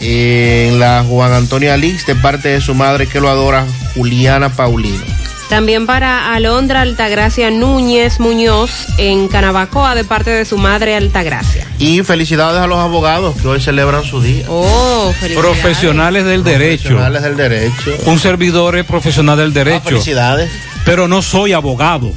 [0.00, 5.04] en la Juan Antonio Alix de parte de su madre que lo adora, Juliana Paulino.
[5.50, 11.66] También para Alondra Altagracia Núñez Muñoz en Canabacoa de parte de su madre Altagracia.
[11.76, 14.44] Y felicidades a los abogados que hoy celebran su día.
[14.48, 15.60] Oh, felicidades.
[15.60, 16.90] Profesionales del derecho.
[16.90, 17.96] Profesionales del derecho.
[18.06, 19.82] Un servidor es profesional del derecho.
[19.82, 20.52] Ah, felicidades.
[20.84, 22.12] Pero no soy abogado,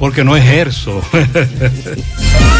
[0.00, 1.02] porque no ejerzo.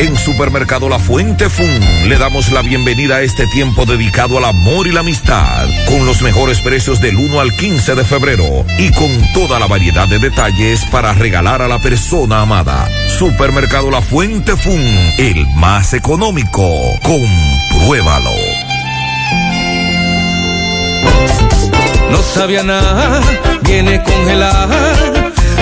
[0.00, 4.86] En Supermercado La Fuente Fun le damos la bienvenida a este tiempo dedicado al amor
[4.86, 9.10] y la amistad, con los mejores precios del 1 al 15 de febrero y con
[9.34, 12.88] toda la variedad de detalles para regalar a la persona amada.
[13.18, 14.80] Supermercado La Fuente Fun,
[15.18, 16.64] el más económico.
[17.02, 18.32] Compruébalo.
[22.10, 23.20] No sabía nada,
[23.64, 25.19] viene congelada.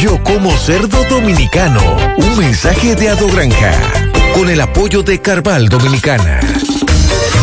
[0.00, 1.80] Yo como cerdo dominicano.
[2.18, 3.72] Un mensaje de Ado Granja.
[4.34, 6.40] Con el apoyo de Carval Dominicana.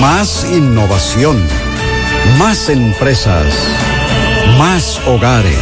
[0.00, 1.44] Más innovación.
[2.38, 3.46] Más empresas.
[4.58, 5.56] Más hogares.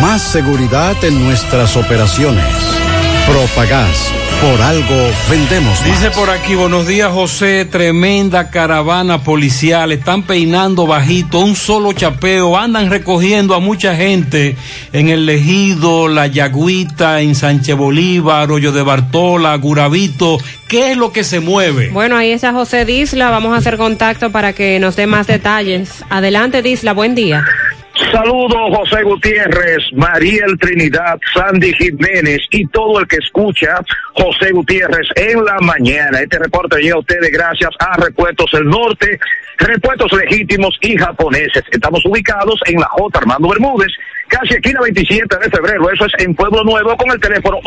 [0.00, 2.85] Más seguridad en nuestras operaciones.
[3.26, 4.12] Propagás.
[4.40, 5.84] Por algo vendemos más.
[5.84, 12.56] Dice por aquí, buenos días José, tremenda caravana policial, están peinando bajito, un solo chapeo,
[12.56, 14.56] andan recogiendo a mucha gente
[14.92, 20.38] en el Legido, La Yagüita, en Sánchez Bolívar, Hoyo de Bartola, Guravito,
[20.68, 21.88] ¿qué es lo que se mueve?
[21.88, 26.04] Bueno, ahí está José Disla, vamos a hacer contacto para que nos dé más detalles.
[26.10, 27.44] Adelante Disla, buen día.
[27.96, 33.80] Saludos José Gutiérrez, Mariel Trinidad, Sandy Jiménez y todo el que escucha
[34.12, 36.20] José Gutiérrez en la mañana.
[36.20, 39.18] Este reporte llega a ustedes gracias a Repuestos del Norte,
[39.56, 41.64] repuestos legítimos y japoneses.
[41.72, 43.18] Estamos ubicados en la J.
[43.18, 43.92] Armando Bermúdez,
[44.28, 45.90] casi la 27 de febrero.
[45.90, 47.58] Eso es en Pueblo Nuevo con el teléfono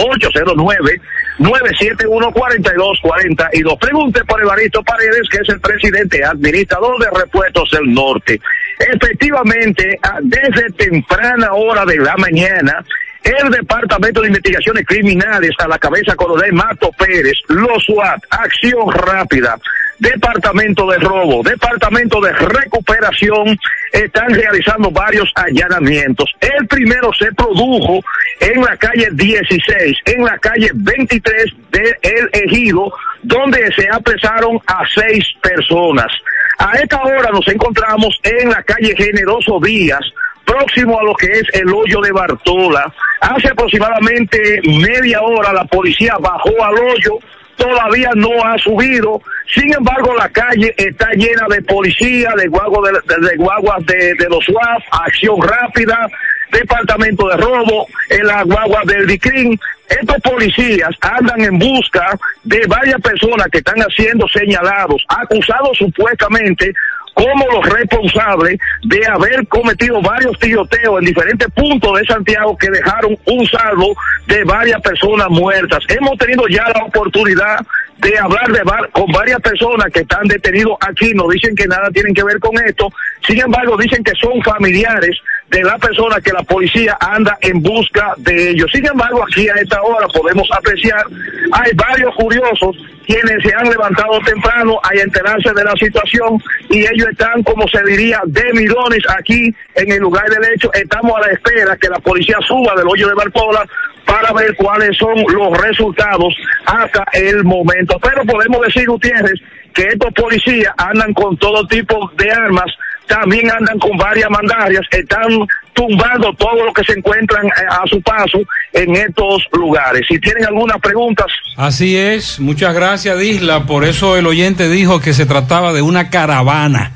[1.40, 3.80] 809-971-4242.
[3.80, 8.40] Pregunte por Evaristo Paredes, que es el presidente administrador de Repuestos del Norte.
[8.80, 12.84] Efectivamente, desde temprana hora de la mañana,
[13.24, 19.58] el Departamento de Investigaciones Criminales a la cabeza coronel Mato Pérez, los SWAT, Acción Rápida,
[20.00, 23.58] Departamento de Robo, Departamento de Recuperación,
[23.92, 26.30] están realizando varios allanamientos.
[26.40, 28.02] El primero se produjo
[28.40, 32.94] en la calle 16, en la calle 23 de El Ejido,
[33.24, 36.12] donde se apresaron a seis personas.
[36.60, 40.02] A esta hora nos encontramos en la calle Generoso Díaz,
[40.46, 42.94] próximo a lo que es el hoyo de Bartola.
[43.22, 47.20] Hace aproximadamente media hora la policía bajó al hoyo,
[47.60, 49.22] todavía no ha subido.
[49.54, 54.16] Sin embargo, la calle está llena de policía, de guaguas de, de- de guaguas de,
[54.30, 56.08] los UAF, acción rápida,
[56.52, 59.60] departamento de robo, en la guagua del DICRIN.
[59.90, 66.72] Estos policías andan en busca de varias personas que están siendo señalados, acusados supuestamente
[67.20, 73.18] como los responsables de haber cometido varios tiroteos en diferentes puntos de Santiago que dejaron
[73.26, 73.94] un salvo
[74.28, 75.80] de varias personas muertas.
[75.90, 77.60] Hemos tenido ya la oportunidad
[77.98, 81.90] de hablar de var- con varias personas que están detenidos aquí, no dicen que nada
[81.92, 82.90] tienen que ver con esto,
[83.28, 85.18] sin embargo dicen que son familiares
[85.50, 88.72] de la persona que la policía anda en busca de ellos.
[88.72, 91.04] Sin embargo, aquí a esta hora podemos apreciar,
[91.52, 92.78] hay varios curiosos
[93.10, 97.84] quienes se han levantado temprano a enterarse de la situación y ellos están, como se
[97.84, 100.72] diría, de mirones aquí en el lugar del hecho.
[100.74, 103.66] Estamos a la espera que la policía suba del hoyo de Bartola
[104.06, 106.36] para ver cuáles son los resultados
[106.68, 107.98] hasta el momento.
[108.00, 109.42] Pero podemos decir, Gutiérrez,
[109.74, 112.72] que estos policías andan con todo tipo de armas,
[113.10, 115.28] también andan con varias mandarias, están
[115.74, 118.40] tumbando todo lo que se encuentran eh, a su paso
[118.72, 120.06] en estos lugares.
[120.08, 121.26] Si tienen algunas preguntas,
[121.58, 126.10] Así es, muchas gracias Disla, por eso el oyente dijo que se trataba de una
[126.10, 126.92] caravana,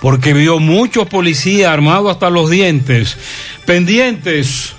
[0.00, 3.18] porque vio muchos policías armados hasta los dientes,
[3.66, 4.74] pendientes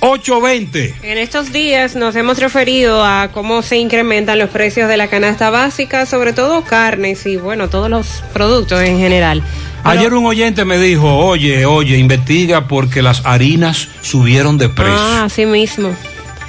[0.00, 0.94] 820.
[1.02, 5.50] En estos días nos hemos referido a cómo se incrementan los precios de la canasta
[5.50, 9.42] básica, sobre todo carnes y bueno, todos los productos en general.
[9.84, 14.94] Ayer un oyente me dijo, oye, oye, investiga porque las harinas subieron de precio.
[14.98, 15.90] Ah, así mismo.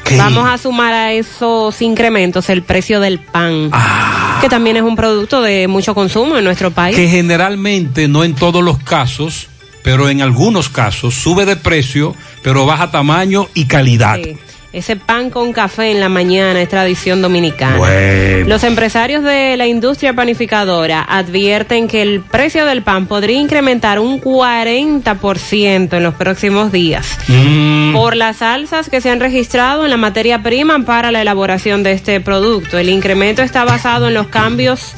[0.03, 0.18] ¿Qué?
[0.18, 4.39] Vamos a sumar a esos incrementos el precio del pan, Ah.
[4.41, 6.95] que también es un producto de mucho consumo en nuestro país.
[6.95, 9.47] que generalmente, no en todos los casos,
[9.84, 14.19] pero en algunos casos, sube de precio, pero baja tamaño y calidad.
[14.23, 14.35] Sí.
[14.72, 17.78] Ese pan con café en la mañana es tradición dominicana.
[17.78, 18.48] Bueno.
[18.48, 24.22] Los empresarios de la industria panificadora advierten que el precio del pan podría incrementar un
[24.22, 27.94] 40% en los próximos días Mm.
[27.94, 31.94] por las alzas que se han registrado en la materia prima para la elaboración de
[31.94, 32.78] este producto.
[32.78, 34.94] El incremento está basado en los cambios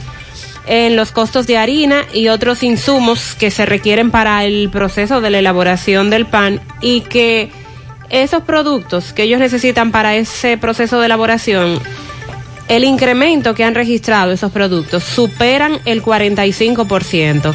[0.67, 5.29] en los costos de harina y otros insumos que se requieren para el proceso de
[5.31, 7.49] la elaboración del pan y que
[8.11, 11.79] esos productos que ellos necesitan para ese proceso de elaboración,
[12.67, 17.53] el incremento que han registrado esos productos superan el 45%.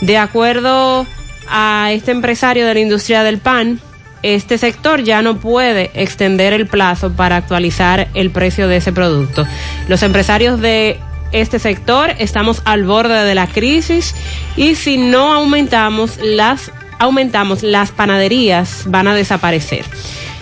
[0.00, 1.06] De acuerdo
[1.48, 3.80] a este empresario de la industria del pan,
[4.22, 9.46] este sector ya no puede extender el plazo para actualizar el precio de ese producto.
[9.88, 10.98] Los empresarios de
[11.32, 14.14] este sector estamos al borde de la crisis
[14.56, 19.84] y si no aumentamos las aumentamos las panaderías van a desaparecer.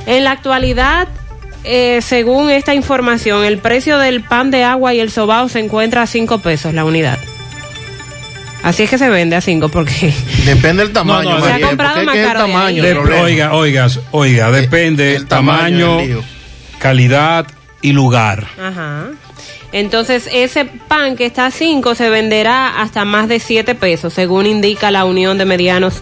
[0.07, 1.09] En la actualidad
[1.69, 6.03] eh, según esta información, el precio del pan de agua y el sobao se encuentra
[6.03, 7.19] a 5 pesos la unidad.
[8.63, 10.15] Así es que se vende a 5 porque...
[10.45, 12.83] Depende del tamaño, No, no, Se ha comprado más caro tamaño.
[12.85, 16.23] De- oiga, oiga, oiga, depende el tamaño tamaño,
[16.79, 17.49] calidad
[17.83, 18.47] y lugar.
[18.63, 19.07] Ajá.
[19.73, 24.47] Entonces, ese pan que está a 5 se venderá hasta más de 7 pesos, según
[24.47, 26.01] indica la Unión de Medianos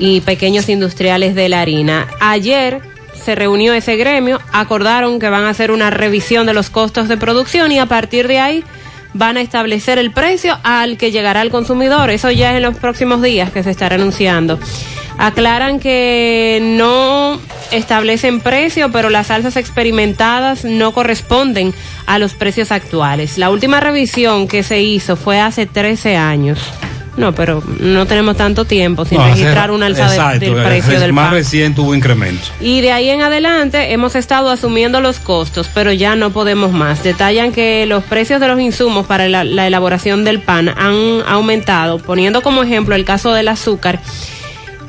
[0.00, 2.08] y Pequeños Industriales de la Harina.
[2.18, 2.80] Ayer
[3.14, 7.16] se reunió ese gremio, acordaron que van a hacer una revisión de los costos de
[7.16, 8.64] producción y a partir de ahí
[9.12, 12.10] van a establecer el precio al que llegará el consumidor.
[12.10, 14.58] Eso ya es en los próximos días que se estará anunciando.
[15.18, 17.38] Aclaran que no
[17.72, 21.74] establecen precio, pero las salsas experimentadas no corresponden
[22.06, 23.36] a los precios actuales.
[23.36, 26.58] La última revisión que se hizo fue hace 13 años.
[27.20, 31.12] No, pero no tenemos tanto tiempo sin No, registrar un alza exacto, del precio del
[31.12, 31.34] Más pan.
[31.34, 32.42] reciente hubo incremento.
[32.60, 37.02] Y de ahí en adelante hemos estado asumiendo los costos, pero ya no podemos más.
[37.02, 41.98] Detallan que los precios de los insumos para la, la elaboración del pan han aumentado,
[41.98, 44.00] poniendo como ejemplo el caso del azúcar,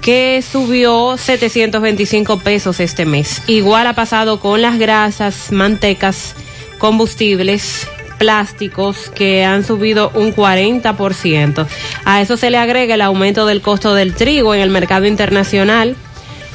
[0.01, 3.43] que subió 725 pesos este mes.
[3.47, 6.33] Igual ha pasado con las grasas, mantecas,
[6.79, 7.87] combustibles,
[8.21, 11.65] plásticos que han subido un 40%.
[12.05, 15.95] A eso se le agrega el aumento del costo del trigo en el mercado internacional,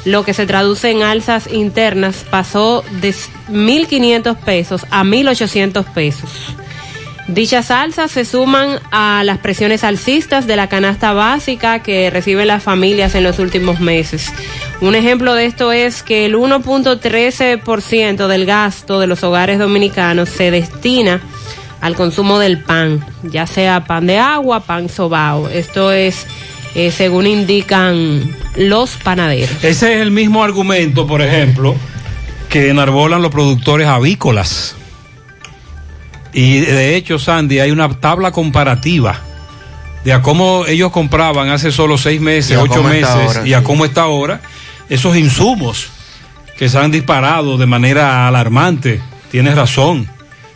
[0.05, 6.29] lo que se traduce en alzas internas, pasó de 1.500 pesos a 1.800 pesos.
[7.27, 12.63] Dichas alzas se suman a las presiones alcistas de la canasta básica que reciben las
[12.63, 14.31] familias en los últimos meses.
[14.79, 20.51] Un ejemplo de esto es que el 1.13% del gasto de los hogares dominicanos se
[20.51, 21.21] destina
[21.81, 25.49] al consumo del pan, ya sea pan de agua, pan sobao.
[25.49, 26.25] Esto es
[26.75, 29.63] eh, según indican los panaderos.
[29.63, 31.75] Ese es el mismo argumento, por ejemplo,
[32.47, 34.76] que enarbolan los productores avícolas.
[36.37, 39.19] Y de hecho, Sandy, hay una tabla comparativa
[40.03, 43.85] de a cómo ellos compraban hace solo seis meses, ocho meses, ahora, y a cómo
[43.85, 44.39] está ahora,
[44.87, 45.89] esos insumos
[46.55, 49.01] que se han disparado de manera alarmante.
[49.31, 50.07] Tienes razón,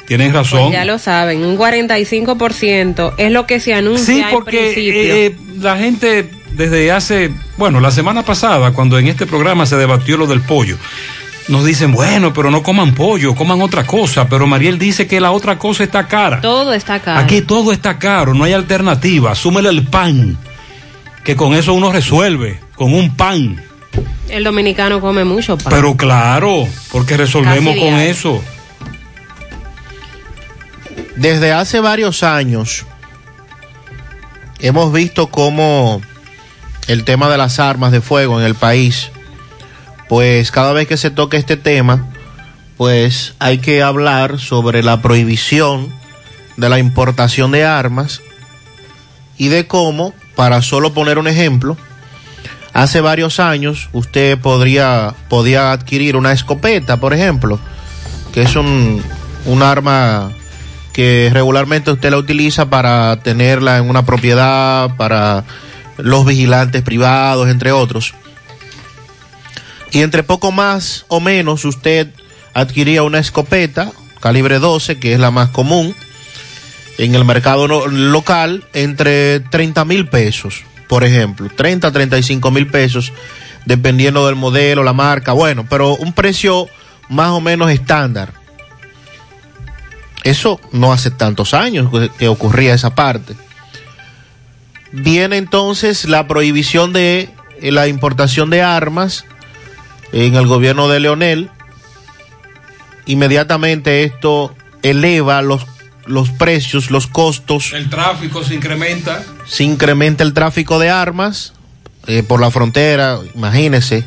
[0.05, 0.65] tienes razón.
[0.67, 5.01] Pues ya lo saben, un 45% es lo que se anuncia Sí, porque principio.
[5.01, 10.15] eh, la gente desde hace, bueno, la semana pasada, cuando en este programa se debatió
[10.17, 10.77] lo del pollo,
[11.47, 15.31] nos dicen, bueno, pero no coman pollo, coman otra cosa, pero Mariel dice que la
[15.31, 16.41] otra cosa está cara.
[16.41, 17.19] Todo está caro.
[17.19, 20.37] Aquí todo está caro, no hay alternativa, súmele el pan,
[21.23, 23.61] que con eso uno resuelve, con un pan.
[24.29, 25.73] El dominicano come mucho pan.
[25.73, 28.41] Pero claro, porque resolvemos con eso.
[31.15, 32.85] Desde hace varios años
[34.59, 36.01] hemos visto cómo
[36.87, 39.11] el tema de las armas de fuego en el país,
[40.11, 42.09] pues cada vez que se toca este tema,
[42.75, 45.87] pues hay que hablar sobre la prohibición
[46.57, 48.21] de la importación de armas
[49.37, 51.77] y de cómo, para solo poner un ejemplo,
[52.73, 57.57] hace varios años usted podría podía adquirir una escopeta, por ejemplo,
[58.33, 59.01] que es un,
[59.45, 60.33] un arma
[60.91, 65.45] que regularmente usted la utiliza para tenerla en una propiedad, para
[65.95, 68.13] los vigilantes privados, entre otros.
[69.91, 72.07] Y entre poco más o menos usted
[72.53, 75.95] adquiría una escopeta calibre 12, que es la más común
[76.97, 83.11] en el mercado local, entre 30 mil pesos, por ejemplo, 30 a 35 mil pesos,
[83.65, 86.67] dependiendo del modelo, la marca, bueno, pero un precio
[87.09, 88.33] más o menos estándar.
[90.23, 93.35] Eso no hace tantos años que- que ocurría esa parte.
[94.91, 97.29] Viene entonces la prohibición de
[97.61, 99.25] eh, la importación de armas
[100.13, 101.49] en el gobierno de Leonel.
[103.05, 105.65] Inmediatamente esto eleva los,
[106.05, 109.23] los precios, los costos, El tráfico se incrementa.
[109.45, 111.53] se incrementa el tráfico de armas
[112.07, 114.03] eh, por la frontera, imagínese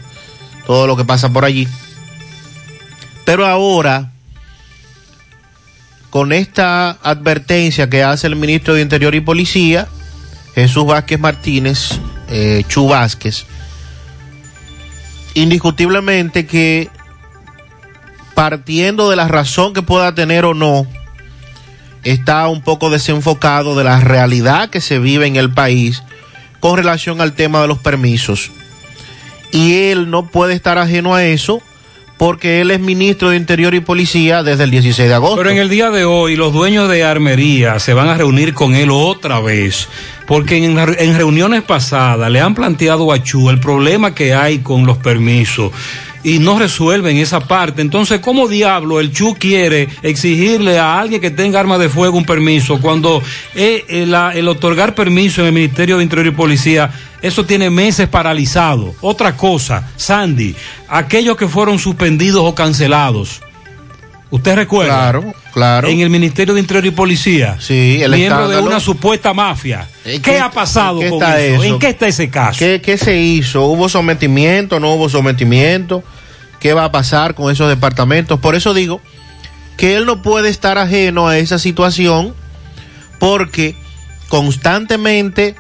[0.67, 1.69] todo lo que pasa por allí.
[3.25, 4.13] Pero ahora,
[6.11, 9.89] con esta advertencia que hace el ministro de Interior y Policía,
[10.55, 11.99] Jesús Vázquez Martínez,
[12.29, 13.47] eh, Chu Vázquez,
[15.35, 16.89] indiscutiblemente que
[18.35, 20.87] partiendo de la razón que pueda tener o no,
[22.03, 26.03] está un poco desenfocado de la realidad que se vive en el país
[26.61, 28.51] con relación al tema de los permisos.
[29.53, 31.63] Y él no puede estar ajeno a eso
[32.17, 35.37] porque él es ministro de Interior y Policía desde el 16 de agosto.
[35.37, 38.75] Pero en el día de hoy los dueños de armería se van a reunir con
[38.75, 39.89] él otra vez,
[40.27, 44.87] porque en, en reuniones pasadas le han planteado a Chu el problema que hay con
[44.87, 45.73] los permisos
[46.25, 47.83] y no resuelven esa parte.
[47.83, 52.25] Entonces, ¿cómo diablo el Chu quiere exigirle a alguien que tenga arma de fuego un
[52.25, 53.23] permiso cuando
[53.55, 56.91] eh, eh, la- el otorgar permiso en el Ministerio de Interior y Policía,
[57.23, 58.95] eso tiene meses paralizado?
[59.03, 60.55] Otra cosa, Sandy,
[60.89, 63.41] aquellos que fueron suspendidos o cancelados.
[64.35, 64.95] ¿Usted recuerda?
[64.95, 65.87] Claro, claro.
[65.87, 67.57] En el Ministerio de Interior y Policía.
[67.61, 69.87] Sí, el Miembro de una supuesta mafia.
[70.05, 71.37] ¿En ¿Qué, ha pasado qué con eso?
[71.37, 71.63] eso?
[71.63, 72.59] ¿En qué está ese caso?
[72.59, 73.67] ¿Qué, qué se hizo?
[73.67, 74.81] ¿Hubo sometimiento?
[74.81, 76.03] ¿No hubo sometimiento?
[76.59, 78.41] ¿Qué va a pasar con esos departamentos?
[78.41, 79.01] Por eso digo
[79.77, 82.35] que él no puede estar ajeno a esa situación
[83.21, 83.77] porque
[84.27, 85.55] constantemente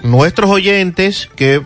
[0.00, 1.60] nuestros oyentes que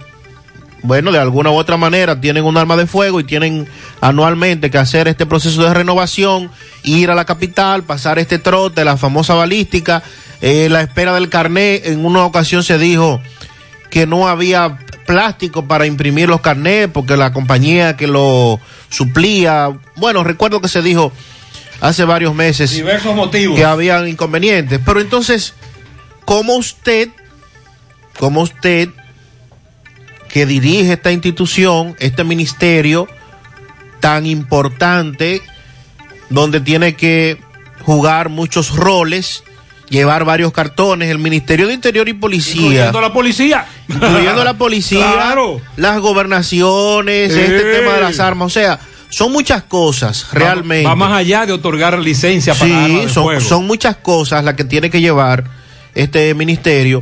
[0.86, 3.68] bueno, de alguna u otra manera tienen un arma de fuego y tienen
[4.00, 6.50] anualmente que hacer este proceso de renovación,
[6.84, 10.02] ir a la capital, pasar este trote, la famosa balística,
[10.40, 11.86] eh, la espera del carnet.
[11.86, 13.20] En una ocasión se dijo
[13.90, 20.24] que no había plástico para imprimir los carnets porque la compañía que lo suplía, bueno,
[20.24, 21.12] recuerdo que se dijo
[21.80, 23.56] hace varios meses Diversos motivos.
[23.56, 24.80] que habían inconvenientes.
[24.84, 25.54] Pero entonces,
[26.24, 27.08] ¿cómo usted,
[28.18, 28.88] cómo usted
[30.36, 33.08] que dirige esta institución, este ministerio
[34.00, 35.40] tan importante,
[36.28, 37.38] donde tiene que
[37.86, 39.44] jugar muchos roles,
[39.88, 43.66] llevar varios cartones, el Ministerio de Interior y Policía, Incluyendo la policía.
[43.88, 45.58] incluyendo la policía, Claro.
[45.78, 47.80] las gobernaciones, este Eh.
[47.80, 50.86] tema de las armas, o sea, son muchas cosas realmente.
[50.86, 53.40] Va más allá de otorgar licencia para armas Sí, de son, fuego.
[53.40, 55.44] son muchas cosas las que tiene que llevar
[55.94, 57.00] este ministerio,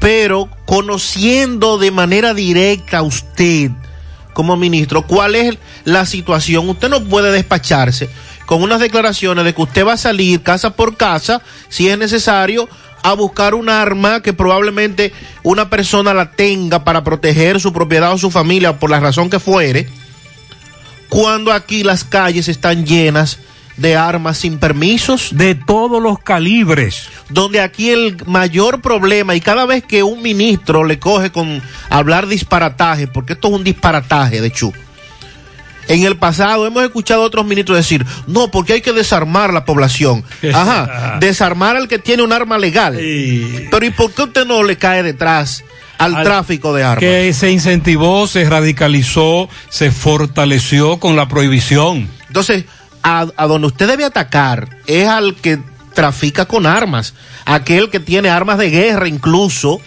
[0.00, 3.70] pero conociendo de manera directa a usted
[4.32, 8.08] como ministro cuál es la situación, usted no puede despacharse
[8.46, 12.68] con unas declaraciones de que usted va a salir casa por casa, si es necesario,
[13.02, 15.12] a buscar un arma que probablemente
[15.42, 19.38] una persona la tenga para proteger su propiedad o su familia por la razón que
[19.38, 19.88] fuere,
[21.08, 23.38] cuando aquí las calles están llenas
[23.80, 25.30] de armas sin permisos.
[25.32, 27.08] De todos los calibres.
[27.30, 32.26] Donde aquí el mayor problema, y cada vez que un ministro le coge con hablar
[32.26, 34.72] disparataje, porque esto es un disparataje de Chu.
[35.88, 39.64] En el pasado hemos escuchado a otros ministros decir, no, porque hay que desarmar la
[39.64, 40.22] población.
[40.54, 42.94] Ajá, desarmar al que tiene un arma legal.
[42.94, 45.64] Pero ¿y por qué usted no le cae detrás
[45.98, 47.00] al, Al- tráfico de armas?
[47.00, 52.08] Que se incentivó, se radicalizó, se fortaleció con la prohibición.
[52.28, 52.66] Entonces,
[53.02, 55.58] a, a donde usted debe atacar es al que
[55.94, 57.14] trafica con armas,
[57.44, 59.80] aquel que tiene armas de guerra incluso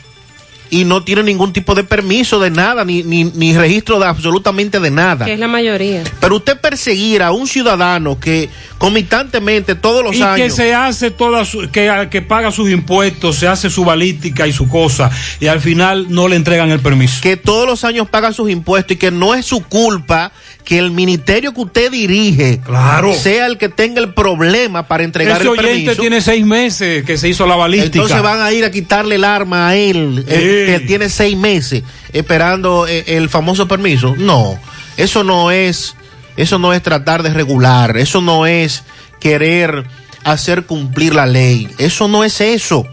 [0.74, 4.80] y no tiene ningún tipo de permiso de nada, ni, ni, ni registro de absolutamente
[4.80, 5.24] de nada.
[5.26, 6.04] Que es la mayoría.
[6.20, 10.36] Pero usted perseguir a un ciudadano que comitantemente todos los y años...
[10.38, 14.52] que se hace toda su, que, que paga sus impuestos, se hace su balística y
[14.54, 17.20] su cosa, y al final no le entregan el permiso.
[17.22, 20.32] que todos los años paga sus impuestos y que no es su culpa
[20.64, 23.14] que el ministerio que usted dirige Claro.
[23.14, 26.02] sea el que tenga el problema para entregar Ese el oyente permiso.
[26.02, 27.98] tiene seis meses que se hizo la balística.
[28.00, 30.34] Entonces van a ir a quitarle el arma a él, Sí.
[30.66, 34.16] Que tiene seis meses esperando eh, el famoso permiso.
[34.18, 34.60] No,
[34.98, 35.96] eso no es,
[36.38, 38.84] eso no es tratar de regular, eso no es
[39.20, 39.86] querer
[40.24, 42.86] hacer cumplir la ley, eso no es eso.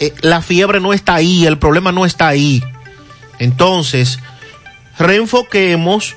[0.00, 2.62] Eh, la fiebre no está ahí, el problema no está ahí.
[3.38, 4.18] Entonces,
[4.98, 6.16] reenfoquemos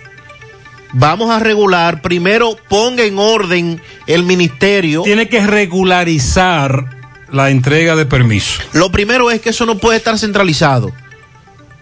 [0.94, 5.04] vamos a regular, primero ponga en orden el ministerio.
[5.04, 6.97] Tiene que regularizar
[7.32, 8.62] la entrega de permiso.
[8.74, 10.92] Lo primero es que eso no puede estar centralizado.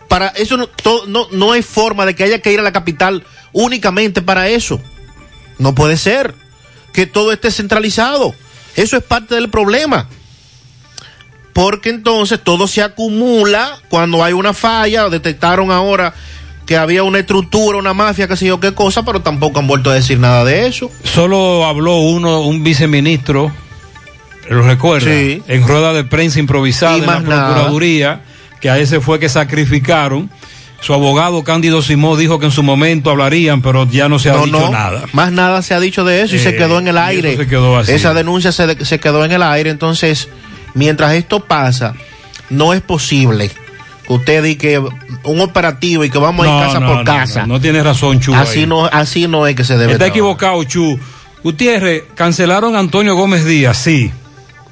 [0.08, 2.72] Para eso no, to- no, no hay forma de que haya que ir a la
[2.72, 4.80] capital únicamente para eso.
[5.58, 6.36] No puede ser
[6.94, 8.34] que todo esté centralizado.
[8.76, 10.08] Eso es parte del problema.
[11.54, 15.08] Porque entonces todo se acumula cuando hay una falla.
[15.10, 16.14] Detectaron ahora
[16.66, 19.90] que había una estructura, una mafia, qué sé yo qué cosa, pero tampoco han vuelto
[19.90, 20.92] a decir nada de eso.
[21.04, 23.54] Solo habló uno, un viceministro,
[24.50, 25.42] lo recuerda, Sí.
[25.48, 27.46] en rueda de prensa improvisada en la nada.
[27.54, 28.22] Procuraduría,
[28.62, 30.30] que a ese fue que sacrificaron.
[30.82, 34.34] Su abogado Cándido Simó dijo que en su momento hablarían, pero ya no se ha
[34.34, 35.04] No, dicho no, nada.
[35.14, 37.36] Más nada se ha dicho de eso y se Eh, quedó en el aire.
[37.38, 37.92] se quedó así.
[37.94, 39.72] Esa denuncia se, se quedó en el aire.
[39.72, 40.28] Entonces,
[40.76, 41.96] mientras esto pasa,
[42.52, 44.78] no es posible que usted diga que
[45.24, 47.42] un operativo y que vamos a No, ir casa no, por no, casa.
[47.48, 48.36] No, no tiene razón, Chu.
[48.36, 48.66] así ahí.
[48.68, 49.94] no, así no es que se debe.
[49.94, 50.10] Está trabajar.
[50.18, 51.00] equivocado, Chu.
[51.42, 54.12] Gutiérrez, cancelaron a Antonio Gómez Díaz, sí.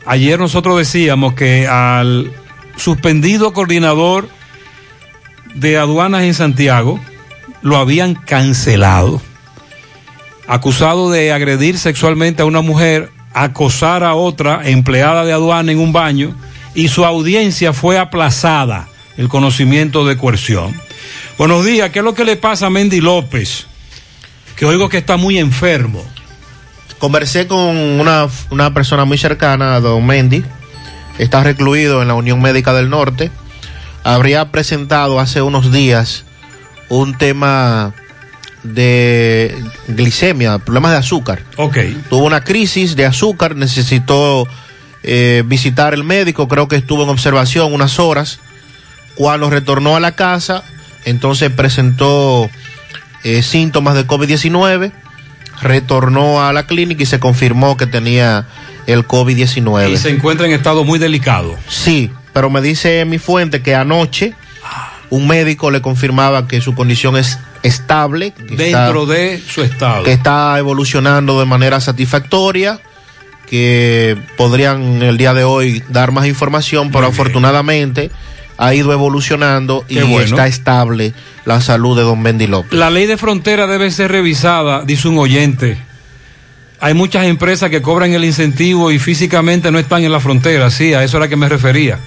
[0.06, 2.32] Ayer nosotros decíamos que al
[2.76, 4.28] suspendido coordinador
[5.56, 7.00] de aduanas en Santiago
[7.62, 9.22] lo habían cancelado.
[10.48, 15.94] Acusado de agredir sexualmente a una mujer, acosar a otra empleada de aduana en un
[15.94, 16.36] baño
[16.76, 20.74] y su audiencia fue aplazada, el conocimiento de coerción.
[21.38, 23.68] Buenos días, ¿qué es lo que le pasa a Mendy López?
[24.58, 26.04] Que oigo que está muy enfermo.
[27.04, 30.42] Conversé con una, una persona muy cercana a Don Mendy.
[31.18, 33.30] Está recluido en la Unión Médica del Norte.
[34.06, 36.24] Habría presentado hace unos días
[36.88, 37.94] un tema
[38.64, 39.54] de
[39.90, 41.44] glicemia, problemas de azúcar.
[41.58, 41.78] Ok.
[42.10, 44.48] Tuvo una crisis de azúcar, necesitó
[45.04, 48.40] eh, visitar el médico, creo que estuvo en observación unas horas.
[49.16, 50.64] Cuando retornó a la casa,
[51.04, 52.50] entonces presentó
[53.26, 54.94] eh, síntomas de COVID-19,
[55.64, 58.46] retornó a la clínica y se confirmó que tenía
[58.86, 59.92] el COVID-19.
[59.92, 61.58] Y se encuentra en estado muy delicado.
[61.68, 64.34] Sí, pero me dice mi fuente que anoche
[65.10, 68.34] un médico le confirmaba que su condición es estable.
[68.38, 70.04] Dentro está- de su estado.
[70.04, 72.80] que está evolucionando de manera satisfactoria,
[73.50, 78.10] que podrían el día de hoy dar más información, pero afortunadamente
[78.58, 80.20] ha ido evolucionando y bueno.
[80.22, 81.14] está estable
[81.46, 82.74] la salud de don Bendy López.
[82.78, 85.78] La ley de frontera debe ser revisada, dice un oyente.
[86.80, 90.94] Hay muchas empresas que cobran el incentivo y físicamente no están en la frontera, sí,
[90.94, 92.00] a eso era que me refería.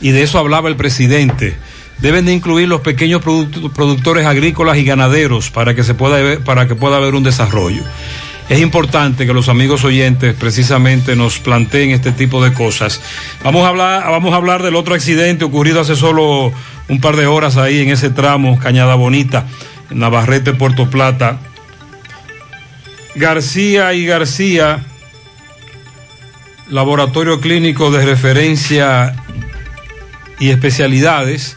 [0.00, 1.56] Y de eso hablaba el presidente.
[1.98, 6.66] Deben de incluir los pequeños product- productores agrícolas y ganaderos para que se pueda para
[6.66, 7.82] que pueda haber un desarrollo.
[8.50, 13.00] Es importante que los amigos oyentes precisamente nos planteen este tipo de cosas.
[13.44, 16.52] Vamos a hablar, vamos a hablar del otro accidente ocurrido hace solo
[16.88, 19.46] un par de horas ahí en ese tramo, Cañada Bonita,
[19.88, 21.38] en Navarrete, Puerto Plata.
[23.14, 24.84] García y García,
[26.70, 29.14] laboratorio clínico de referencia
[30.40, 31.56] y especialidades.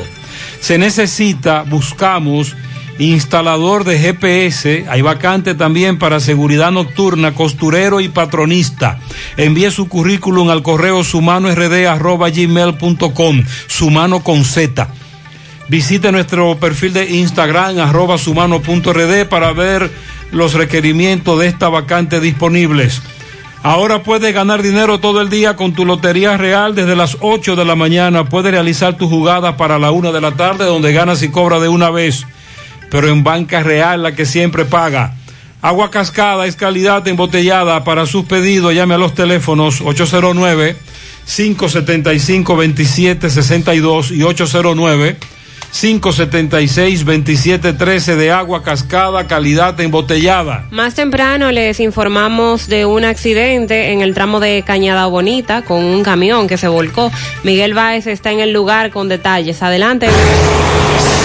[0.60, 2.56] Se necesita, buscamos
[3.00, 9.00] instalador de GPS, hay vacante también para seguridad nocturna, costurero y patronista.
[9.38, 14.88] Envíe su currículum al correo sumanord@gmail.com, sumano con Z.
[15.70, 19.92] Visite nuestro perfil de Instagram arroba sumano.rd para ver
[20.32, 23.02] los requerimientos de esta vacante disponibles.
[23.64, 27.66] Ahora puedes ganar dinero todo el día con tu Lotería Real desde las 8 de
[27.66, 28.24] la mañana.
[28.24, 31.68] Puedes realizar tu jugada para la 1 de la tarde donde ganas y cobras de
[31.68, 32.26] una vez.
[32.90, 35.16] Pero en Banca Real la que siempre paga.
[35.62, 37.84] Agua cascada es calidad embotellada.
[37.84, 40.76] Para sus pedidos llame a los teléfonos 809
[41.26, 45.18] 575 2762 y 809
[45.74, 50.66] 576-2713 de agua cascada, calidad embotellada.
[50.72, 56.04] Más temprano les informamos de un accidente en el tramo de Cañada Bonita con un
[56.04, 57.12] camión que se volcó.
[57.44, 59.62] Miguel Báez está en el lugar con detalles.
[59.62, 60.08] Adelante.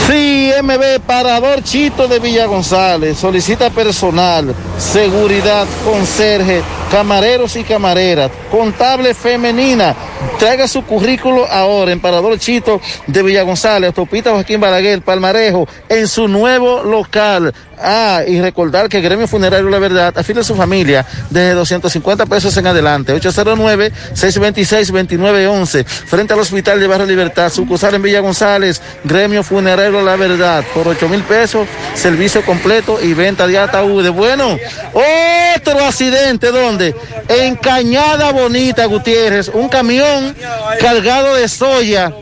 [0.07, 9.13] Sí, MB Parador Chito de Villa González solicita personal, seguridad, conserje, camareros y camareras, contable
[9.13, 9.97] femenina.
[10.39, 16.07] Traiga su currículo ahora en Parador Chito de Villa González, Autopista Joaquín Balaguer, Palmarejo, en
[16.07, 17.53] su nuevo local.
[17.85, 22.57] Ah, y recordar que Gremio Funerario La Verdad afile a su familia desde 250 pesos
[22.57, 23.13] en adelante.
[23.21, 25.85] 809-626-2911.
[25.85, 30.52] Frente al Hospital de Barrio Libertad, sucursal en Villa González, Gremio Funerario La Verdad.
[30.75, 34.13] Por 8 mil pesos, servicio completo y venta de ataúdes.
[34.13, 34.59] Bueno,
[34.93, 36.95] otro accidente, ¿dónde?
[37.29, 39.49] En Cañada Bonita, Gutiérrez.
[39.49, 40.37] Un camión
[40.81, 42.13] cargado de soya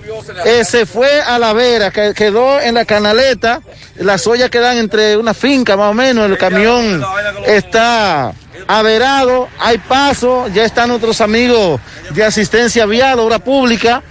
[0.45, 3.61] eh, se fue a la vera, que quedó en la canaleta.
[3.97, 6.31] Las soya quedan entre una finca más o menos.
[6.31, 7.05] El camión
[7.47, 8.33] está
[8.69, 11.81] averado, hay paso, ya están nuestros amigos
[12.11, 14.03] de asistencia vial, obra pública,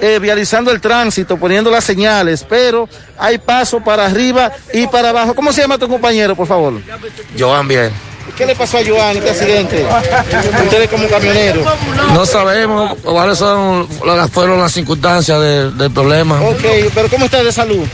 [0.00, 2.88] eh, vializando el tránsito, poniendo las señales, pero
[3.18, 5.34] hay paso para arriba y para abajo.
[5.34, 6.74] ¿Cómo se llama tu compañero, por favor?
[7.38, 7.90] Joan bien.
[8.36, 9.86] ¿Qué le pasó a Joan este accidente?
[10.64, 11.66] Ustedes como camioneros.
[12.12, 16.40] No sabemos cuáles son las fueron las circunstancias de- del problema.
[16.42, 16.62] Ok,
[16.94, 17.84] pero ¿cómo está de salud?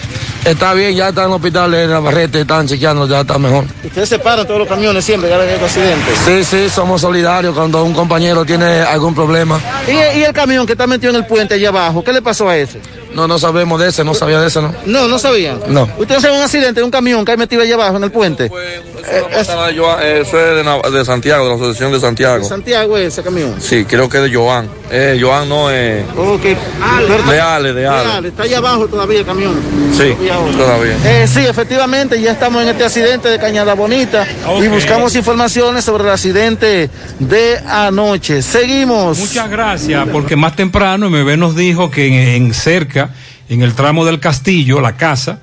[0.45, 3.65] Está bien, ya está en el hospital en Navarrete, están chequeando, ya está mejor.
[3.83, 6.19] Ustedes se paran todos los camiones siempre, que hay accidentes.
[6.27, 9.59] Sí, sí, somos solidarios cuando un compañero tiene algún problema.
[9.89, 12.49] ¿Y, y el camión que está metido en el puente allá abajo, qué le pasó
[12.49, 12.79] a ese?
[13.15, 14.74] No, no sabemos de ese, no sabía de ese, ¿no?
[14.86, 15.61] No, no sabían.
[15.69, 15.89] No.
[15.99, 18.51] ¿Ustedes saben un accidente de un camión que hay metido allá abajo en el puente?
[19.31, 22.45] Eso es de, Nav- de Santiago, de la Asociación de Santiago.
[22.45, 23.55] Santiago ese camión.
[23.61, 24.69] Sí, creo que es de Joan.
[24.91, 26.05] Eh, Joan no es...
[26.16, 26.43] Ok.
[26.43, 28.28] De Ale, de Ale.
[28.28, 29.55] Está allá abajo todavía el camión.
[29.97, 30.15] Sí,
[30.57, 30.97] todavía.
[31.05, 34.27] Eh, sí, efectivamente, ya estamos en este accidente de Cañada Bonita
[34.62, 38.43] y buscamos informaciones sobre el accidente de anoche.
[38.43, 39.19] Seguimos.
[39.19, 42.15] Muchas gracias, porque más temprano MB nos dijo que en,
[42.45, 43.04] en cerca,
[43.49, 45.41] en el tramo del castillo, la casa,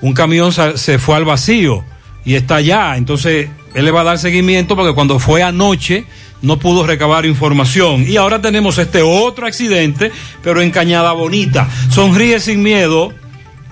[0.00, 1.84] un camión se fue al vacío
[2.24, 2.96] y está allá.
[2.96, 6.06] Entonces, él le va a dar seguimiento porque cuando fue anoche
[6.42, 8.04] no pudo recabar información.
[8.06, 10.12] Y ahora tenemos este otro accidente,
[10.42, 11.68] pero en Cañada Bonita.
[11.90, 13.12] Sonríe sin miedo.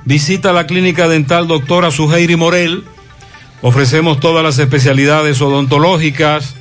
[0.05, 2.85] Visita la clínica dental doctora Suheiri Morel.
[3.63, 6.55] Ofrecemos todas las especialidades odontológicas.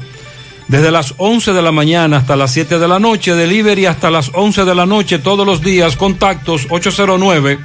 [0.68, 3.34] desde las 11 de la mañana hasta las 7 de la noche.
[3.34, 5.96] Delivery hasta las 11 de la noche todos los días.
[5.96, 7.58] Contactos 809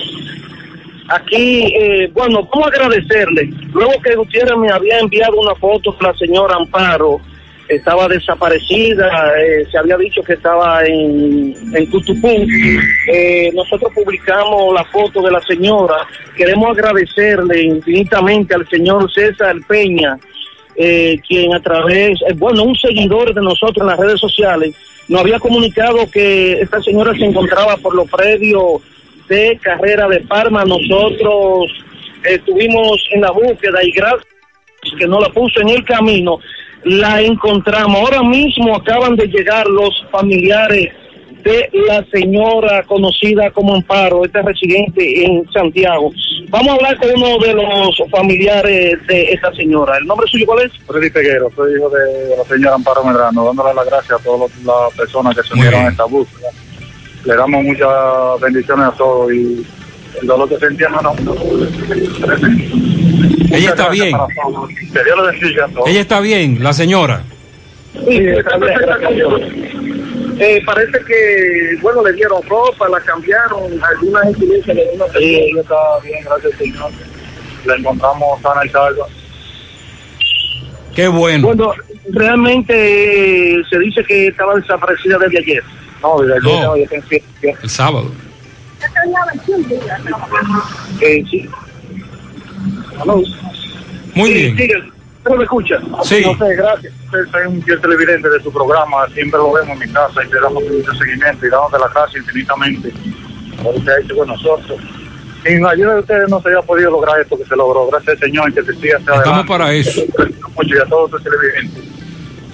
[1.09, 3.51] aquí, eh, bueno, a agradecerle.
[3.73, 7.20] Luego que Gutiérrez me había enviado una foto de la señora Amparo,
[7.69, 12.47] estaba desaparecida, eh, se había dicho que estaba en, en Cutupú.
[13.12, 16.07] Eh, nosotros publicamos la foto de la señora.
[16.37, 20.19] Queremos agradecerle infinitamente al señor César Peña,
[20.77, 24.74] eh, quien a través, eh, bueno, un seguidor de nosotros en las redes sociales,
[25.09, 28.83] nos había comunicado que esta señora se encontraba por los predios
[29.28, 30.65] de carrera de Parma.
[30.65, 31.70] Nosotros
[32.24, 34.27] eh, estuvimos en la búsqueda y gracias
[34.98, 36.39] que no la puso en el camino,
[36.85, 38.01] la encontramos.
[38.01, 40.93] Ahora mismo acaban de llegar los familiares
[41.43, 46.11] de la señora conocida como Amparo, esta residente en Santiago.
[46.48, 49.97] Vamos a hablar con uno de los familiares de esta señora.
[49.98, 50.73] ¿El nombre suyo cuál es?
[50.86, 54.94] Freddy Peguero, soy hijo de la señora Amparo Medrano, dándole las gracias a todas las
[54.97, 56.48] personas que se unieron a esta búsqueda.
[57.27, 57.89] Le damos muchas
[58.40, 59.66] bendiciones a todos y
[60.20, 61.15] el dolor que sentíamos no.
[63.53, 64.16] Ella está bien.
[65.86, 67.23] Ella está bien, la señora.
[67.93, 69.77] Sí, está bien.
[70.39, 74.77] Eh, parece que, bueno, le dieron ropa, la cambiaron, alguna dieron.
[75.19, 75.74] Sí, ella está
[76.05, 76.90] bien, gracias Señor.
[77.65, 79.07] La encontramos sana y salva.
[80.94, 81.48] Qué bueno.
[81.48, 81.73] Bueno,
[82.11, 85.65] realmente eh, se dice que estaba desaparecida desde ayer.
[86.07, 86.74] No, desde ayer, no,
[87.41, 88.11] que- El sábado.
[91.01, 91.49] Eh, sí.
[94.15, 94.57] Muy Sí, bien.
[94.57, 94.74] sigue.
[95.24, 95.78] ¿Cómo me escucha?
[96.05, 96.23] Sí.
[96.24, 96.93] No sé, gracias.
[97.11, 100.33] Soy soy un fiel televidente de su programa, siempre lo vemos en mi casa y
[100.33, 102.93] le damos mucho seguimiento y damos de la casa infinitamente
[103.62, 104.78] por lo que ha hecho con nosotros.
[105.45, 107.89] Sin la ayuda de ustedes no se había podido lograr esto que se logró.
[107.89, 109.49] Gracias al Señor que se siga Estamos adelante.
[109.49, 110.01] para eso.
[110.55, 111.83] Mucho y a todos los televidentes.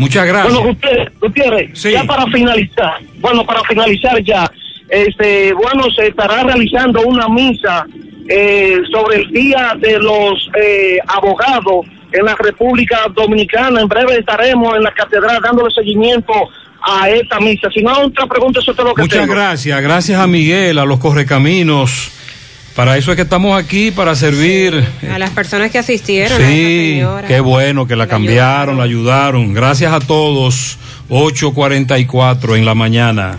[0.03, 0.53] Muchas gracias.
[0.53, 4.51] Bueno, Gutiérrez, Gutiérrez, ya para finalizar, bueno, para finalizar ya,
[4.89, 7.87] este, bueno, se estará realizando una misa
[8.29, 13.81] eh, sobre el Día de los eh, Abogados en la República Dominicana.
[13.81, 16.33] En breve estaremos en la catedral dándole seguimiento
[16.83, 17.69] a esta misa.
[17.73, 19.35] Si no, otra pregunta, eso es lo que Muchas tengo.
[19.35, 22.11] gracias, gracias a Miguel, a los correcaminos.
[22.75, 24.83] Para eso es que estamos aquí, para servir.
[25.11, 26.39] A las personas que asistieron.
[26.39, 27.29] Sí, señora.
[27.29, 29.53] qué bueno que la cambiaron, la ayudaron.
[29.53, 30.79] Gracias a todos.
[31.11, 33.39] 8.44 en la mañana.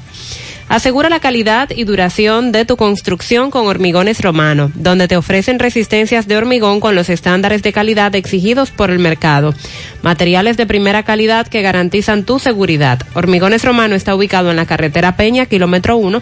[0.71, 6.29] Asegura la calidad y duración de tu construcción con Hormigones Romano, donde te ofrecen resistencias
[6.29, 9.53] de hormigón con los estándares de calidad exigidos por el mercado.
[10.01, 13.01] Materiales de primera calidad que garantizan tu seguridad.
[13.15, 16.21] Hormigones Romano está ubicado en la carretera Peña, kilómetro 1,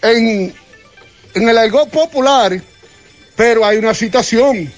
[0.00, 0.54] en
[1.38, 2.60] en el algo popular,
[3.36, 4.72] pero hay una situación,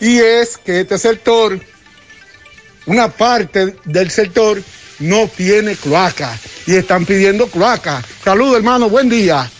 [0.00, 1.58] y es que este sector,
[2.86, 4.62] una parte del sector,
[4.98, 8.04] no tiene cloaca, y están pidiendo cloaca.
[8.24, 9.50] Saludos, hermano, buen día.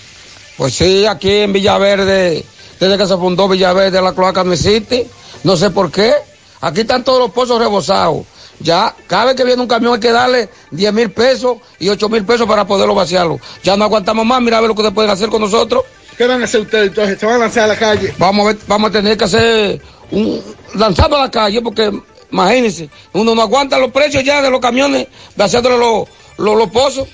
[0.56, 2.44] Pues sí, aquí en Villaverde,
[2.78, 5.08] desde que se fundó Villaverde, la cloaca no existe,
[5.44, 6.12] no sé por qué.
[6.60, 8.24] Aquí están todos los pozos rebosados.
[8.60, 12.08] Ya, cada vez que viene un camión hay que darle 10 mil pesos y 8
[12.08, 13.40] mil pesos para poderlo vaciarlo.
[13.64, 15.82] Ya no aguantamos más, mira a ver lo que ustedes pueden hacer con nosotros.
[16.16, 17.18] ¿Qué van a hacer ustedes entonces?
[17.18, 18.14] ¿Se van a lanzar a la calle?
[18.18, 19.80] Vamos a, ver, vamos a tener que hacer
[20.10, 20.40] un
[20.74, 21.90] lanzado a la calle porque,
[22.30, 27.08] imagínense, uno no aguanta los precios ya de los camiones vaciándole los, los, los pozos.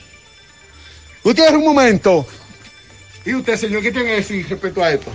[1.24, 2.27] Usted un momento.
[3.24, 5.10] ¿Y usted, señor, qué tiene que decir respecto a esto?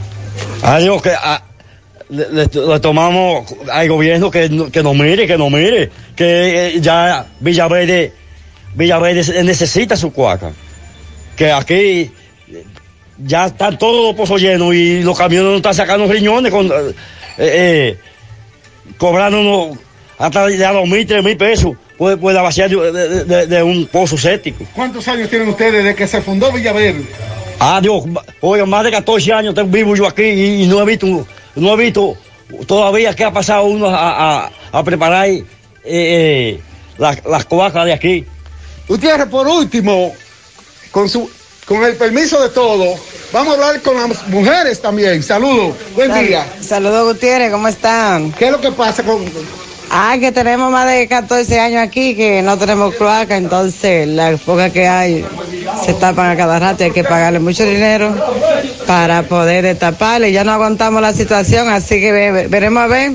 [0.61, 1.43] Adiós, que a-
[2.09, 6.81] le, le- le tomamos al gobierno que, que nos mire, que nos mire, que eh,
[6.81, 8.13] ya Villaverde,
[8.75, 10.51] Villaverde necesita su cuaca.
[11.35, 12.11] Que aquí
[13.25, 16.93] ya están todos los pozos llenos y los camiones no están sacando riñones con, eh,
[17.37, 17.97] eh,
[18.97, 19.77] cobrándonos
[20.17, 23.63] hasta de a dos mil, tres mil pesos por la vaciar de, de- de- de
[23.63, 24.65] un pozo séptico.
[24.75, 27.03] ¿Cuántos años tienen ustedes desde que se fundó Villaverde?
[27.59, 28.03] Ah, Dios,
[28.41, 31.25] oiga, más de 14 años tengo vivo yo aquí y, y no he visto,
[31.55, 32.15] no he visto
[32.67, 35.43] todavía que ha pasado uno a, a- a preparar eh,
[35.85, 36.61] eh,
[36.97, 37.45] las, las
[37.85, 38.25] de aquí.
[38.87, 40.13] Gutiérrez, por último,
[40.91, 41.29] con su
[41.65, 42.99] con el permiso de todos,
[43.31, 45.23] vamos a hablar con las mujeres también.
[45.23, 46.45] Saludos, buen Sal- día.
[46.61, 48.31] Saludos Gutiérrez, ¿cómo están?
[48.33, 49.23] ¿Qué es lo que pasa con...?
[49.95, 54.71] Ah, que tenemos más de 14 años aquí que no tenemos cloaca, entonces las pocas
[54.71, 55.23] que hay
[55.85, 58.15] se tapan a cada rato y hay que pagarle mucho dinero
[58.87, 60.31] para poder destaparle.
[60.31, 63.11] Ya no aguantamos la situación, así que ve- veremos a ver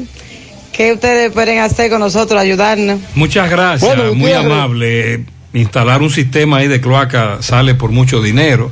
[0.72, 3.00] qué ustedes pueden hacer con nosotros, ayudarnos.
[3.16, 5.24] Muchas gracias, Bueno, muy amable.
[5.54, 8.70] Instalar un sistema ahí de cloaca sale por mucho dinero.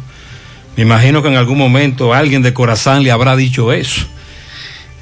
[0.76, 4.06] Me imagino que en algún momento alguien de Corazán le habrá dicho eso.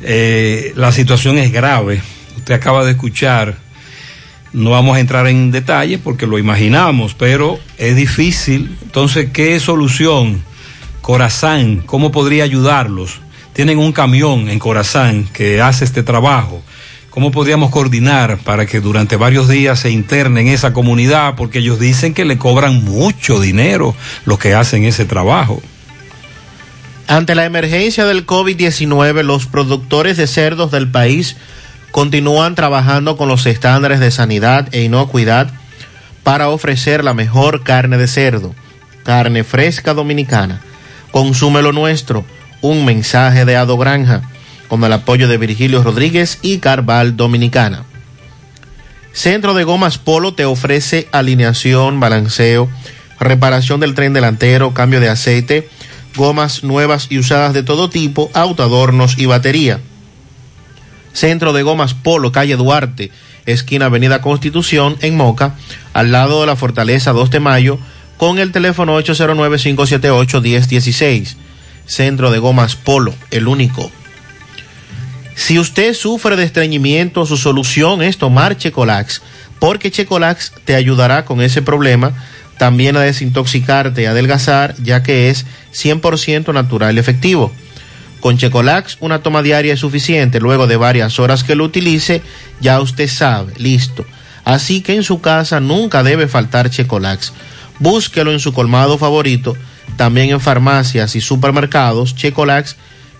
[0.03, 2.01] Eh, la situación es grave.
[2.45, 3.57] Usted acaba de escuchar.
[4.53, 8.77] No vamos a entrar en detalles porque lo imaginamos, pero es difícil.
[8.83, 10.45] Entonces, ¿qué solución?
[11.01, 13.21] Corazán, ¿cómo podría ayudarlos?
[13.55, 16.63] Tienen un camión en Corazán que hace este trabajo.
[17.09, 21.37] ¿Cómo podríamos coordinar para que durante varios días se internen en esa comunidad?
[21.37, 23.97] Porque ellos dicen que le cobran mucho dinero
[24.27, 25.63] los que hacen ese trabajo.
[27.07, 31.39] Ante la emergencia del COVID-19, los productores de cerdos del país
[31.95, 35.47] continúan trabajando con los estándares de sanidad e inocuidad
[36.25, 38.53] para ofrecer la mejor carne de cerdo,
[39.05, 40.61] carne fresca dominicana.
[41.13, 42.25] Consume lo nuestro,
[42.63, 44.23] un mensaje de Ado Granja,
[44.67, 47.85] con el apoyo de Virgilio Rodríguez y Carval Dominicana.
[49.13, 52.69] Centro de Gomas Polo te ofrece alineación, balanceo,
[53.21, 55.69] reparación del tren delantero, cambio de aceite,
[56.17, 59.79] gomas nuevas y usadas de todo tipo, autoadornos y batería.
[61.15, 63.11] Centro de Gomas Polo, calle Duarte,
[63.47, 65.55] esquina Avenida Constitución, en Moca,
[65.95, 67.79] al lado de la Fortaleza 2 de Mayo,
[68.19, 71.37] con el teléfono 809-578-1016.
[71.87, 73.91] Centro de Gomas Polo, el único.
[75.37, 79.23] Si usted sufre de estreñimiento, su solución es tomar Checolax,
[79.59, 82.13] porque Checolax te ayudará con ese problema,
[82.59, 87.53] también a desintoxicarte y adelgazar, ya que es 100% natural y efectivo.
[88.25, 90.41] Con Checolax, una toma diaria es suficiente.
[90.41, 92.23] Luego de varias horas que lo utilice,
[92.59, 94.07] ya usted sabe, listo.
[94.47, 97.35] Así que en su casa nunca debe faltar Checolax.
[97.81, 99.59] Búsquelo en su colmado favorito,
[99.99, 102.17] también en farmacias y supermercados.
[102.17, 102.77] Checolax,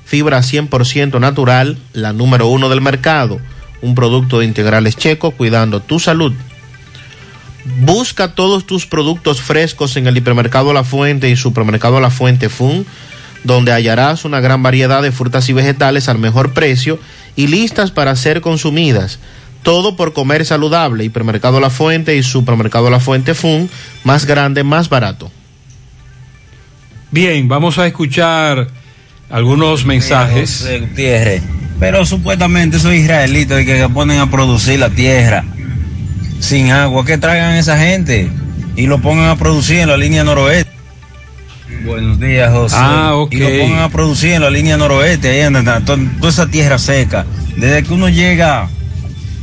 [0.07, 3.41] fibra 100% natural, la número uno del mercado.
[3.83, 6.33] Un producto de integrales checo cuidando tu salud.
[7.81, 12.87] Busca todos tus productos frescos en el hipermercado La Fuente y supermercado La Fuente Fun,
[13.45, 16.99] donde hallarás una gran variedad de frutas y vegetales al mejor precio
[17.37, 19.21] y listas para ser consumidas.
[19.63, 21.05] Todo por comer saludable.
[21.05, 23.71] Hipermercado La Fuente y Supermercado La Fuente Fun,
[24.03, 25.31] más grande, más barato.
[27.11, 28.69] Bien, vamos a escuchar
[29.31, 30.67] algunos mensajes.
[30.81, 31.43] Gutiérrez.
[31.81, 35.45] Pero supuestamente esos israelitos que, que ponen a producir la tierra
[36.41, 38.31] sin agua, que traigan esa gente
[38.77, 40.74] y lo pongan a producir en la línea noroeste.
[41.85, 42.77] Buenos días, José.
[42.79, 43.33] Ah, ok.
[43.33, 45.53] Y lo pongan a producir en la línea noroeste, ahí
[45.85, 47.27] to- toda esa tierra seca.
[47.57, 48.69] Desde que uno llega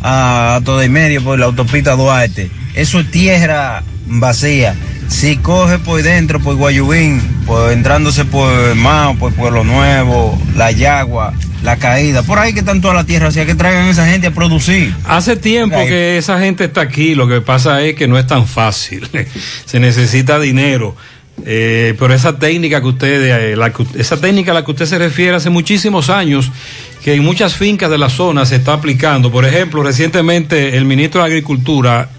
[0.01, 4.76] a, a todo el medio por la autopista Duarte, eso es tierra vacía.
[5.07, 11.34] Si coge por dentro, por Guayubín, por entrándose por Mao, por Pueblo Nuevo, La Yagua,
[11.63, 14.27] La Caída, por ahí que están toda la tierra, así que traigan a esa gente
[14.27, 14.95] a producir.
[15.05, 18.47] Hace tiempo que esa gente está aquí, lo que pasa es que no es tan
[18.47, 19.07] fácil,
[19.65, 20.95] se necesita dinero.
[21.43, 25.35] Eh, pero esa técnica que usted, eh, esa técnica a la que usted se refiere
[25.35, 26.51] hace muchísimos años,
[27.03, 29.31] que en muchas fincas de la zona se está aplicando.
[29.31, 32.09] Por ejemplo, recientemente el ministro de Agricultura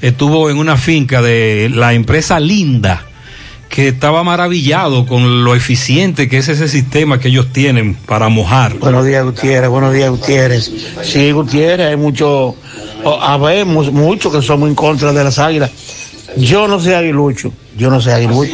[0.00, 3.06] estuvo en una finca de la empresa Linda,
[3.68, 8.74] que estaba maravillado con lo eficiente que es ese sistema que ellos tienen para mojar.
[8.74, 9.70] Buenos días, Gutiérrez.
[9.70, 10.70] Buenos días, Gutiérrez.
[11.02, 12.54] Sí, Gutiérrez, hay mucho,
[13.22, 15.70] habemos muchos que somos en contra de las águilas.
[16.36, 18.52] Yo no soy aguilucho, yo no soy aguilucho.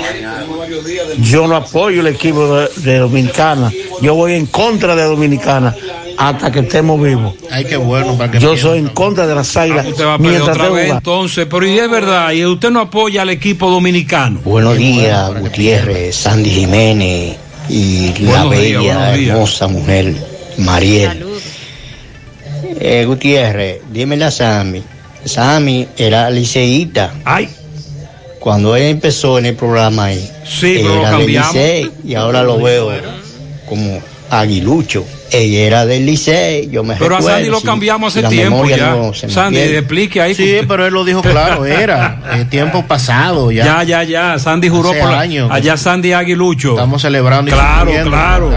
[1.21, 3.73] Yo no apoyo el equipo de, de Dominicana.
[4.03, 5.75] Yo voy en contra de Dominicana
[6.17, 7.35] hasta que estemos vivos.
[7.51, 8.17] Ay, qué bueno.
[8.19, 9.87] Para que Yo soy en contra de las águilas.
[9.87, 12.81] Usted va a perder mientras otra vez entonces, pero y es verdad, y usted no
[12.81, 14.41] apoya al equipo dominicano.
[14.45, 17.37] Buenos días, Gutiérrez, Sandy Jiménez
[17.69, 19.31] y la Buenos bella, días.
[19.33, 20.15] hermosa mujer
[20.59, 21.25] Mariel.
[22.81, 24.83] Eh, Gutiérrez, dímele a Sammy.
[25.25, 27.15] Sammy era liceísta.
[27.25, 27.49] Ay.
[28.39, 31.55] Cuando él empezó en el programa ahí, Sí, pero lo era del cambiamos.
[31.55, 32.93] Licey y ahora lo veo
[33.69, 34.01] como
[34.31, 35.05] aguilucho.
[35.31, 38.93] Ella era del Licey, yo me Pero a recuerdo, Sandy lo cambiamos hace tiempo ya.
[38.95, 39.79] no Sandy, pierde.
[39.79, 40.35] explique ahí.
[40.35, 43.65] Sí, pero él lo dijo claro, era eh, tiempo pasado ya.
[43.65, 44.39] Ya, ya, ya.
[44.39, 45.51] Sandy juró Hace por la- años.
[45.53, 46.71] allá Sandy Aguilucho.
[46.71, 48.11] Estamos celebrando y Claro, cumpliendo.
[48.11, 48.51] claro.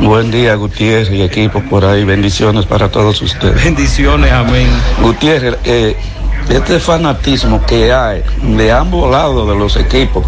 [0.00, 2.04] Buen día, Gutiérrez y equipo por ahí.
[2.04, 3.62] Bendiciones para todos ustedes.
[3.62, 4.66] Bendiciones, amén.
[5.02, 5.96] Gutiérrez, eh,
[6.48, 10.24] este fanatismo que hay de ambos lados de los equipos,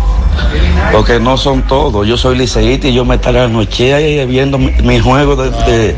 [0.93, 2.07] porque no son todos.
[2.07, 5.97] Yo soy liceísta y yo me estaré anoche ahí viendo mi, mi juego de, de-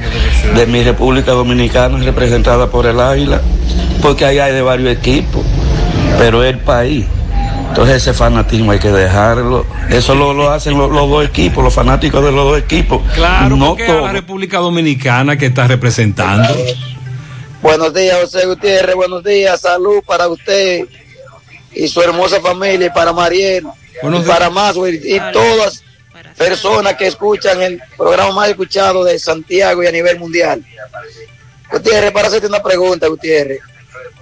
[0.55, 3.41] de mi República Dominicana representada por el Águila,
[4.03, 5.43] porque ahí hay de varios equipos,
[6.19, 7.07] pero el país.
[7.69, 9.67] Entonces ese fanatismo hay que dejarlo.
[9.91, 13.03] Eso lo, lo hacen los, los dos equipos, los fanáticos de los dos equipos.
[13.15, 14.03] Claro, no porque a todos.
[14.05, 16.49] la República Dominicana que está representando.
[17.61, 18.95] Buenos días, José Gutiérrez.
[18.95, 19.61] Buenos días.
[19.61, 20.87] Salud para usted
[21.73, 23.65] y su hermosa familia, y para Mariel,
[24.01, 25.83] Buenos y para Maswell y todas
[26.37, 30.65] personas que escuchan el programa más escuchado de Santiago y a nivel mundial.
[31.71, 33.61] Gutiérrez, para hacerte una pregunta, Gutiérrez.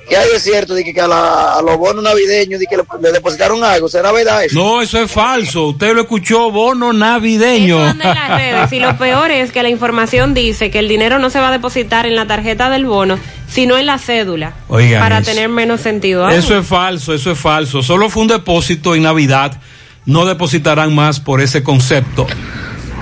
[0.09, 2.77] ¿Qué hay de cierto de que, que a, la- a los bonos navideños de que
[2.77, 3.89] le, le depositaron algo?
[3.89, 4.55] ¿Será verdad eso?
[4.57, 5.67] No, eso es falso.
[5.69, 7.77] Usted lo escuchó, bono navideño.
[7.81, 10.87] Eso anda en las redes y lo peor es que la información dice que el
[10.89, 13.19] dinero no se va a depositar en la tarjeta del bono,
[13.49, 14.53] sino en la cédula.
[14.69, 15.31] Oigan para eso.
[15.33, 16.29] tener menos sentido.
[16.29, 17.83] Eso es falso, eso es falso.
[17.83, 19.59] Solo fue un depósito en Navidad.
[20.05, 22.29] No depositarán más por ese concepto.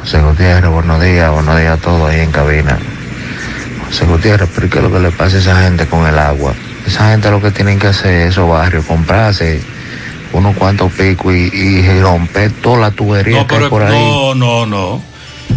[0.00, 2.78] José Gutiérrez, buenos días, buenos días a todos ahí en cabina.
[3.88, 6.54] José Gutiérrez, pero ¿qué es lo que le pasa a esa gente con el agua?
[6.86, 9.60] Esa gente lo que tienen que hacer, esos barrios, comprarse
[10.32, 13.92] unos cuantos picos y, y romper toda la tubería No, que hay por ahí.
[13.92, 15.02] no, no, no.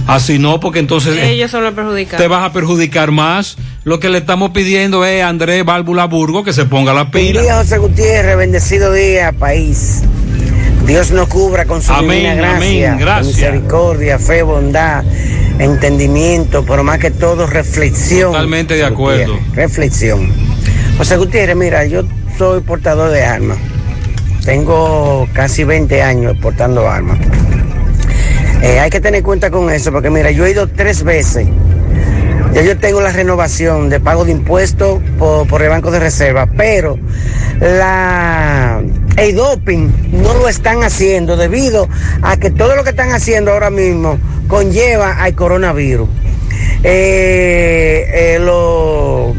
[0.05, 2.21] Así no, porque entonces Ellos son los perjudicados.
[2.21, 3.57] te vas a perjudicar más.
[3.83, 7.11] Lo que le estamos pidiendo es a Andrés Válvula Burgo que se ponga la Buen
[7.11, 7.41] pila.
[7.41, 10.03] día, José Gutiérrez, bendecido día, país.
[10.85, 12.57] Dios nos cubra con su Amén, divina gracia,
[12.93, 13.35] amén, gracias.
[13.35, 15.03] misericordia, fe, bondad,
[15.59, 18.31] entendimiento, pero más que todo reflexión.
[18.31, 19.33] Totalmente de acuerdo.
[19.33, 20.31] Gutiérrez, reflexión.
[20.97, 22.01] José Gutiérrez, mira, yo
[22.39, 23.57] soy portador de armas.
[24.43, 27.19] Tengo casi 20 años portando armas.
[28.63, 31.47] Eh, hay que tener cuenta con eso, porque mira, yo he ido tres veces.
[32.53, 36.47] Ya yo tengo la renovación de pago de impuestos por, por el Banco de Reserva,
[36.57, 36.97] pero
[37.59, 38.81] la
[39.17, 41.89] el doping no lo están haciendo debido
[42.21, 44.17] a que todo lo que están haciendo ahora mismo
[44.47, 46.09] conlleva al coronavirus.
[46.83, 49.35] Eh, eh, lo,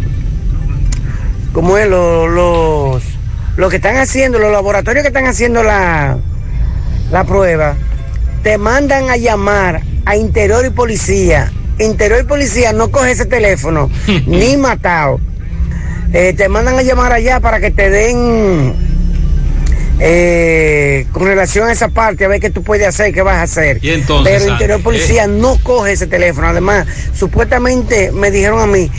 [1.59, 1.89] ¿cómo es?
[1.89, 3.03] Lo- los,
[3.57, 6.17] lo que están haciendo, los laboratorios que están haciendo la,
[7.11, 7.75] la prueba,
[8.45, 11.51] te mandan a llamar a Interior y Policía.
[11.81, 13.91] Interior y Policía no coge ese teléfono,
[14.29, 15.19] ni matado.
[16.13, 18.88] Eh, te mandan a llamar allá para que te den
[20.01, 23.43] eh, con relación a esa parte, a ver qué tú puedes hacer, qué vas a
[23.43, 23.79] hacer.
[23.83, 26.49] Y entonces, Pero Interior Policía no coge ese teléfono.
[26.49, 28.91] Además, supuestamente me dijeron a mí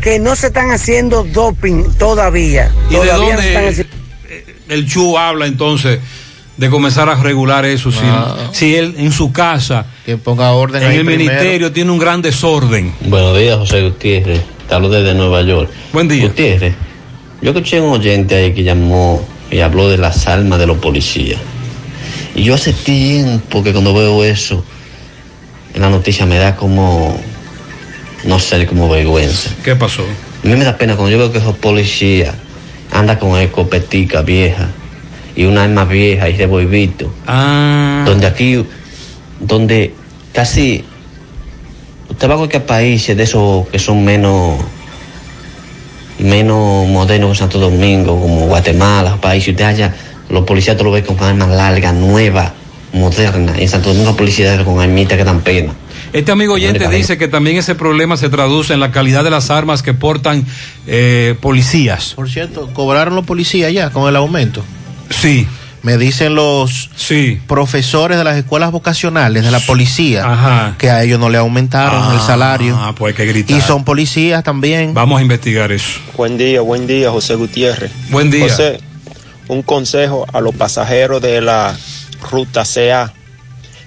[0.00, 2.70] que no se están haciendo doping todavía.
[2.90, 3.94] ¿Y de Todavía no se están dónde haciendo-
[4.28, 5.98] eh, el Chu habla entonces
[6.56, 7.90] de comenzar a regular eso?
[7.90, 8.50] Si, Ah.
[8.52, 11.32] si él en su casa, que ponga orden en ahí el primero.
[11.32, 12.92] ministerio, tiene un gran desorden.
[13.00, 14.40] Buenos días, José Gutiérrez.
[14.68, 15.68] Te hablo desde Nueva York.
[15.92, 16.22] Buen día.
[16.28, 16.74] Gutiérrez,
[17.42, 21.38] yo escuché un oyente ahí que llamó y habló de las almas de los policías.
[22.34, 24.64] Y yo hace tiempo que cuando veo eso
[25.72, 27.16] en la noticia me da como,
[28.24, 29.50] no sé, como vergüenza.
[29.62, 30.02] ¿Qué pasó?
[30.02, 32.34] A mí me da pena cuando yo veo que esos policías
[32.90, 34.70] andan con escopetica vieja
[35.36, 37.14] y una arma vieja y revolvito.
[37.24, 38.02] Ah.
[38.04, 38.64] Donde aquí,
[39.38, 39.94] donde
[40.32, 40.84] casi
[42.08, 44.58] usted va a cualquier país de esos que son menos
[46.18, 49.94] menos modernos que Santo Domingo, como Guatemala, países, usted haya,
[50.28, 52.52] los policías tú lo ves con armas largas, nuevas,
[52.92, 53.58] modernas.
[53.58, 55.72] Y en Santo Domingo policías con armitas que dan pena.
[56.12, 59.50] Este amigo oyente dice que también ese problema se traduce en la calidad de las
[59.50, 60.46] armas que portan
[60.86, 62.14] eh, policías.
[62.14, 64.62] Por cierto, ¿cobraron los policías ya con el aumento?
[65.10, 65.46] Sí.
[65.84, 66.88] Me dicen los
[67.46, 70.74] profesores de las escuelas vocacionales de la policía Ajá.
[70.78, 72.74] que a ellos no le aumentaron el salario.
[72.80, 73.56] Ah, pues hay que gritar.
[73.56, 74.94] Y son policías también.
[74.94, 76.00] Vamos a investigar eso.
[76.16, 77.92] Buen día, buen día, José Gutiérrez.
[78.08, 78.48] Buen día.
[78.48, 78.80] José,
[79.48, 81.76] un consejo a los pasajeros de la
[82.30, 83.12] ruta CA,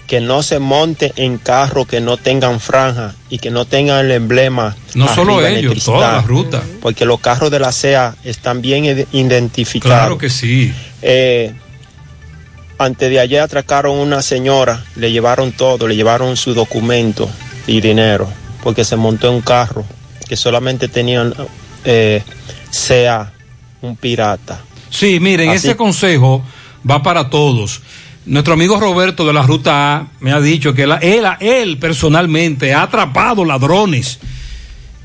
[0.05, 4.11] que no se monten en carros que no tengan franja y que no tengan el
[4.11, 4.75] emblema.
[4.93, 6.61] No solo ellos, cristal, toda la ruta.
[6.79, 9.97] Porque los carros de la CA están bien ide- identificados.
[9.97, 10.71] Claro que sí.
[11.01, 11.53] Eh,
[12.79, 17.29] antes de ayer atracaron una señora, le llevaron todo, le llevaron su documento
[17.65, 18.29] y dinero,
[18.63, 19.85] porque se montó en un carro
[20.27, 21.33] que solamente tenían
[21.85, 22.21] eh,
[22.69, 23.31] sea
[23.81, 24.59] un pirata.
[24.89, 26.43] Sí, miren, Así- ese consejo
[26.89, 27.81] va para todos.
[28.25, 32.73] Nuestro amigo Roberto de la Ruta A me ha dicho que la- él, él personalmente
[32.73, 34.19] ha atrapado ladrones,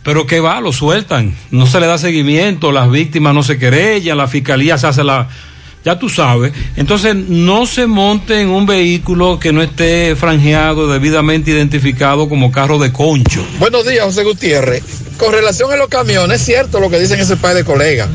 [0.03, 4.19] pero que va, lo sueltan, no se le da seguimiento, las víctimas no se querellan,
[4.19, 5.29] la fiscalía se hace la...
[5.85, 11.51] Ya tú sabes, entonces no se monte en un vehículo que no esté franjeado, debidamente
[11.51, 13.45] identificado como carro de concho.
[13.59, 14.85] Buenos días, José Gutiérrez.
[15.17, 18.09] Con relación a los camiones, es cierto lo que dicen ese par de colegas.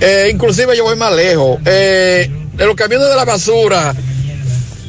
[0.00, 1.58] Eh, inclusive yo voy más lejos.
[1.64, 3.94] Eh, de los camiones de la basura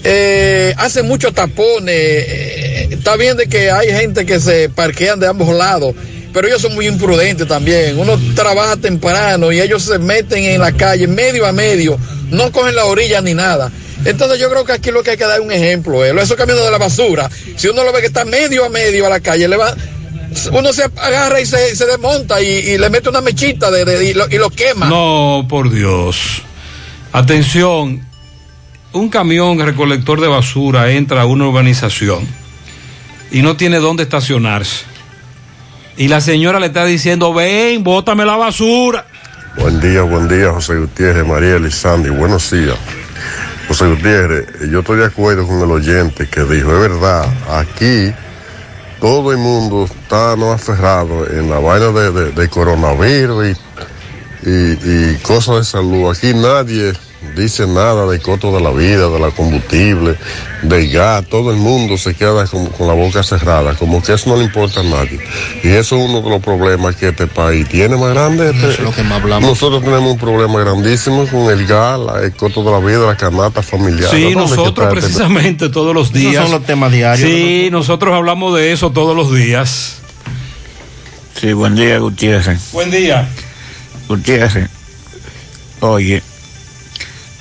[0.03, 1.95] eh, hacen muchos tapones.
[1.95, 5.95] Eh, está bien de que hay gente que se parquean de ambos lados,
[6.37, 7.97] pero ellos son muy imprudentes también.
[7.97, 11.97] Uno trabaja temprano y ellos se meten en la calle medio a medio,
[12.29, 13.71] no cogen la orilla ni nada.
[14.05, 16.05] Entonces yo creo que aquí lo que hay que dar es un ejemplo.
[16.05, 16.13] eh.
[16.21, 19.09] Esos camiones de la basura, si uno lo ve que está medio a medio a
[19.09, 19.75] la calle, le va,
[20.51, 21.57] uno se agarra y se,
[21.87, 24.87] desmonta y, le mete una mechita de, y lo quema.
[24.89, 26.43] No, por Dios.
[27.13, 28.05] Atención,
[28.93, 32.27] un camión recolector de basura entra a una urbanización
[33.31, 34.96] y no tiene dónde estacionarse.
[35.97, 39.05] Y la señora le está diciendo, ven, bótame la basura.
[39.59, 42.75] Buen día, buen día, José Gutiérrez, María Elizandi, buenos días.
[43.67, 48.13] José Gutiérrez, yo estoy de acuerdo con el oyente que dijo, es verdad, aquí
[49.01, 53.57] todo el mundo está no aferrado en la vaina de, de- coronavirus
[54.43, 56.11] y- y cosas de salud.
[56.11, 56.93] Aquí nadie
[57.35, 60.15] dice nada del costo de la vida, de la combustible,
[60.61, 61.25] del gas.
[61.27, 64.43] Todo el mundo se queda con, con la boca cerrada, como que eso no le
[64.43, 65.19] importa a nadie.
[65.63, 68.45] Y eso es uno de los problemas que este país tiene más grande.
[68.51, 69.49] Este- Eso es lo que más hablamos.
[69.49, 73.17] nosotros tenemos un problema grandísimo con el gas, la- el costo de la vida, la
[73.17, 74.09] canasta familiar.
[74.11, 76.43] Sí, ¿Dónde que nosotros este- precisamente todos los Esos días.
[76.43, 79.95] son los temas diarios, Sí, nosotros hablamos de eso todos los días.
[81.39, 82.71] Sí, buen día, Gutiérrez.
[82.71, 83.27] Buen día.
[84.07, 84.69] Gutiérrez,
[85.81, 86.23] oye,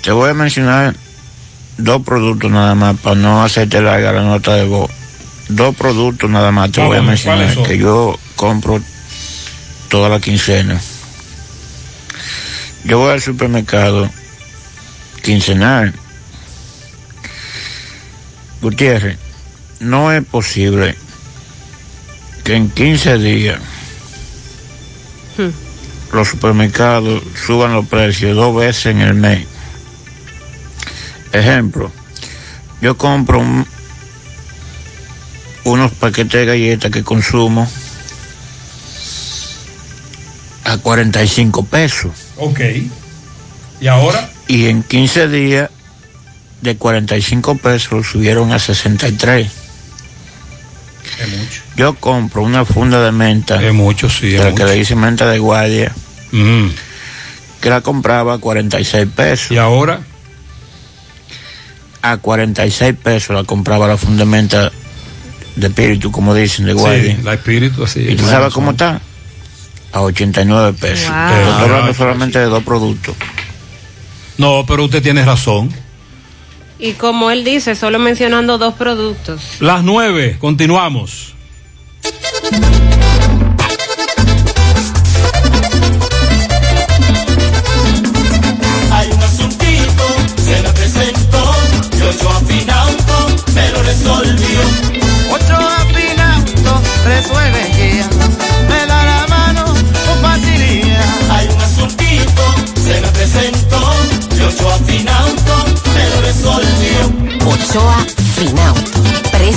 [0.06, 0.94] te voy a mencionar
[1.78, 4.88] dos productos nada más para no hacerte larga la nota de voz.
[5.48, 7.22] Dos productos nada más te voy a ¿Cuáles?
[7.22, 8.80] ¿Cuáles mencionar que yo compro
[9.88, 10.80] toda la quincena.
[12.84, 14.08] Yo voy al supermercado
[15.24, 15.92] quincenal.
[18.62, 19.18] Gutiérrez,
[19.80, 20.94] no es posible
[22.44, 23.58] que en 15 días
[26.12, 29.55] los supermercados suban los precios dos veces en el mes.
[31.38, 31.90] Ejemplo,
[32.80, 33.66] yo compro un-
[35.64, 37.68] unos paquetes de galletas que consumo
[40.64, 42.60] a 45 pesos Ok.
[43.80, 44.28] ¿Y ahora?
[44.48, 45.70] y en 15 días
[46.62, 49.46] de 45 pesos lo subieron a 63.
[51.20, 51.62] Es mucho.
[51.76, 53.62] Yo compro una funda de menta.
[53.62, 54.34] Es mucho, sí.
[54.34, 54.66] Es la que mucho.
[54.66, 55.92] le dice menta de guardia.
[56.32, 56.68] Mm.
[57.60, 59.50] Que la compraba a 46 pesos.
[59.50, 60.00] ¿Y ahora?
[62.12, 64.70] A 46 pesos la compraba la fundamenta
[65.56, 67.16] de espíritu, como dicen, de guardia.
[67.16, 68.00] Sí, la espíritu así.
[68.00, 68.30] ¿Y tú es.
[68.30, 69.00] sabes cómo está?
[69.92, 71.08] A 89 pesos.
[71.08, 71.16] Wow.
[71.28, 73.14] Pero estoy hablando solamente de dos productos.
[74.38, 75.70] No, pero usted tiene razón.
[76.78, 79.40] Y como él dice, solo mencionando dos productos.
[79.60, 81.35] Las nueve, continuamos.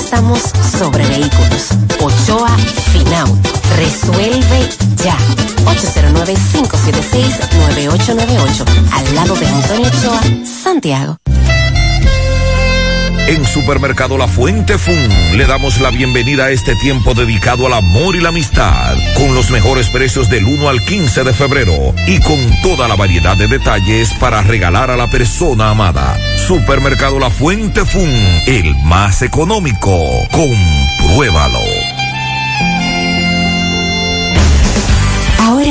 [0.09, 0.41] Préstamos
[0.79, 1.69] sobre vehículos.
[2.01, 2.57] Ochoa
[2.91, 3.47] Finauto.
[3.77, 4.67] Resuelve
[5.05, 5.15] ya.
[5.65, 8.65] 809-576-9898.
[8.91, 10.19] Al lado de Antonio Ochoa,
[10.63, 11.15] Santiago.
[13.27, 18.15] En Supermercado La Fuente Fun le damos la bienvenida a este tiempo dedicado al amor
[18.15, 22.39] y la amistad, con los mejores precios del 1 al 15 de febrero y con
[22.63, 26.17] toda la variedad de detalles para regalar a la persona amada.
[26.47, 28.09] Supermercado La Fuente Fun,
[28.47, 30.27] el más económico.
[30.31, 31.59] Compruébalo.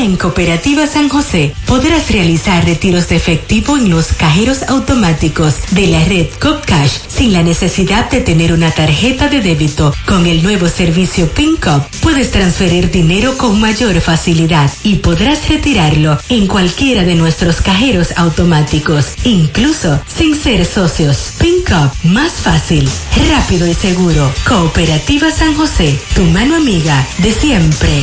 [0.09, 6.02] En Cooperativa San José podrás realizar retiros de efectivo en los cajeros automáticos de la
[6.05, 9.94] red CopCash sin la necesidad de tener una tarjeta de débito.
[10.06, 16.47] Con el nuevo servicio PinCop puedes transferir dinero con mayor facilidad y podrás retirarlo en
[16.47, 21.32] cualquiera de nuestros cajeros automáticos, incluso sin ser socios.
[21.39, 22.89] PinCop, más fácil,
[23.28, 24.32] rápido y seguro.
[24.47, 28.02] Cooperativa San José, tu mano amiga de siempre.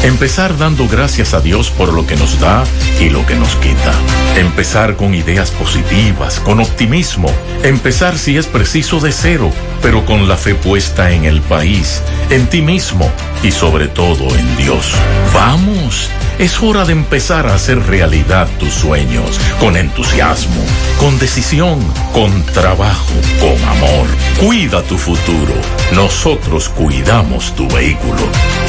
[0.04, 2.66] Empezar dando gracias a Dios por lo que nos da
[3.00, 3.94] y lo que nos quita.
[4.36, 7.30] Empezar con ideas positivas, con optimismo.
[7.64, 9.50] Empezar si es preciso de cero,
[9.82, 13.10] pero con la fe puesta en el país, en ti mismo
[13.44, 14.92] y sobre todo en Dios.
[15.34, 16.10] Vamos,
[16.40, 20.64] es hora de empezar a hacer realidad tus sueños, con entusiasmo,
[21.00, 21.80] con decisión,
[22.14, 24.08] con trabajo, con amor.
[24.40, 25.54] Cuida tu futuro.
[25.94, 28.22] Nosotros cuidamos tu vehículo.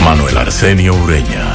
[0.05, 1.55] Manuel Arsenio Ureña.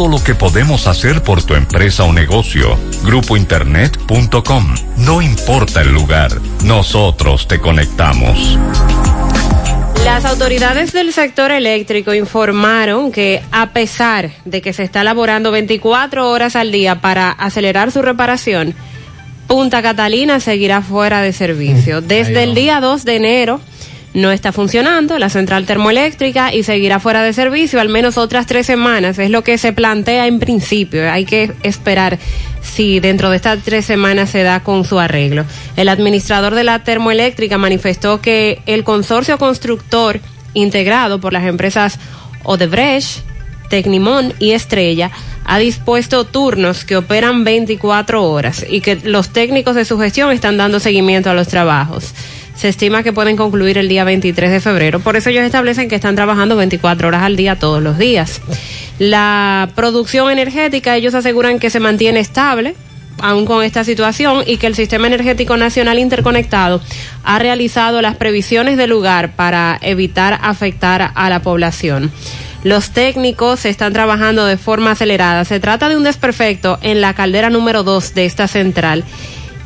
[0.07, 2.77] lo que podemos hacer por tu empresa o negocio.
[3.03, 4.75] Grupointernet.com.
[4.97, 6.31] No importa el lugar,
[6.63, 8.57] nosotros te conectamos.
[10.03, 16.29] Las autoridades del sector eléctrico informaron que a pesar de que se está laborando 24
[16.29, 18.73] horas al día para acelerar su reparación,
[19.47, 22.01] Punta Catalina seguirá fuera de servicio.
[22.01, 23.61] Desde el día 2 de enero
[24.13, 28.65] no está funcionando la central termoeléctrica y seguirá fuera de servicio al menos otras tres
[28.65, 29.17] semanas.
[29.19, 31.09] Es lo que se plantea en principio.
[31.09, 32.19] Hay que esperar
[32.61, 35.45] si dentro de estas tres semanas se da con su arreglo.
[35.77, 40.19] El administrador de la termoeléctrica manifestó que el consorcio constructor
[40.53, 41.97] integrado por las empresas
[42.43, 43.23] Odebrecht,
[43.69, 45.11] Tecnimón y Estrella
[45.45, 50.57] ha dispuesto turnos que operan 24 horas y que los técnicos de su gestión están
[50.57, 52.13] dando seguimiento a los trabajos.
[52.61, 54.99] Se estima que pueden concluir el día 23 de febrero.
[54.99, 58.39] Por eso ellos establecen que están trabajando 24 horas al día todos los días.
[58.99, 62.75] La producción energética, ellos aseguran que se mantiene estable
[63.19, 66.81] aún con esta situación y que el Sistema Energético Nacional Interconectado
[67.23, 72.11] ha realizado las previsiones del lugar para evitar afectar a la población.
[72.63, 75.45] Los técnicos están trabajando de forma acelerada.
[75.45, 79.03] Se trata de un desperfecto en la caldera número 2 de esta central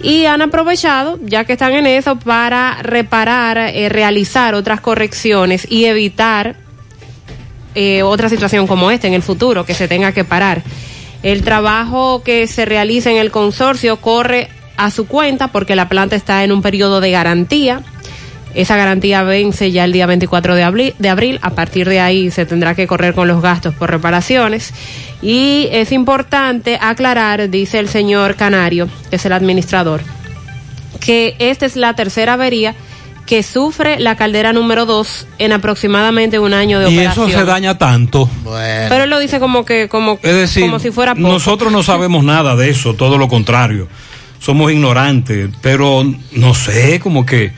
[0.06, 5.86] y han aprovechado, ya que están en eso, para reparar, eh, realizar otras correcciones y
[5.86, 6.58] evitar
[7.74, 10.62] eh, otra situación como esta en el futuro, que se tenga que parar.
[11.24, 16.16] El trabajo que se realiza en el consorcio corre a su cuenta porque la planta
[16.16, 17.82] está en un periodo de garantía.
[18.56, 21.40] Esa garantía vence ya el día 24 de abril, de abril.
[21.42, 24.74] A partir de ahí se tendrá que correr con los gastos por reparaciones.
[25.22, 30.02] Y es importante aclarar, dice el señor Canario, que es el administrador,
[31.02, 32.76] que esta es la tercera avería
[33.26, 37.30] que sufre la caldera número 2 en aproximadamente un año de Y operación.
[37.30, 38.30] eso se daña tanto.
[38.44, 41.28] Pero él lo dice como que como, Es decir, como si fuera poco.
[41.28, 43.88] nosotros no sabemos nada de eso, todo lo contrario.
[44.40, 47.52] Somos ignorantes, pero no sé, como que...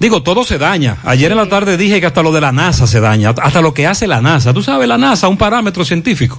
[0.00, 0.96] Digo, todo se daña.
[1.04, 3.74] Ayer en la tarde dije que hasta lo de la NASA se daña, hasta lo
[3.74, 4.54] que hace la NASA.
[4.54, 6.38] Tú sabes, la NASA, un parámetro científico.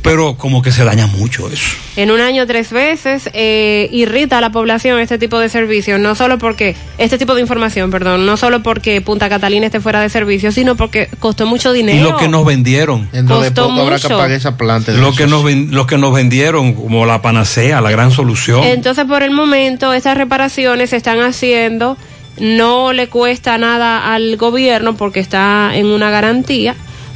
[0.00, 1.66] Pero como que se daña mucho eso.
[1.96, 6.14] En un año tres veces eh, irrita a la población este tipo de servicios, no
[6.14, 10.08] solo porque, este tipo de información, perdón, no solo porque Punta Catalina esté fuera de
[10.08, 12.12] servicio, sino porque costó mucho Y dinero.
[12.12, 13.10] lo que nos vendieron.
[13.12, 14.16] De Costó poco habrá que mucho.
[14.16, 14.92] pagar esa planta.
[14.92, 18.62] Lo que, nos lo que nos vendieron como la panacea, la gran solución.
[18.64, 21.98] Entonces, por el momento, estas reparaciones se están haciendo,
[22.40, 26.74] no le cuesta nada al gobierno porque está en una garantía,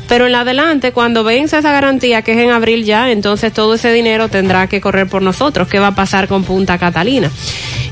[0.08, 3.92] pero en adelante, cuando vence esa garantía, que es en abril ya, entonces todo ese
[3.92, 5.68] dinero tendrá que correr por nosotros.
[5.68, 7.30] ¿Qué va a pasar con Punta Catalina?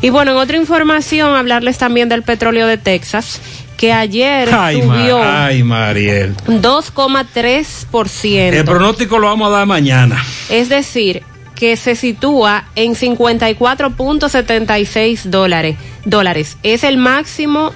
[0.03, 3.41] Y bueno, en otra información, hablarles también del petróleo de Texas,
[3.77, 6.35] que ayer Ay, subió ay, Mariel.
[6.47, 8.53] 2,3%.
[8.53, 10.23] El pronóstico lo vamos a dar mañana.
[10.51, 11.23] Es decir,
[11.61, 15.77] que se sitúa en 54.76 dólares.
[16.07, 16.57] dólares.
[16.63, 17.73] Es el máximo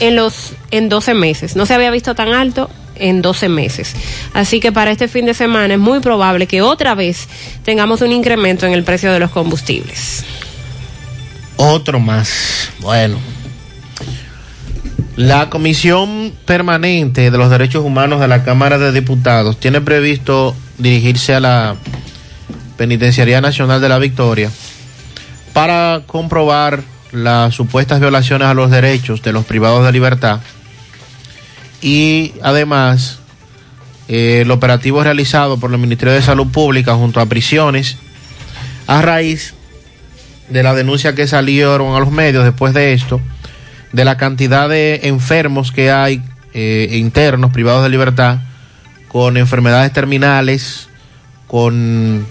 [0.00, 1.56] en los en 12 meses.
[1.56, 3.94] No se había visto tan alto en 12 meses.
[4.34, 7.26] Así que para este fin de semana es muy probable que otra vez
[7.64, 10.22] tengamos un incremento en el precio de los combustibles.
[11.56, 12.68] Otro más.
[12.80, 13.16] Bueno.
[15.16, 21.34] La Comisión Permanente de los Derechos Humanos de la Cámara de Diputados tiene previsto dirigirse
[21.34, 21.76] a la
[22.76, 24.50] Penitenciaría Nacional de la Victoria
[25.52, 26.82] para comprobar
[27.12, 30.40] las supuestas violaciones a los derechos de los privados de libertad
[31.80, 33.20] y además
[34.08, 37.96] eh, el operativo realizado por el Ministerio de Salud Pública junto a prisiones
[38.86, 39.54] a raíz
[40.48, 43.20] de la denuncia que salieron a los medios después de esto,
[43.92, 46.22] de la cantidad de enfermos que hay
[46.54, 48.38] eh, internos privados de libertad
[49.08, 50.88] con enfermedades terminales,
[51.46, 52.26] con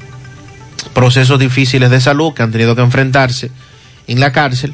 [0.96, 3.52] procesos difíciles de salud que han tenido que enfrentarse
[4.08, 4.74] en la cárcel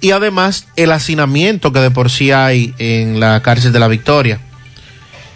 [0.00, 4.38] y además el hacinamiento que de por sí hay en la cárcel de la Victoria.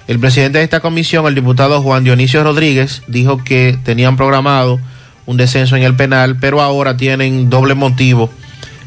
[0.06, 4.78] El presidente de esta comisión, el diputado Juan Dionisio Rodríguez, dijo que tenían programado
[5.24, 8.30] un descenso en el penal, pero ahora tienen doble motivo,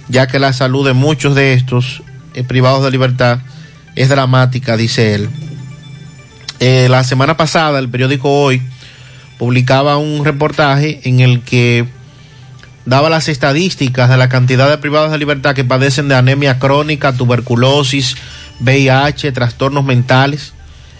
[0.07, 2.03] ya que la salud de muchos de estos
[2.33, 3.39] eh, privados de libertad
[3.95, 5.29] es dramática, dice él.
[6.59, 8.61] Eh, la semana pasada, el periódico Hoy
[9.41, 11.87] publicaba un reportaje en el que
[12.85, 17.11] daba las estadísticas de la cantidad de privados de libertad que padecen de anemia crónica,
[17.13, 18.17] tuberculosis,
[18.59, 20.53] VIH, trastornos mentales,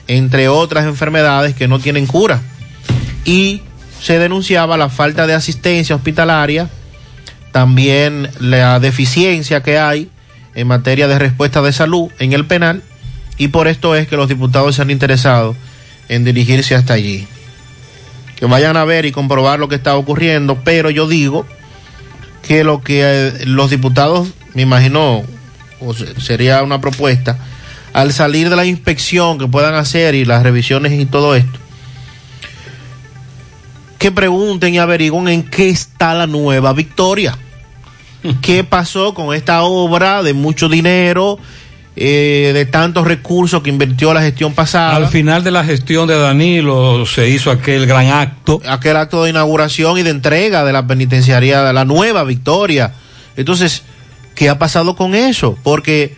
[0.08, 2.42] entre otras enfermedades que no tienen cura.
[3.26, 3.62] Y
[4.02, 6.68] se denunciaba la falta de asistencia hospitalaria,
[7.52, 10.10] también la deficiencia que hay
[10.56, 12.82] en materia de respuesta de salud en el penal,
[13.38, 15.56] y por esto es que los diputados se han interesado
[16.10, 17.28] en dirigirse hasta allí.
[18.42, 21.46] Que vayan a ver y comprobar lo que está ocurriendo, pero yo digo
[22.42, 25.24] que lo que eh, los diputados, me imagino,
[25.80, 27.38] o sería una propuesta,
[27.94, 31.60] al salir de la inspección que puedan hacer y las revisiones y todo esto,
[34.00, 37.38] que pregunten y averigüen en qué está la nueva victoria.
[38.42, 41.38] ¿Qué pasó con esta obra de mucho dinero,
[41.96, 44.96] eh, de tantos recursos que invirtió la gestión pasada?
[44.96, 48.62] Al final de la gestión de Danilo se hizo aquel gran acto.
[48.68, 52.94] Aquel acto de inauguración y de entrega de la penitenciaría de la nueva victoria.
[53.36, 53.84] Entonces,
[54.36, 55.58] ¿qué ha pasado con eso?
[55.64, 56.16] Porque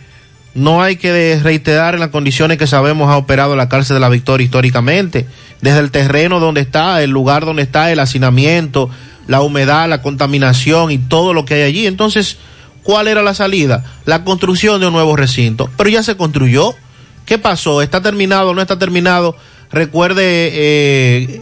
[0.54, 4.08] no hay que reiterar en las condiciones que sabemos ha operado la cárcel de la
[4.08, 5.26] Victoria históricamente,
[5.60, 8.88] desde el terreno donde está, el lugar donde está, el hacinamiento,
[9.26, 11.86] la humedad, la contaminación y todo lo que hay allí.
[11.86, 12.36] Entonces,
[12.84, 13.84] ¿cuál era la salida?
[14.04, 15.68] La construcción de un nuevo recinto.
[15.76, 16.74] Pero ya se construyó.
[17.26, 17.82] ¿Qué pasó?
[17.82, 19.36] ¿Está terminado o no está terminado?
[19.72, 21.40] Recuerde eh,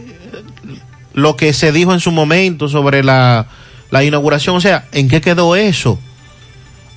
[1.13, 3.47] lo que se dijo en su momento sobre la,
[3.91, 4.55] la inauguración.
[4.55, 5.99] O sea, ¿en qué quedó eso?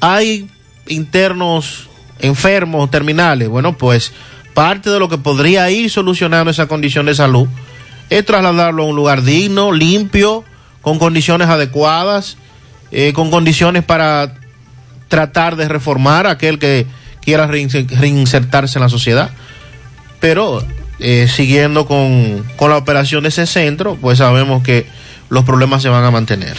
[0.01, 0.49] Hay
[0.87, 1.89] internos
[2.21, 3.49] enfermos, terminales.
[3.49, 4.13] Bueno, pues
[4.55, 7.49] parte de lo que podría ir solucionando esa condición de salud
[8.09, 10.45] es trasladarlo a un lugar digno, limpio,
[10.81, 12.37] con condiciones adecuadas,
[12.99, 14.33] eh, con condiciones para
[15.09, 16.87] tratar de reformar a aquel que
[17.21, 19.31] quiera reinse- reinsertarse en la sociedad.
[20.19, 20.65] Pero
[20.99, 24.87] eh, siguiendo con, con la operación de ese centro, pues sabemos que
[25.29, 26.57] los problemas se van a mantener.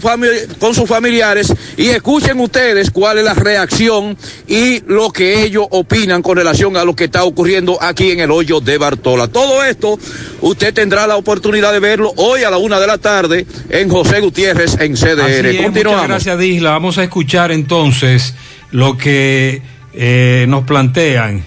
[0.59, 6.23] con sus familiares y escuchen ustedes cuál es la reacción y lo que ellos opinan
[6.23, 9.29] con relación a lo que está ocurriendo aquí en el hoyo de Bartola.
[9.29, 9.99] Todo esto
[10.43, 14.21] usted tendrá la oportunidad de verlo hoy a la una de la tarde en José
[14.21, 15.47] Gutiérrez en CDR.
[15.47, 16.09] Es, muchas Continuamos.
[16.09, 16.71] gracias, Disla.
[16.73, 18.35] Vamos a escuchar entonces
[18.71, 19.63] lo que
[19.95, 21.45] eh, nos plantean,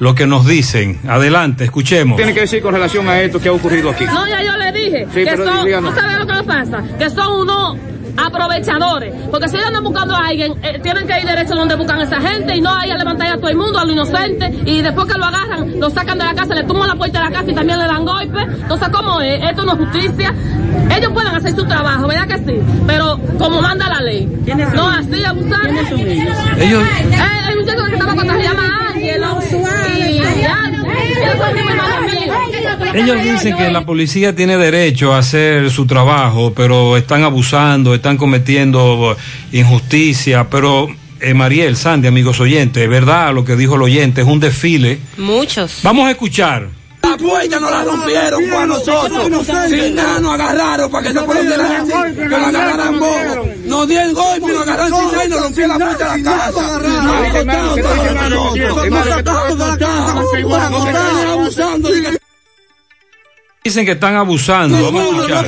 [0.00, 0.98] lo que nos dicen.
[1.08, 2.16] Adelante, escuchemos.
[2.16, 4.04] Tiene que decir con relación a esto que ha ocurrido aquí.
[4.06, 5.94] No, ya yo le dije Sí, que pero son, díganos.
[5.94, 6.82] ¿tú sabes lo que pasa?
[6.98, 7.76] Que son unos
[8.16, 9.14] aprovechadores.
[9.30, 12.04] Porque si ellos andan buscando a alguien, eh, tienen que ir derecho donde buscan a
[12.04, 14.52] esa gente y no ahí a levantar a todo el mundo, a lo inocente.
[14.66, 17.24] Y después que lo agarran, lo sacan de la casa, le tumban la puerta de
[17.26, 18.42] la casa y también le dan golpes.
[18.62, 19.42] Entonces, ¿cómo es?
[19.42, 20.34] Esto no es justicia.
[20.96, 22.60] Ellos pueden hacer su trabajo, ¿verdad que sí?
[22.86, 24.26] Pero como manda la ley.
[24.74, 25.60] No así, abusar.
[25.62, 26.36] ¿Quiénes son ellos?
[26.58, 28.66] Ellos- Eh, el muchacho que estaba con se llama.
[32.92, 38.16] Ellos dicen que la policía tiene derecho a hacer su trabajo, pero están abusando, están
[38.16, 39.16] cometiendo
[39.52, 40.88] injusticia, pero
[41.20, 44.98] eh, Mariel, Sandy, amigos oyentes, es verdad lo que dijo el oyente, es un desfile.
[45.16, 45.80] Muchos.
[45.82, 46.68] Vamos a escuchar.
[47.02, 49.46] La puerta nos la rompieron fue a nosotros.
[49.68, 53.48] Sin nada nos agarraron para que no pudiera decir que nos agarraran bobo.
[53.64, 56.30] Nos dieron golpe y nos agarraron sin nada y nos rompieron la puerta de la
[56.30, 56.78] casa.
[56.78, 58.30] Nos cortaron todo a
[60.70, 61.80] nosotros.
[61.80, 62.20] Nos de
[63.62, 63.80] casa.
[63.80, 63.86] Nos están abusando.
[63.86, 64.76] Dicen que están abusando.
[64.92, 65.46] Vamos a escuchar.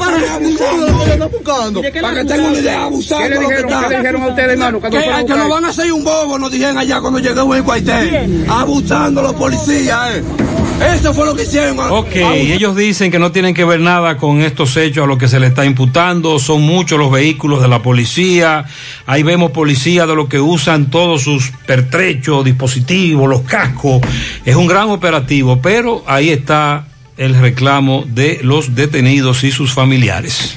[2.03, 3.25] Para que tengan una idea, abusando.
[3.25, 3.73] ¿Qué le lo que dijeron?
[3.73, 3.89] está.
[3.89, 5.39] ¿Qué le dijeron a ustedes, hermano, Que, que buscar?
[5.39, 8.47] nos van a hacer un bobo, nos dijeron allá cuando llegamos en cuartel.
[8.49, 10.23] Abusando los policías, eh.
[10.95, 11.79] Eso fue lo que hicieron.
[11.79, 15.29] Ok, ellos dicen que no tienen que ver nada con estos hechos a lo que
[15.29, 16.39] se le está imputando.
[16.41, 18.65] Son muchos los vehículos de la policía.
[19.07, 24.01] Ahí vemos policías de los que usan todos sus pertrechos, dispositivos, los cascos.
[24.45, 26.85] Es un gran operativo, pero ahí está
[27.23, 30.57] el reclamo de los detenidos y sus familiares.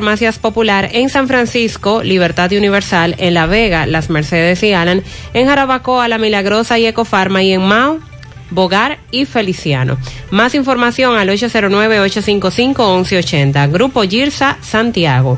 [0.41, 0.89] Popular.
[0.91, 3.15] En San Francisco, Libertad Universal.
[3.17, 5.03] En La Vega, Las Mercedes y Alan.
[5.33, 7.43] En Jarabacoa, La Milagrosa y Ecofarma.
[7.43, 7.99] Y en Mao,
[8.49, 9.97] Bogar y Feliciano.
[10.29, 13.71] Más información al 809-855-1180.
[13.71, 15.37] Grupo Girsa, Santiago.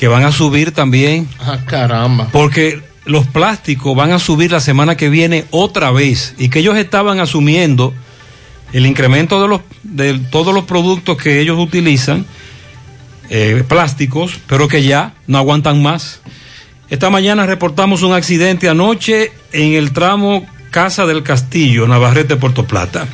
[0.00, 1.28] que van a subir también.
[1.38, 2.28] Ah, caramba.
[2.32, 6.78] Porque los plásticos van a subir la semana que viene otra vez y que ellos
[6.78, 7.92] estaban asumiendo
[8.72, 12.24] el incremento de los de todos los productos que ellos utilizan
[13.28, 16.22] eh, plásticos, pero que ya no aguantan más.
[16.88, 23.06] Esta mañana reportamos un accidente anoche en el tramo Casa del Castillo, Navarrete, Puerto Plata.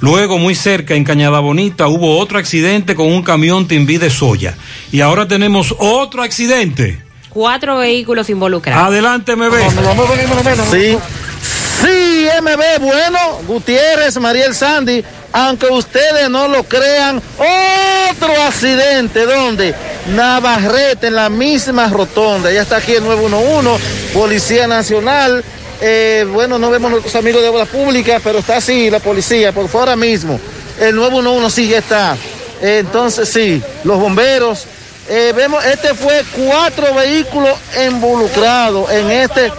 [0.00, 4.54] Luego, muy cerca, en Cañada Bonita, hubo otro accidente con un camión Timbí de soya.
[4.90, 7.02] Y ahora tenemos otro accidente.
[7.28, 8.82] Cuatro vehículos involucrados.
[8.88, 9.52] Adelante, MB.
[10.70, 10.98] Sí,
[11.82, 19.74] sí, MB, bueno, Gutiérrez, Mariel Sandy, aunque ustedes no lo crean, otro accidente, ¿dónde?
[20.14, 25.44] Navarrete, en la misma rotonda, ya está aquí el 911, Policía Nacional,
[25.80, 29.68] eh, bueno, no vemos nuestros amigos de obra pública, pero está así la policía, por
[29.68, 30.38] fuera mismo,
[30.80, 32.16] el 911 sí ya está,
[32.62, 34.66] Eh, entonces sí, los bomberos,
[35.08, 37.54] eh, vemos, este fue cuatro vehículos
[37.86, 39.50] involucrados en este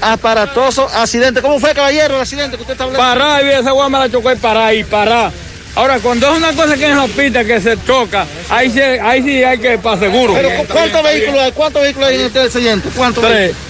[0.00, 1.40] aparatoso accidente.
[1.42, 3.02] ¿Cómo fue, caballero, el accidente que usted está hablando?
[3.06, 5.30] Pará, y esa guama la chocó y pará y pará.
[5.74, 9.22] Ahora, cuando es una cosa que en la pista que se choca, ahí sí, ahí
[9.22, 10.32] sí hay que para seguro.
[10.34, 11.52] Pero ¿cu- ¿cuántos vehículos hay?
[11.52, 12.88] ¿Cuántos vehículos hay en este accidente?
[12.96, 13.36] ¿Cuántos Tres.
[13.38, 13.65] vehículos?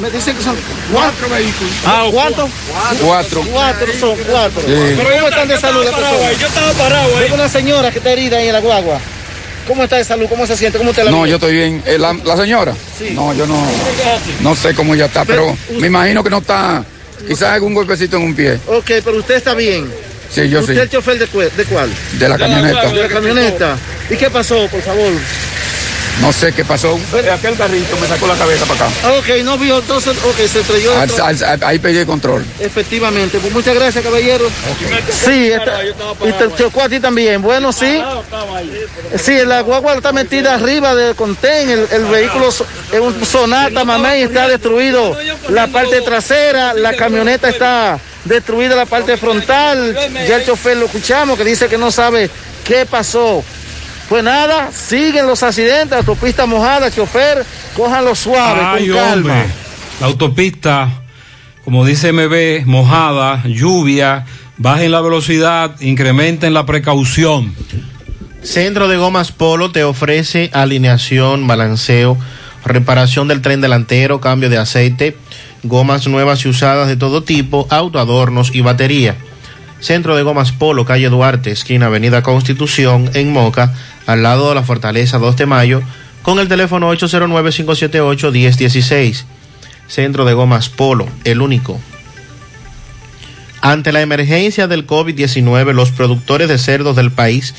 [0.00, 0.56] Me dicen que son
[0.92, 1.72] cuatro vehículos.
[1.84, 2.50] Ah, ¿Cuántos?
[3.02, 3.42] Cuatro.
[3.50, 4.60] Cuatro son cuatro.
[4.62, 4.94] Sí.
[4.96, 5.82] Pero ¿cómo están de salud?
[5.82, 7.22] Yo estaba parado ahí, yo estaba parado ahí.
[7.24, 9.00] Tengo una señora que está herida ahí en la guagua.
[9.66, 10.26] ¿Cómo está de salud?
[10.28, 10.78] ¿Cómo se siente?
[10.78, 11.82] ¿Cómo te la No, yo estoy bien.
[11.84, 12.72] Eh, ¿La, la señora?
[13.12, 13.60] No, yo no,
[14.40, 16.84] no sé cómo ella está, pero me imagino que no está.
[17.26, 18.58] Quizás algún golpecito en un pie.
[18.68, 19.92] Ok, pero usted está bien.
[20.30, 20.78] Sí, yo ¿Usted sí.
[20.78, 21.90] es el chofer de, de cuál?
[22.12, 22.88] De la camioneta.
[22.92, 23.76] De la camioneta.
[24.10, 25.12] ¿Y qué pasó, por favor?
[26.20, 26.98] No sé qué pasó.
[27.32, 28.94] Aquel carrito me sacó la cabeza para acá.
[29.18, 30.98] Ok, no vio, entonces, ok, se estrelló.
[30.98, 32.44] Al- al- al- ahí pegué el control.
[32.58, 34.48] Efectivamente, pues muchas gracias, caballero.
[35.10, 37.40] Sí, esta- y te chocó a ti también.
[37.40, 38.00] Bueno, sí.
[39.16, 44.22] Sí, la guagua está metida arriba del contén, el, el vehículo es un Sonata Mamey
[44.22, 45.16] está destruido
[45.50, 49.96] la parte trasera, la camioneta está destruida la parte frontal,
[50.28, 52.28] ya el chofer lo escuchamos que dice que no sabe
[52.64, 53.44] qué pasó.
[54.08, 57.44] Pues nada, siguen los accidentes, autopista mojada, chofer,
[57.76, 59.32] cójanlo suave, Ay, con calma.
[59.32, 59.48] hombre.
[60.00, 60.88] La autopista,
[61.64, 64.24] como dice MB, mojada, lluvia,
[64.56, 67.54] bajen la velocidad, incrementen la precaución.
[68.42, 72.16] Centro de Gomas Polo te ofrece alineación, balanceo,
[72.64, 75.16] reparación del tren delantero, cambio de aceite,
[75.64, 79.16] gomas nuevas y usadas de todo tipo, autoadornos y batería.
[79.80, 83.74] Centro de Gomas Polo, calle Duarte, esquina Avenida Constitución, en Moca,
[84.08, 85.82] al lado de la Fortaleza 2 de Mayo,
[86.22, 89.24] con el teléfono 809-578-1016.
[89.86, 91.78] Centro de Gomas Polo, el único.
[93.60, 97.54] Ante la emergencia del COVID-19, los productores de cerdos del país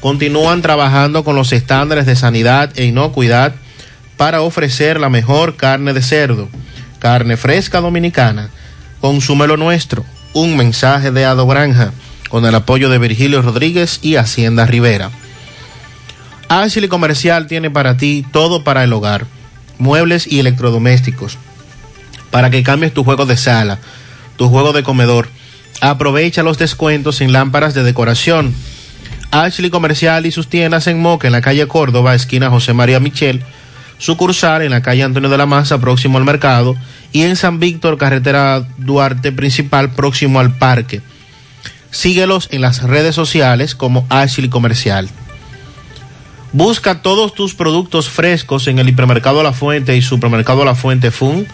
[0.00, 3.54] continúan trabajando con los estándares de sanidad e inocuidad
[4.16, 6.48] para ofrecer la mejor carne de cerdo,
[6.98, 8.48] carne fresca dominicana.
[9.02, 10.02] Consúmelo nuestro.
[10.32, 11.92] Un mensaje de Ado Granja
[12.30, 15.10] con el apoyo de Virgilio Rodríguez y Hacienda Rivera.
[16.48, 19.26] Ashley Comercial tiene para ti todo para el hogar,
[19.78, 21.38] muebles y electrodomésticos,
[22.30, 23.78] para que cambies tu juego de sala,
[24.36, 25.28] tu juego de comedor.
[25.80, 28.54] Aprovecha los descuentos en lámparas de decoración.
[29.30, 33.42] Ashley Comercial y sus tiendas en Moca, en la calle Córdoba, esquina José María Michel,
[33.98, 36.76] sucursal en la calle Antonio de la Maza, próximo al mercado,
[37.12, 41.00] y en San Víctor, carretera Duarte principal, próximo al parque.
[41.90, 45.08] Síguelos en las redes sociales como Ashley Comercial.
[46.54, 51.48] Busca todos tus productos frescos en el hipermercado La Fuente y supermercado La Fuente Fun,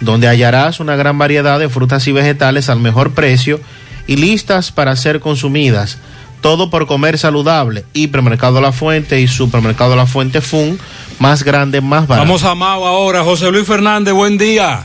[0.00, 3.58] donde hallarás una gran variedad de frutas y vegetales al mejor precio
[4.06, 5.98] y listas para ser consumidas.
[6.42, 7.86] Todo por comer saludable.
[7.92, 10.78] Hipermercado La Fuente y supermercado La Fuente Fun,
[11.18, 12.28] más grande, más barato.
[12.28, 13.24] Vamos a Mao ahora.
[13.24, 14.84] José Luis Fernández, buen día.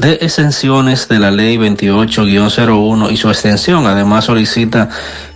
[0.00, 3.86] de exenciones de la ley 28-01 y su extensión.
[3.86, 4.88] Además solicita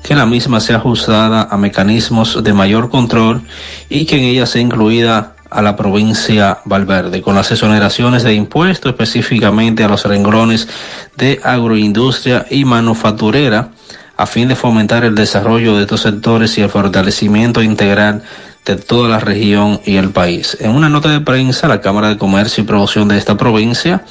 [0.03, 3.43] que la misma sea ajustada a mecanismos de mayor control
[3.89, 8.93] y que en ella sea incluida a la provincia Valverde, con las exoneraciones de impuestos
[8.93, 10.69] específicamente a los renglones
[11.17, 13.71] de agroindustria y manufacturera,
[14.17, 18.23] a fin de fomentar el desarrollo de estos sectores y el fortalecimiento integral
[18.65, 20.57] de toda la región y el país.
[20.61, 24.05] En una nota de prensa, la Cámara de Comercio y Producción de esta provincia,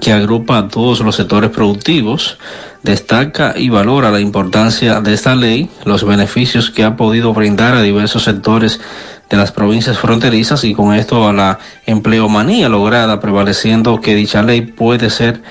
[0.00, 2.38] que agrupa a todos los sectores productivos,
[2.82, 7.82] destaca y valora la importancia de esta ley, los beneficios que ha podido brindar a
[7.82, 8.80] diversos sectores
[9.28, 14.62] de las provincias fronterizas y con esto a la empleomanía lograda, prevaleciendo que dicha ley
[14.62, 15.42] puede ser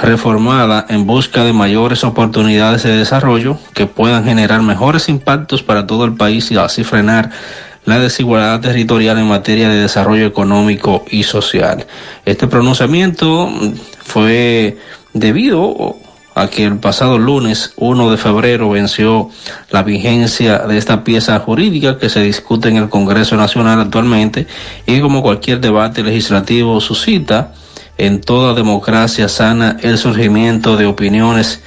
[0.00, 6.04] reformada en busca de mayores oportunidades de desarrollo que puedan generar mejores impactos para todo
[6.04, 7.30] el país y así frenar
[7.84, 11.86] la desigualdad territorial en materia de desarrollo económico y social.
[12.24, 13.50] Este pronunciamiento
[14.04, 14.78] fue
[15.14, 15.96] debido
[16.34, 19.30] a que el pasado lunes 1 de febrero venció
[19.70, 24.46] la vigencia de esta pieza jurídica que se discute en el Congreso Nacional actualmente
[24.86, 27.52] y como cualquier debate legislativo suscita
[27.98, 31.60] en toda democracia sana el surgimiento de opiniones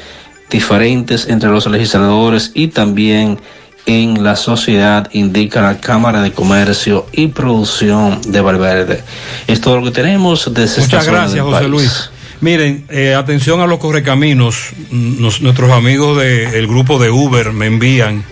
[0.50, 3.40] diferentes entre los legisladores y también
[3.86, 9.02] en la sociedad, indica la Cámara de Comercio y Producción de Valverde.
[9.48, 11.70] Es todo lo que tenemos desde esta Muchas gracias, José país.
[11.70, 12.10] Luis.
[12.42, 14.70] Miren, eh, atención a los correcaminos.
[14.92, 18.24] Nos- nuestros amigos del grupo de Uber me envían.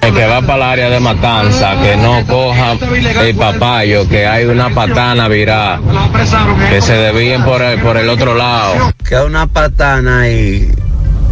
[0.00, 2.72] El que va para el área de Matanza, que no coja
[3.22, 5.80] el papayo, que hay una patana virada,
[6.70, 8.92] que se desvíen por el, por el otro lado.
[9.06, 10.72] que hay una patana ahí,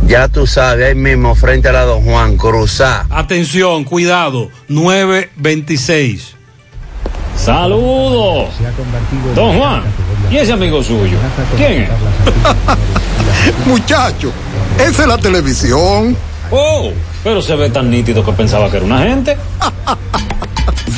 [0.06, 3.06] ya tú sabes, ahí mismo frente a la Don Juan, cruzar.
[3.10, 6.34] Atención, cuidado, 926.
[7.36, 8.50] Saludos.
[9.34, 9.82] Don Juan,
[10.30, 11.16] ¿y ese amigo suyo?
[11.56, 11.88] ¿Quién es?
[13.66, 14.30] Muchacho,
[14.78, 16.16] esa es la televisión.
[16.50, 16.90] Oh,
[17.22, 19.36] pero se ve tan nítido que pensaba que era una gente.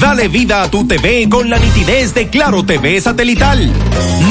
[0.01, 3.71] Dale vida a tu TV con la nitidez de Claro TV satelital.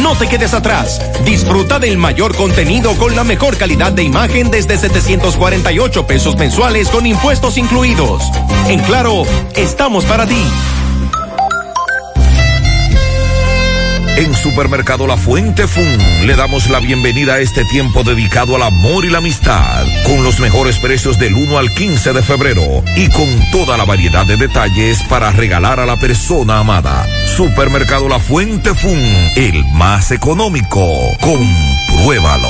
[0.02, 1.00] No te quedes atrás.
[1.26, 7.06] Disfruta del mayor contenido con la mejor calidad de imagen desde 748 pesos mensuales con
[7.06, 8.24] impuestos incluidos.
[8.68, 9.24] En Claro,
[9.56, 10.44] estamos para ti.
[14.20, 19.06] En Supermercado La Fuente Fun le damos la bienvenida a este tiempo dedicado al amor
[19.06, 23.28] y la amistad, con los mejores precios del 1 al 15 de febrero y con
[23.54, 27.08] toda la variedad de detalles para regalar a la persona amada.
[27.38, 29.00] Supermercado La Fuente Fun,
[29.38, 30.86] el más económico.
[31.22, 32.50] Compruébalo.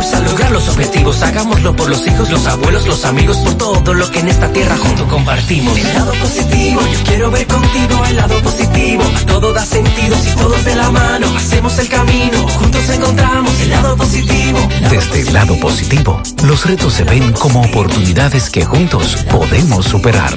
[0.00, 1.22] impulsa a lograr los objetivos.
[1.22, 4.76] Hagámoslo por los hijos, los abuelos, los amigos, por todo lo que en esta tierra
[4.76, 5.76] juntos compartimos.
[5.76, 9.02] El lado positivo, yo quiero ver contigo el lado positivo.
[9.16, 12.48] A todo da sentido si todos de la mano hacemos el camino.
[12.48, 14.58] Juntos encontramos el lado positivo.
[14.90, 20.34] Desde el lado positivo, los retos se ven como oportunidades que juntos podemos superar.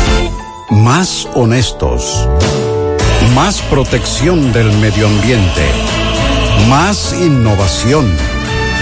[0.71, 2.27] Más honestos.
[3.35, 5.63] Más protección del medio ambiente.
[6.69, 8.13] Más innovación.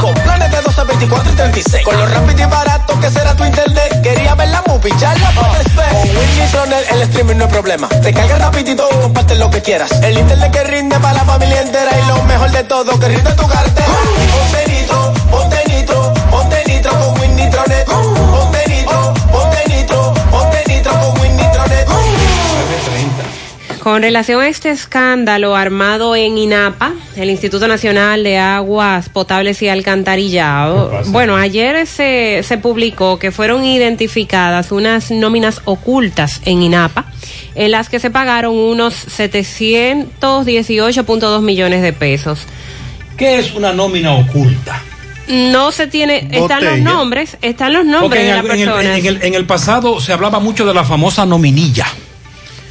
[0.00, 1.84] Con planes de 12, 24 y 36.
[1.84, 4.00] Con lo rápido y barato que será tu internet.
[4.02, 5.88] Quería ver la movie, ya la puedes ver.
[5.90, 7.88] Con Win Winnitronet, el streaming no es problema.
[7.88, 9.90] Te carga rapidito y comparte lo que quieras.
[10.02, 13.32] El internet que rinde para la familia entera y lo mejor de todo, que rinde
[13.32, 13.88] tu cartera.
[14.32, 17.86] Ponte nitro, ponte nitro, ponte nitro con Winnitronet.
[17.86, 18.59] Ponte
[23.82, 29.70] Con relación a este escándalo armado en INAPA, el Instituto Nacional de Aguas Potables y
[29.70, 37.06] Alcantarillado, bueno, ayer se, se publicó que fueron identificadas unas nóminas ocultas en INAPA,
[37.54, 42.40] en las que se pagaron unos 718.2 millones de pesos.
[43.16, 44.82] ¿Qué es una nómina oculta?
[45.26, 48.66] No se tiene, están los nombres, están los nombres de en las el, en el-
[48.66, 48.98] personas.
[48.98, 51.86] en el- en el pasado se hablaba mucho de la famosa nominilla.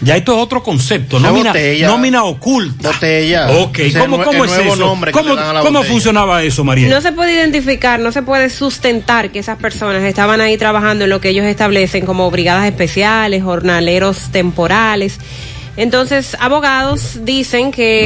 [0.02, 1.88] Ya esto es otro concepto, nómina, botella.
[1.88, 2.90] nómina oculta.
[2.90, 3.50] Botella.
[3.52, 5.64] Ok, ¿cómo, nue- cómo el es nuevo eso?
[5.64, 6.88] ¿Cómo, funcionaba eso, María?
[6.88, 11.10] No se puede identificar, no se puede sustentar que esas personas estaban ahí trabajando en
[11.10, 15.20] lo que ellos establecen como brigadas especiales, jornaleros temporales.
[15.80, 18.06] Entonces, abogados dicen que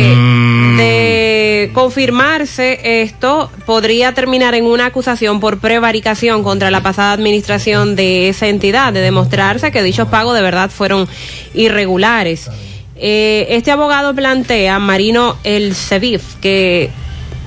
[0.77, 8.30] de confirmarse esto podría terminar en una acusación por prevaricación contra la pasada administración de
[8.30, 11.08] esa entidad, de demostrarse que dichos pagos de verdad fueron
[11.56, 12.48] irregulares.
[12.95, 16.92] Eh, este abogado plantea, Marino El Sevif, que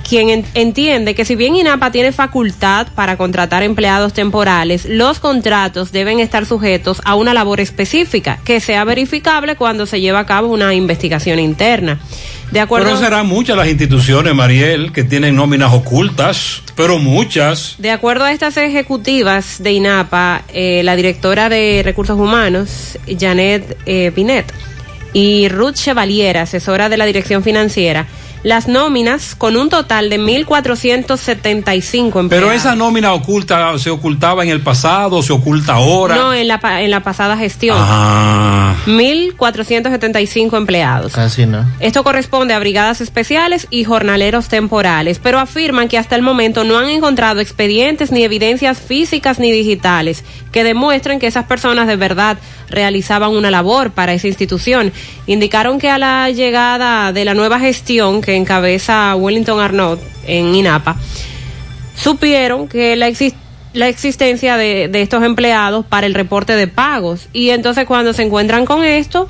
[0.08, 5.90] quien en- entiende que si bien INAPA tiene facultad para contratar empleados temporales, los contratos
[5.92, 10.48] deben estar sujetos a una labor específica que sea verificable cuando se lleva a cabo
[10.48, 11.98] una investigación interna.
[12.52, 17.74] De acuerdo, Pero serán muchas las instituciones, Mariel, que tienen nóminas ocultas, pero muchas.
[17.78, 24.12] de acuerdo a estas ejecutivas de INAPA, eh, la directora de Recursos Humanos, Janet eh,
[24.14, 24.52] Pinet,
[25.12, 28.06] y Ruth Chevalier, asesora de la Dirección Financiera,
[28.46, 32.30] las nóminas con un total de 1.475 empleados.
[32.30, 36.14] Pero esa nómina oculta se ocultaba en el pasado, se oculta ahora.
[36.14, 37.76] No, en la, en la pasada gestión.
[37.76, 38.76] Ah.
[38.86, 41.12] 1.475 empleados.
[41.12, 41.68] Casi no.
[41.80, 46.78] Esto corresponde a brigadas especiales y jornaleros temporales, pero afirman que hasta el momento no
[46.78, 52.38] han encontrado expedientes ni evidencias físicas ni digitales que demuestren que esas personas de verdad
[52.70, 54.92] realizaban una labor para esa institución.
[55.26, 60.96] Indicaron que a la llegada de la nueva gestión que encabeza Wellington Arnott en INAPA,
[61.94, 63.10] supieron que la
[63.72, 67.28] la existencia de, de estos empleados para el reporte de pagos.
[67.34, 69.28] Y entonces cuando se encuentran con esto,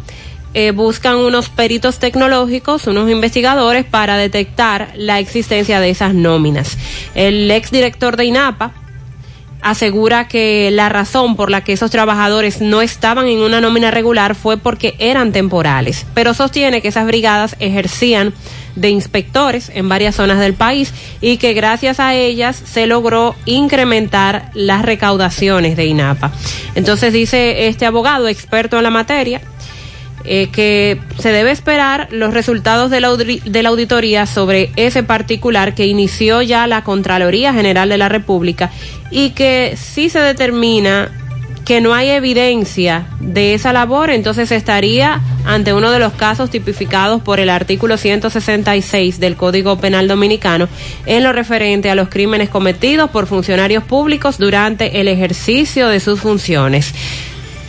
[0.54, 6.78] eh, buscan unos peritos tecnológicos, unos investigadores para detectar la existencia de esas nóminas.
[7.14, 8.72] El exdirector de INAPA
[9.66, 14.36] asegura que la razón por la que esos trabajadores no estaban en una nómina regular
[14.36, 18.32] fue porque eran temporales, pero sostiene que esas brigadas ejercían
[18.76, 24.50] de inspectores en varias zonas del país y que gracias a ellas se logró incrementar
[24.54, 26.30] las recaudaciones de INAPA.
[26.76, 29.40] Entonces dice este abogado experto en la materia,
[30.26, 35.74] eh, que se debe esperar los resultados de la, de la auditoría sobre ese particular
[35.74, 38.70] que inició ya la Contraloría General de la República
[39.10, 41.10] y que si se determina
[41.66, 47.20] que no hay evidencia de esa labor, entonces estaría ante uno de los casos tipificados
[47.22, 50.68] por el artículo 166 del Código Penal Dominicano
[51.06, 56.20] en lo referente a los crímenes cometidos por funcionarios públicos durante el ejercicio de sus
[56.20, 56.94] funciones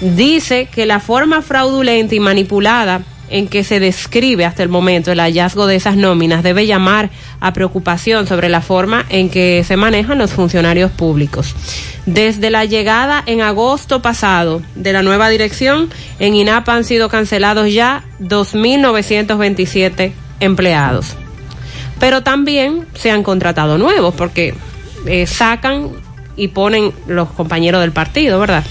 [0.01, 5.19] dice que la forma fraudulenta y manipulada en que se describe hasta el momento el
[5.19, 7.09] hallazgo de esas nóminas debe llamar
[7.39, 11.53] a preocupación sobre la forma en que se manejan los funcionarios públicos.
[12.05, 17.71] Desde la llegada en agosto pasado de la nueva dirección, en INAPA han sido cancelados
[17.73, 21.15] ya 2.927 empleados.
[21.99, 24.53] Pero también se han contratado nuevos porque
[25.05, 25.89] eh, sacan
[26.35, 28.63] y ponen los compañeros del partido, ¿verdad?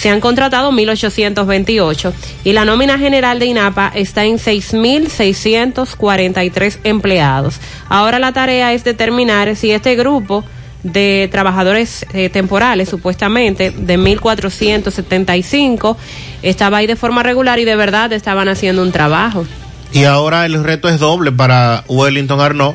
[0.00, 2.14] Se han contratado 1.828
[2.44, 7.60] y la nómina general de INAPA está en 6.643 empleados.
[7.90, 10.42] Ahora la tarea es determinar si este grupo
[10.82, 15.98] de trabajadores eh, temporales, supuestamente, de 1.475,
[16.40, 19.44] estaba ahí de forma regular y de verdad estaban haciendo un trabajo.
[19.92, 22.74] Y ahora el reto es doble para Wellington Arnaud,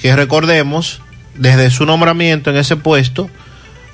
[0.00, 1.00] que recordemos,
[1.34, 3.28] desde su nombramiento en ese puesto,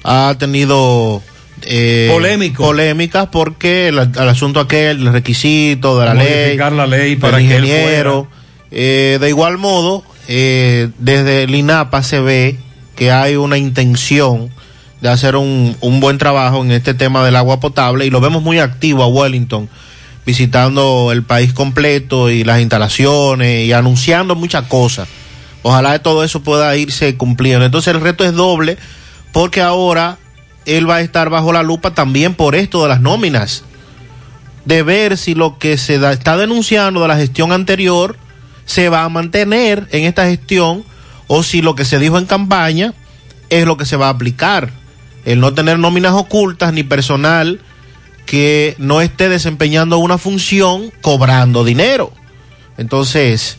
[0.04, 1.22] ha tenido
[1.70, 2.64] eh, Polémico.
[2.64, 7.36] polémicas porque el, el asunto aquel, el requisito de la Modificar ley, la ley para
[7.36, 8.26] que él ingeniero.
[8.70, 12.56] Eh, de igual modo, eh, desde el INAPA se ve
[12.96, 14.48] que hay una intención
[15.02, 18.42] de hacer un, un buen trabajo en este tema del agua potable y lo vemos
[18.42, 19.68] muy activo a Wellington
[20.24, 25.06] visitando el país completo y las instalaciones y anunciando muchas cosas.
[25.62, 27.66] Ojalá de todo eso pueda irse cumpliendo.
[27.66, 28.78] Entonces el reto es doble
[29.32, 30.16] porque ahora
[30.68, 33.64] él va a estar bajo la lupa también por esto de las nóminas.
[34.64, 38.16] de ver si lo que se está denunciando de la gestión anterior
[38.66, 40.84] se va a mantener en esta gestión
[41.26, 42.92] o si lo que se dijo en campaña
[43.48, 44.70] es lo que se va a aplicar.
[45.24, 47.60] El no tener nóminas ocultas ni personal
[48.26, 52.12] que no esté desempeñando una función cobrando dinero.
[52.76, 53.56] Entonces,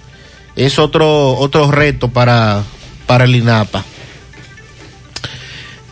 [0.55, 2.63] es otro, otro reto para,
[3.07, 3.83] para el INAPA.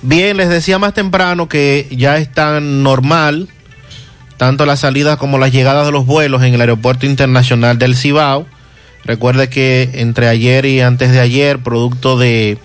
[0.08, 3.50] Bien, les decía más temprano que ya están normal
[4.38, 8.48] tanto las salidas como las llegadas de los vuelos en el Aeropuerto Internacional del Cibao.
[9.04, 12.58] Recuerde que entre ayer y antes de ayer, producto de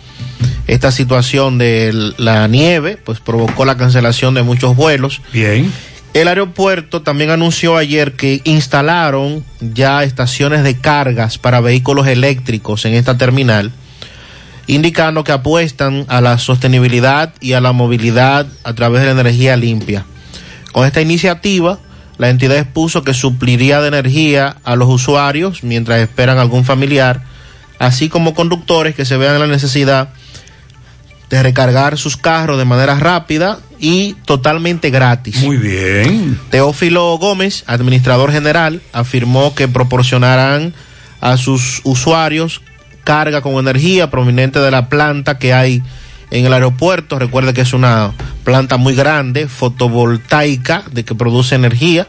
[0.69, 5.21] esta situación de la nieve, pues provocó la cancelación de muchos vuelos.
[5.33, 5.73] Bien.
[6.15, 12.95] El aeropuerto también anunció ayer que instalaron ya estaciones de cargas para vehículos eléctricos en
[12.95, 13.73] esta terminal,
[14.75, 19.57] indicando que apuestan a la sostenibilidad y a la movilidad a través de la energía
[19.57, 20.07] limpia.
[20.73, 21.79] Con esta iniciativa,
[22.17, 27.23] la entidad expuso que supliría de energía a los usuarios mientras esperan algún familiar,
[27.79, 30.09] así como conductores que se vean en la necesidad
[31.29, 35.43] de recargar sus carros de manera rápida y totalmente gratis.
[35.43, 36.39] Muy bien.
[36.51, 40.75] Teófilo Gómez, administrador general, afirmó que proporcionarán
[41.21, 42.63] a sus usuarios
[43.05, 45.83] carga con energía proveniente de la planta que hay
[46.31, 47.19] en el aeropuerto.
[47.19, 48.13] Recuerde que es una
[48.45, 52.09] planta muy grande, fotovoltaica, de que produce energía.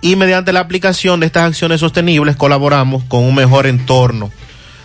[0.00, 4.30] Y mediante la aplicación de estas acciones sostenibles colaboramos con un mejor entorno.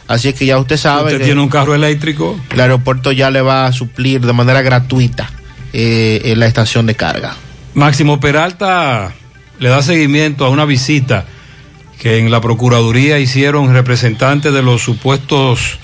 [0.07, 2.39] Así es que ya usted sabe ¿Usted que tiene un carro eléctrico?
[2.49, 5.29] el aeropuerto ya le va a suplir de manera gratuita
[5.73, 7.35] eh, en la estación de carga.
[7.73, 9.13] Máximo Peralta
[9.59, 11.25] le da seguimiento a una visita
[11.99, 15.79] que en la Procuraduría hicieron representantes de los supuestos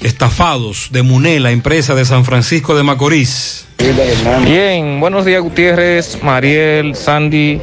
[0.00, 3.66] estafados de MUNE, la empresa de San Francisco de Macorís.
[4.44, 7.60] Bien, buenos días Gutiérrez, Mariel, Sandy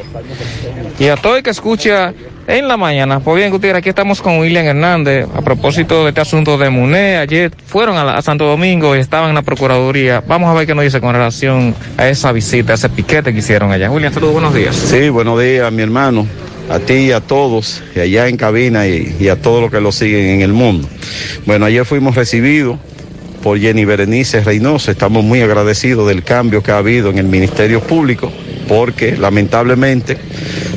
[0.98, 2.14] y a todo el que escucha
[2.46, 3.20] en la mañana.
[3.20, 7.16] Pues bien, Gutiérrez, aquí estamos con William Hernández a propósito de este asunto de MUNE.
[7.18, 10.22] Ayer fueron a, la- a Santo Domingo y estaban en la Procuraduría.
[10.26, 13.40] Vamos a ver qué nos dice con relación a esa visita, a ese piquete que
[13.40, 13.90] hicieron allá.
[13.90, 14.74] William, saludos, buenos días.
[14.76, 16.26] Sí, buenos días, mi hermano.
[16.68, 19.92] A ti y a todos, y allá en cabina y, a todos los que lo
[19.92, 20.88] siguen en el mundo.
[21.44, 22.78] Bueno, ayer fuimos recibidos
[23.42, 24.90] por Jenny Berenice Reynoso.
[24.90, 28.32] Estamos muy agradecidos del cambio que ha habido en el Ministerio Público,
[28.66, 30.18] porque lamentablemente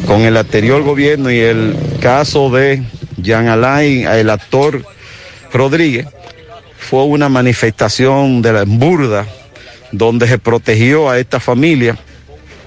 [0.06, 2.84] con el anterior gobierno y el caso de
[3.18, 4.86] Jean Alain, el actor
[5.52, 6.06] Rodríguez,
[6.78, 9.26] fue una manifestación de la burda
[9.92, 11.98] donde se protegió a esta familia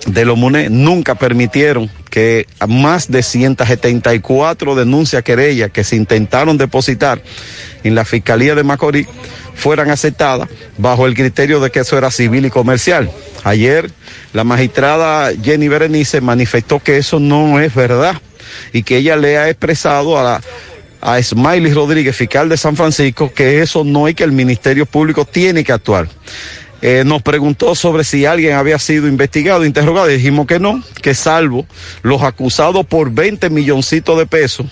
[0.06, 7.22] de los MUNE nunca permitieron que más de 174 denuncias querellas que se intentaron depositar
[7.84, 9.06] en la Fiscalía de Macorís
[9.54, 13.10] fueran aceptadas bajo el criterio de que eso era civil y comercial.
[13.44, 13.90] Ayer
[14.34, 18.20] la magistrada Jenny Berenice manifestó que eso no es verdad
[18.74, 20.42] y que ella le ha expresado a
[21.04, 25.24] a Smiley Rodríguez, fiscal de San Francisco, que eso no es que el Ministerio Público
[25.24, 26.08] tiene que actuar.
[26.82, 31.14] Eh, nos preguntó sobre si alguien había sido investigado, interrogado, y dijimos que no, que
[31.14, 31.64] salvo
[32.02, 34.66] los acusados por 20 milloncitos de pesos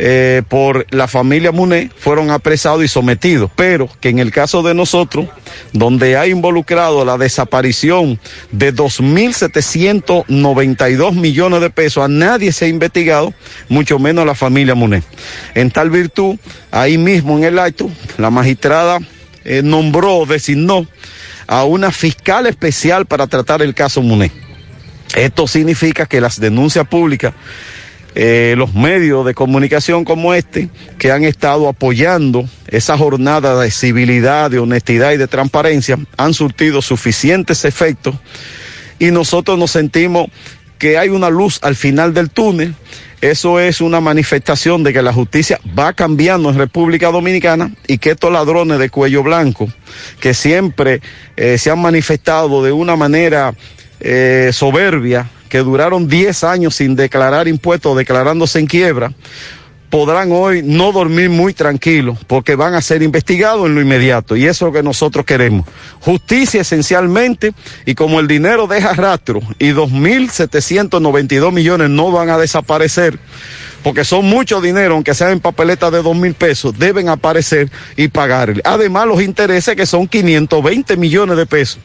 [0.00, 4.74] eh, por la familia Muné, fueron apresados y sometidos, pero que en el caso de
[4.74, 5.28] nosotros,
[5.72, 8.18] donde ha involucrado la desaparición
[8.50, 13.32] de 2.792 millones de pesos, a nadie se ha investigado,
[13.68, 15.04] mucho menos la familia Muné.
[15.54, 16.38] En tal virtud,
[16.72, 18.98] ahí mismo en el acto, la magistrada
[19.44, 20.86] eh, nombró, designó
[21.46, 24.32] a una fiscal especial para tratar el caso Muné.
[25.14, 27.34] Esto significa que las denuncias públicas,
[28.14, 34.50] eh, los medios de comunicación como este, que han estado apoyando esa jornada de civilidad,
[34.50, 38.16] de honestidad y de transparencia, han surtido suficientes efectos
[38.98, 40.28] y nosotros nos sentimos
[40.78, 42.74] que hay una luz al final del túnel.
[43.24, 48.10] Eso es una manifestación de que la justicia va cambiando en República Dominicana y que
[48.10, 49.66] estos ladrones de cuello blanco,
[50.20, 51.00] que siempre
[51.34, 53.54] eh, se han manifestado de una manera
[54.00, 59.10] eh, soberbia, que duraron 10 años sin declarar impuestos, declarándose en quiebra,
[59.94, 64.44] podrán hoy no dormir muy tranquilos porque van a ser investigados en lo inmediato y
[64.44, 65.68] eso es lo que nosotros queremos.
[66.00, 67.52] Justicia esencialmente
[67.86, 73.20] y como el dinero deja rastro y 2.792 millones no van a desaparecer
[73.84, 78.08] porque son mucho dinero, aunque sean en papeletas de dos mil pesos, deben aparecer y
[78.08, 78.62] pagarle.
[78.64, 81.78] Además, los intereses que son 520 millones de pesos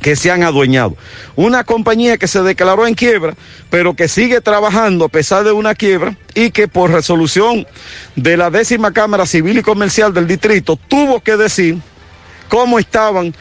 [0.00, 0.96] que se han adueñado.
[1.36, 3.34] Una compañía que se declaró en quiebra,
[3.68, 7.66] pero que sigue trabajando a pesar de una quiebra y que por resolución
[8.16, 11.78] de la décima Cámara Civil y Comercial del Distrito tuvo que decir
[12.48, 13.34] cómo estaban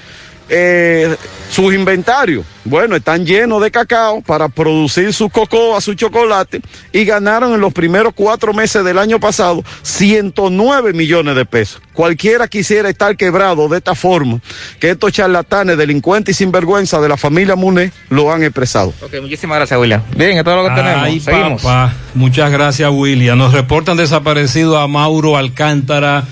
[0.49, 1.15] eh,
[1.49, 2.45] sus inventarios.
[2.65, 6.61] Bueno, están llenos de cacao para producir su cocoa, su chocolate
[6.91, 11.81] y ganaron en los primeros cuatro meses del año pasado 109 millones de pesos.
[11.93, 14.39] Cualquiera quisiera estar quebrado de esta forma
[14.79, 18.93] que estos charlatanes, delincuentes y sinvergüenza de la familia Muné lo han expresado.
[19.01, 20.01] Ok, muchísimas gracias, William.
[20.15, 21.23] Bien, esto es lo que tenemos.
[21.23, 21.61] Seguimos.
[21.63, 21.93] papá.
[22.13, 23.37] Muchas gracias, William.
[23.37, 26.25] Nos reportan desaparecido a Mauro Alcántara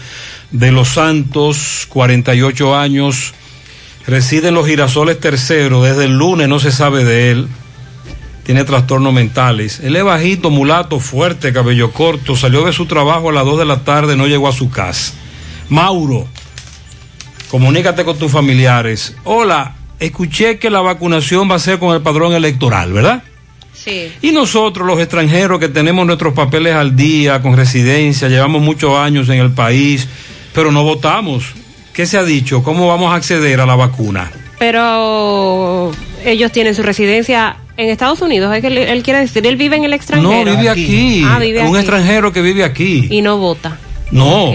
[0.51, 3.33] de Los Santos, 48 años.
[4.07, 5.83] Reside en los Girasoles Tercero.
[5.83, 7.47] Desde el lunes no se sabe de él.
[8.43, 9.81] Tiene trastornos mentales.
[9.81, 12.37] Él es bajito, mulato, fuerte, cabello corto.
[12.37, 15.13] Salió de su trabajo a las 2 de la tarde, no llegó a su casa.
[15.67, 16.25] Mauro,
[17.49, 19.13] comunícate con tus familiares.
[19.25, 23.23] Hola, escuché que la vacunación va a ser con el padrón electoral, ¿verdad?
[23.73, 24.13] Sí.
[24.21, 29.27] Y nosotros, los extranjeros que tenemos nuestros papeles al día, con residencia, llevamos muchos años
[29.27, 30.07] en el país,
[30.53, 31.53] pero no votamos.
[31.97, 32.61] ¿Qué se ha dicho?
[32.61, 34.29] ¿Cómo vamos a acceder a la vacuna?
[34.59, 35.91] Pero
[36.23, 39.77] ellos tienen su residencia en Estados Unidos, es que él, él quiere decir, él vive
[39.77, 40.45] en el extranjero.
[40.45, 41.23] No, vive aquí.
[41.25, 41.77] Ah, vive Un aquí.
[41.77, 43.07] extranjero que vive aquí.
[43.09, 43.79] Y no vota.
[44.11, 44.53] No.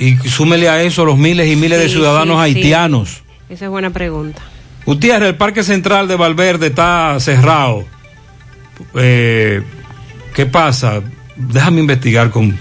[0.00, 2.58] Y súmele a eso los miles y miles de ciudadanos sí, sí.
[2.58, 3.22] haitianos.
[3.48, 4.42] Esa es buena pregunta.
[4.84, 7.84] Gutiérrez, el Parque Central de Valverde está cerrado.
[8.96, 9.62] Eh,
[10.34, 11.00] ¿Qué pasa?
[11.36, 12.58] Déjame investigar con,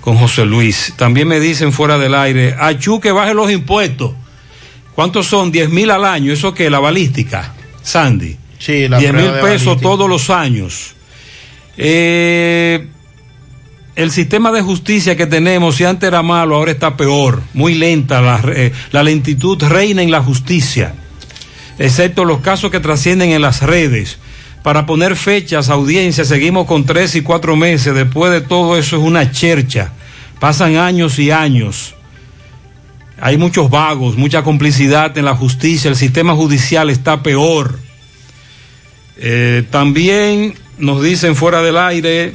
[0.00, 0.94] con José Luis.
[0.96, 4.12] También me dicen fuera del aire, Achú que baje los impuestos.
[4.94, 5.52] ¿Cuántos son?
[5.52, 6.32] 10 mil al año.
[6.32, 6.70] ¿Eso qué?
[6.70, 7.54] La balística.
[7.82, 8.36] Sandy.
[8.58, 9.80] Sí, la 10 mil pesos balística.
[9.80, 10.94] todos los años.
[11.76, 12.88] Eh,
[13.94, 17.42] el sistema de justicia que tenemos, si antes era malo, ahora está peor.
[17.54, 20.94] Muy lenta, la, eh, la lentitud reina en la justicia,
[21.78, 24.18] excepto los casos que trascienden en las redes.
[24.68, 27.94] Para poner fechas, audiencias, seguimos con tres y cuatro meses.
[27.94, 29.92] Después de todo eso es una chercha.
[30.40, 31.94] Pasan años y años.
[33.18, 35.88] Hay muchos vagos, mucha complicidad en la justicia.
[35.88, 37.78] El sistema judicial está peor.
[39.16, 42.34] Eh, también nos dicen fuera del aire,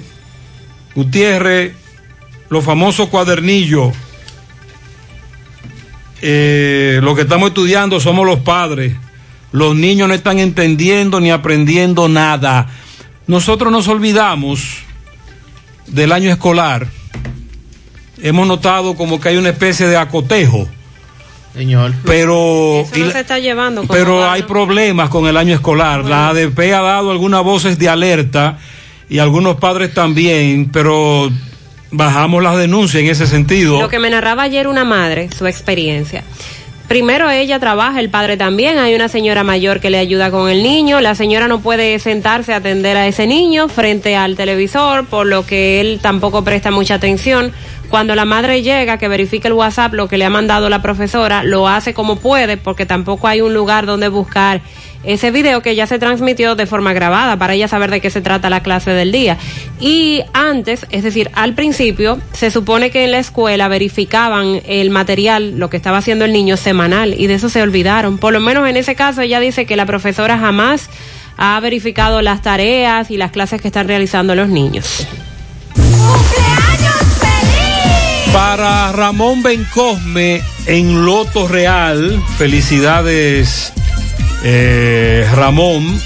[0.96, 1.74] Gutiérrez,
[2.50, 3.94] los famosos cuadernillos.
[6.24, 8.96] Eh, lo que estamos estudiando somos los padres.
[9.54, 12.68] Los niños no están entendiendo ni aprendiendo nada.
[13.28, 14.80] Nosotros nos olvidamos
[15.88, 16.88] del año escolar.
[18.22, 20.68] Hemos notado como que hay una especie de acotejo.
[21.56, 21.94] Señor.
[22.04, 23.82] Pero, Eso y no la- se está llevando.
[23.82, 26.04] como pero hay problemas con el año escolar.
[26.04, 28.58] La ADP ha dado algunas voces de alerta
[29.08, 31.32] y algunos padres también, pero
[31.92, 33.80] bajamos las denuncias en ese sentido.
[33.80, 36.24] Lo que me narraba ayer una madre, su experiencia.
[36.88, 40.62] Primero ella trabaja, el padre también, hay una señora mayor que le ayuda con el
[40.62, 45.26] niño, la señora no puede sentarse a atender a ese niño frente al televisor, por
[45.26, 47.54] lo que él tampoco presta mucha atención.
[47.90, 51.44] Cuando la madre llega, que verifica el WhatsApp, lo que le ha mandado la profesora,
[51.44, 54.62] lo hace como puede, porque tampoco hay un lugar donde buscar
[55.04, 58.22] ese video que ya se transmitió de forma grabada para ella saber de qué se
[58.22, 59.38] trata la clase del día.
[59.80, 65.60] Y antes, es decir, al principio, se supone que en la escuela verificaban el material,
[65.60, 68.18] lo que estaba haciendo el niño semanal, y de eso se olvidaron.
[68.18, 70.90] Por lo menos en ese caso ella dice que la profesora jamás
[71.38, 75.08] ha verificado las tareas y las clases que están realizando los niños.
[78.32, 83.74] Para Ramón Bencosme en Loto Real, felicidades
[84.44, 86.00] eh, Ramón.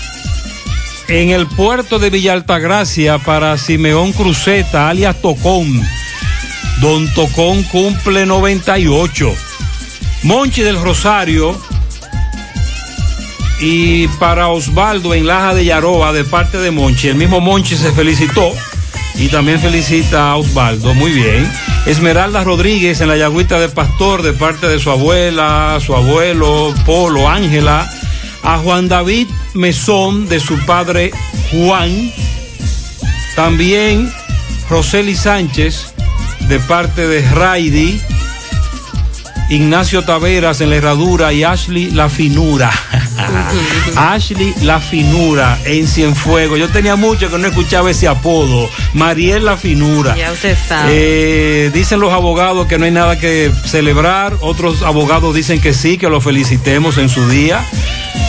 [1.07, 5.81] En el puerto de Villa Altagracia para Simeón Cruzeta, alias Tocón.
[6.81, 9.33] Don Tocón cumple 98.
[10.23, 11.59] Monchi del Rosario.
[13.59, 17.07] Y para Osvaldo en Laja de Yaroa, de parte de Monchi.
[17.07, 18.53] El mismo Monchi se felicitó
[19.15, 20.93] y también felicita a Osvaldo.
[20.93, 21.49] Muy bien.
[21.87, 27.29] Esmeralda Rodríguez en la Yagüita de Pastor, de parte de su abuela, su abuelo, Polo,
[27.29, 27.89] Ángela.
[28.43, 31.11] A Juan David Mesón, de su padre
[31.51, 32.11] Juan.
[33.35, 34.11] También
[34.69, 35.93] Roseli Sánchez,
[36.47, 38.01] de parte de Raidi.
[39.49, 42.69] Ignacio Taveras en la herradura y Ashley La Finura.
[43.95, 46.59] Ashley La Finura en Cienfuegos.
[46.59, 48.69] Yo tenía mucho que no escuchaba ese apodo.
[48.93, 50.17] Mariel La Finura.
[50.17, 50.91] Ya usted sabe.
[50.91, 55.97] Eh, dicen los abogados que no hay nada que celebrar, otros abogados dicen que sí,
[55.97, 57.63] que lo felicitemos en su día.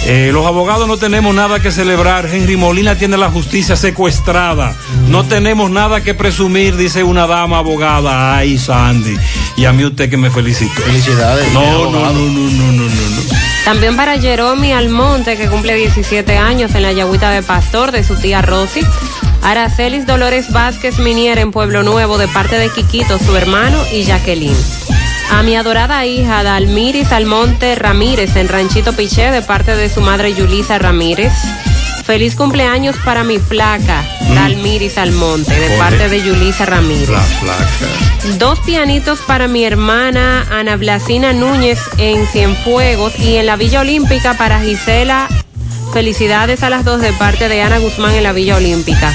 [0.07, 2.27] Eh, los abogados no tenemos nada que celebrar.
[2.27, 4.75] Henry Molina tiene la justicia secuestrada.
[5.09, 8.37] No tenemos nada que presumir, dice una dama abogada.
[8.37, 9.17] Ay, Sandy.
[9.57, 10.81] Y a mí usted que me felicitó.
[10.83, 11.53] Felicidades.
[11.53, 13.23] No, no, no, no, no, no, no, no.
[13.65, 18.17] También para Jeromy Almonte, que cumple 17 años en la Yagüita de Pastor, de su
[18.17, 18.81] tía Rosy.
[19.43, 24.57] Aracelis Dolores Vázquez Minier en Pueblo Nuevo, de parte de Quiquito, su hermano, y Jacqueline.
[25.31, 30.35] A mi adorada hija Dalmiris Almonte Ramírez en Ranchito Piché de parte de su madre
[30.35, 31.33] Yulisa Ramírez.
[32.05, 34.03] Feliz cumpleaños para mi flaca,
[34.35, 37.11] Dalmiris Almonte, de parte de Yulisa Ramírez.
[37.11, 37.57] La.
[38.39, 44.35] Dos pianitos para mi hermana Ana Blasina Núñez en Cienfuegos y en la Villa Olímpica
[44.35, 45.29] para Gisela.
[45.93, 49.15] Felicidades a las dos de parte de Ana Guzmán en la Villa Olímpica.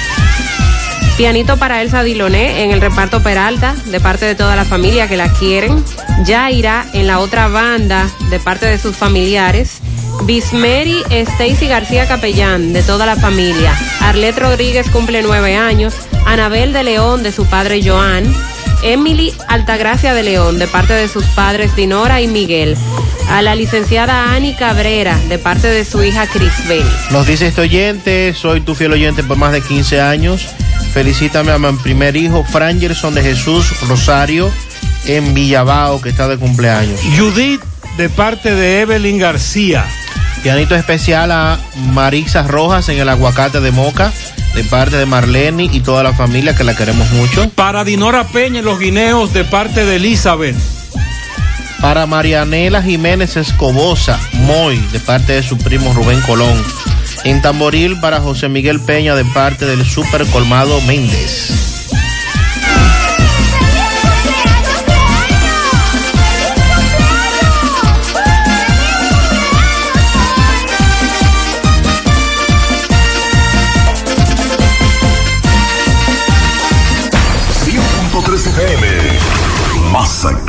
[1.17, 5.15] Pianito para Elsa Diloné en el reparto Peralta, de parte de toda la familia que
[5.15, 5.83] la quieren.
[6.25, 9.79] Yaira en la otra banda, de parte de sus familiares.
[10.23, 13.77] Bismeri Stacy García Capellán, de toda la familia.
[14.01, 15.93] Arlet Rodríguez cumple nueve años.
[16.25, 18.33] Anabel de León, de su padre Joan.
[18.83, 22.77] Emily Altagracia de León, de parte de sus padres Dinora y Miguel.
[23.29, 26.83] A la licenciada Ani Cabrera, de parte de su hija Crisbel.
[27.11, 30.45] Nos dice este oyente, soy tu fiel oyente por más de 15 años.
[30.93, 34.51] Felicítame a mi primer hijo, Frangerson de Jesús Rosario,
[35.05, 36.99] en Villabao, que está de cumpleaños.
[37.17, 37.61] Judith,
[37.97, 39.85] de parte de Evelyn García.
[40.43, 41.57] Pianito especial a
[41.93, 44.11] Marisa Rojas en el aguacate de Moca,
[44.55, 47.49] de parte de Marlene y toda la familia que la queremos mucho.
[47.49, 50.55] Para Dinora Peña en los guineos, de parte de Elizabeth.
[51.81, 56.63] Para Marianela Jiménez Escobosa, Moy, de parte de su primo Rubén Colón.
[57.23, 61.62] En Tamboril para José Miguel Peña, de parte del Super Colmado Méndez.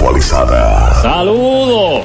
[0.05, 1.03] Actualizada.
[1.03, 2.05] Saludos.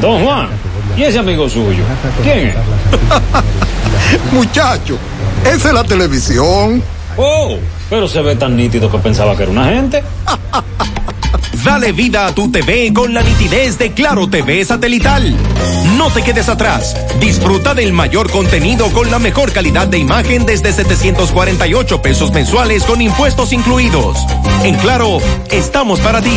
[0.00, 0.48] Don Juan.
[0.96, 1.84] ¿Y ese amigo suyo?
[2.22, 2.54] ¿Quién es?
[4.32, 4.98] Muchacho,
[5.44, 6.82] esa es la televisión.
[7.16, 7.56] Oh,
[7.88, 10.02] pero se ve tan nítido que pensaba que era una gente.
[11.64, 15.34] Dale vida a tu TV con la nitidez de Claro TV satelital.
[15.96, 16.94] No te quedes atrás.
[17.20, 23.00] Disfruta del mayor contenido con la mejor calidad de imagen desde 748 pesos mensuales con
[23.00, 24.18] impuestos incluidos.
[24.62, 25.18] En Claro,
[25.50, 26.36] estamos para ti.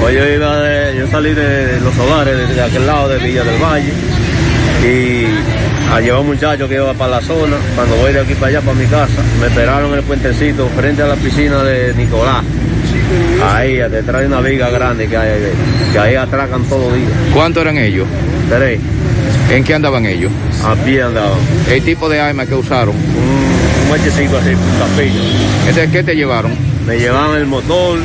[0.00, 3.44] Pues yo iba de, yo salí de los hogares de, de aquel lado de Villa
[3.44, 3.92] del Valle
[4.82, 5.59] y
[5.90, 7.56] a llevar un muchacho que iba para la zona.
[7.74, 11.02] Cuando voy de aquí para allá, para mi casa, me esperaron en el puentecito frente
[11.02, 12.44] a la piscina de Nicolás.
[13.44, 15.52] Ahí, detrás de una viga grande que hay ahí,
[15.92, 17.08] que ahí atracan todo el día.
[17.34, 18.06] ¿Cuántos eran ellos?
[18.48, 18.80] Tres.
[19.50, 20.30] ¿En qué andaban ellos?
[20.64, 21.38] A pie andaban.
[21.68, 22.94] ¿El tipo de arma que usaron?
[22.94, 25.20] Un muechecito así, un capillo.
[25.68, 26.52] ¿Este, ¿Qué te llevaron?
[26.86, 27.98] Me llevaron el motor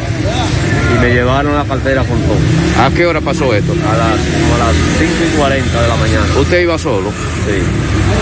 [0.95, 2.37] y me llevaron la cartera con todo.
[2.85, 3.73] ¿A qué hora pasó esto?
[3.73, 6.25] A las, como a las 5 y 40 de la mañana.
[6.39, 7.09] ¿Usted iba solo?
[7.09, 7.61] Sí.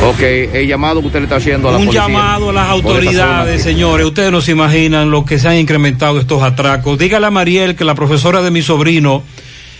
[0.05, 0.21] Ok,
[0.53, 2.07] el llamado que usted le está haciendo a la Un policía.
[2.07, 4.05] llamado a las autoridades, señores.
[4.05, 6.97] Ustedes no se imaginan lo que se han incrementado estos atracos.
[6.97, 9.23] Dígale a Mariel que la profesora de mi sobrino,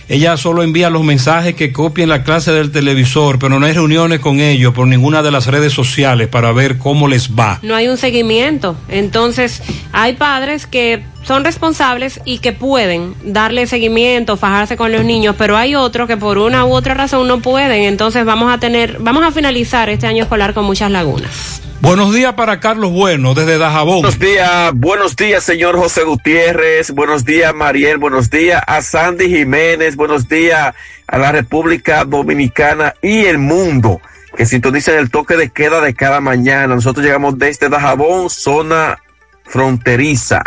[0.10, 3.74] ella solo envía los mensajes que copia en la clase del televisor, pero no hay
[3.74, 7.60] reuniones con ellos por ninguna de las redes sociales para ver cómo les va.
[7.62, 8.76] no hay un seguimiento.
[8.90, 9.62] Entonces,
[9.94, 15.58] hay padres que son responsables y que pueden darle seguimiento, fajarse con los niños, pero
[15.58, 17.84] hay otros que por una u otra razón no pueden.
[17.84, 21.62] Entonces, vamos a tener, vamos a finalizar este año escolar con muchas lagunas.
[21.84, 24.04] Buenos días para Carlos Bueno, desde Dajabón.
[24.04, 26.92] Buenos días, buenos días, señor José Gutiérrez.
[26.92, 27.98] Buenos días, Mariel.
[27.98, 29.98] Buenos días a Sandy Jiménez.
[29.98, 30.74] Buenos días
[31.08, 34.00] a la República Dominicana y el mundo.
[34.38, 36.74] que sintonicen el toque de queda de cada mañana.
[36.74, 38.98] Nosotros llegamos desde Dajabón, zona
[39.44, 40.42] fronteriza.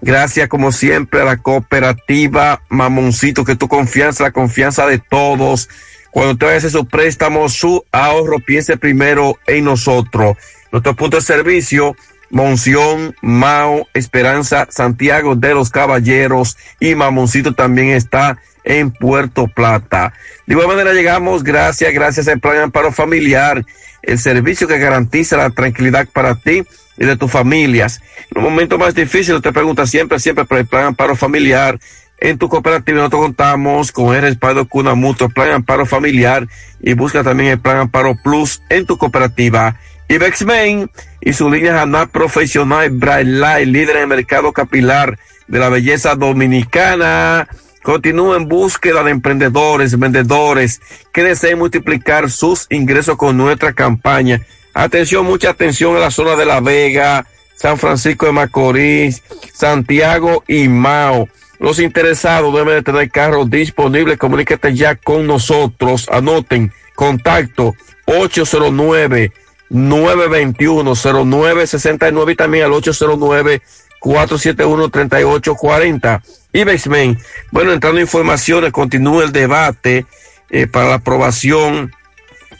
[0.00, 5.68] Gracias como siempre a la cooperativa Mamoncito, que tu confianza, la confianza de todos.
[6.10, 10.36] Cuando usted vaya a hacer su préstamo, su ahorro, piense primero en nosotros.
[10.70, 11.96] Nuestro punto de servicio,
[12.30, 20.12] Monción, Mao, Esperanza, Santiago de los Caballeros y Mamoncito también está en Puerto Plata.
[20.46, 23.64] De igual manera llegamos gracias, gracias al Plan Amparo Familiar,
[24.02, 26.64] el servicio que garantiza la tranquilidad para ti
[26.98, 28.00] y de tus familias.
[28.30, 31.78] En un momento más difícil, te pregunta siempre, siempre por el Plan Amparo Familiar.
[32.20, 36.48] En tu cooperativa nosotros contamos con el respaldo Cuna Mutuo, Plan Amparo Familiar
[36.80, 39.76] y busca también el Plan Amparo Plus en tu cooperativa.
[40.08, 46.14] Ibexmen y su línea Hanap Profesional Light, líder en el mercado capilar de la belleza
[46.16, 47.46] dominicana.
[47.82, 50.80] Continúa en búsqueda de emprendedores, vendedores
[51.12, 54.42] que deseen multiplicar sus ingresos con nuestra campaña.
[54.78, 57.26] Atención, mucha atención a la zona de La Vega,
[57.56, 61.28] San Francisco de Macorís, Santiago y Mao.
[61.58, 64.18] Los interesados deben de tener carros disponibles.
[64.18, 66.08] Comuníquete ya con nosotros.
[66.12, 67.74] Anoten contacto
[68.06, 69.32] 809
[69.68, 73.60] 921 0969 y también al 809
[73.98, 77.18] 471 3840 y Basement.
[77.50, 80.06] Bueno, entrando en informaciones, continúa el debate
[80.50, 81.90] eh, para la aprobación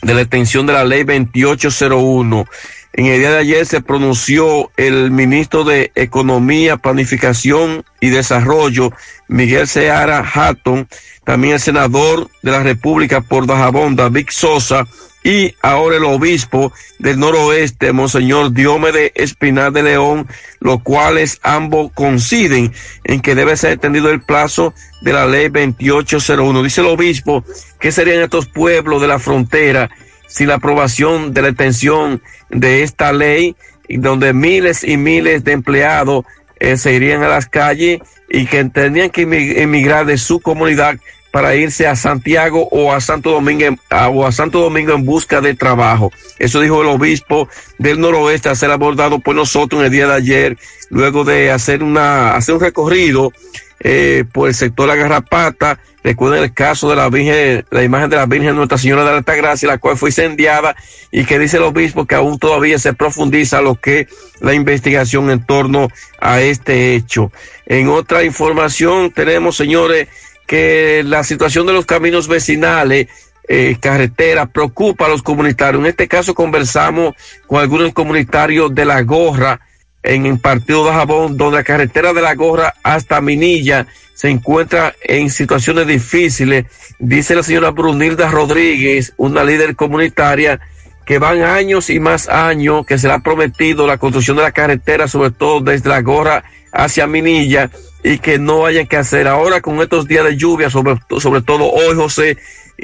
[0.03, 2.47] de la extensión de la ley 2801.
[2.95, 8.93] En el día de ayer se pronunció el ministro de Economía, Planificación y Desarrollo,
[9.29, 10.89] Miguel Seara Hatton,
[11.25, 14.87] también el senador de la República por Dajabón, David Sosa,
[15.29, 20.27] y ahora el obispo del noroeste, Monseñor Diómede Espinal de León,
[20.59, 22.73] los cuales ambos coinciden
[23.05, 26.63] en que debe ser extendido el plazo de la ley 2801.
[26.63, 27.45] Dice el obispo
[27.79, 29.91] que serían estos pueblos de la frontera
[30.29, 33.55] sin la aprobación de la extensión de esta ley,
[33.87, 36.25] donde miles y miles de empleados
[36.59, 38.01] eh, se irían a las calles
[38.31, 39.23] y que tendrían que
[39.63, 40.99] emigrar de su comunidad
[41.31, 45.41] para irse a Santiago o a Santo Domingo en, o a Santo Domingo en busca
[45.41, 46.13] de trabajo.
[46.39, 47.49] Eso dijo el obispo
[47.79, 50.59] del noroeste a ser abordado por nosotros en el día de ayer,
[50.91, 53.33] luego de hacer una hacer un recorrido
[53.81, 55.79] eh, por el sector La Garrapata.
[56.03, 59.19] Recuerden el caso de la Virgen, la imagen de la Virgen Nuestra Señora de la
[59.19, 60.75] Alta Gracia, la cual fue incendiada
[61.11, 64.09] y que dice el obispo que aún todavía se profundiza lo que
[64.41, 65.89] la investigación en torno
[66.21, 67.31] a este hecho.
[67.67, 70.09] En otra información tenemos, señores,
[70.49, 73.09] que la situación de los caminos vecinales,
[73.47, 75.81] eh, carreteras, preocupa a los comunitarios.
[75.81, 77.15] En este caso conversamos
[77.47, 79.61] con algunos comunitarios de La Gorra,
[80.03, 84.95] en el partido de Jabón, donde la carretera de La Gorra hasta Minilla se encuentra
[85.03, 86.65] en situaciones difíciles.
[86.99, 90.61] Dice la señora Brunilda Rodríguez, una líder comunitaria,
[91.05, 94.53] que van años y más años que se le ha prometido la construcción de la
[94.53, 97.71] carretera, sobre todo desde La Gorra hacia Minilla,
[98.03, 101.71] y que no haya que hacer ahora con estos días de lluvia, sobre, sobre todo
[101.71, 102.39] hoy, José,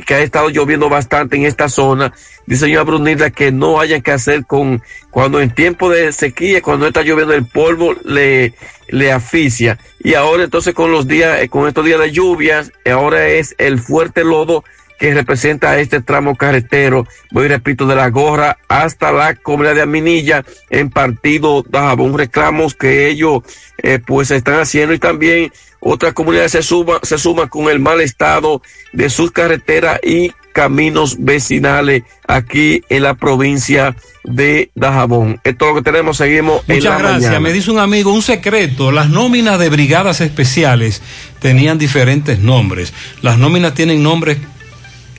[0.07, 2.13] que ha estado lloviendo bastante en esta zona.
[2.47, 6.87] Dice señora Brunilda que no haya que hacer con, cuando en tiempo de sequía, cuando
[6.87, 8.55] está lloviendo el polvo, le,
[8.89, 9.79] le asfixia.
[10.03, 13.79] Y ahora entonces con los días, eh, con estos días de lluvias, ahora es el
[13.79, 14.65] fuerte lodo
[15.05, 20.47] que representa este tramo carretero, voy repito, de la gorra hasta la comunidad de Aminilla
[20.71, 23.43] en partido Dajabón, reclamos que ellos
[23.83, 28.01] eh, pues están haciendo y también otras comunidades se suman se suma con el mal
[28.01, 28.63] estado
[28.95, 35.39] de sus carreteras y caminos vecinales aquí en la provincia de Dajabón.
[35.45, 37.23] Esto es lo que tenemos, seguimos Muchas en la gracias.
[37.25, 37.41] mañana.
[37.41, 41.03] Me dice un amigo, un secreto, las nóminas de brigadas especiales
[41.41, 42.95] tenían diferentes nombres.
[43.21, 44.39] Las nóminas tienen nombres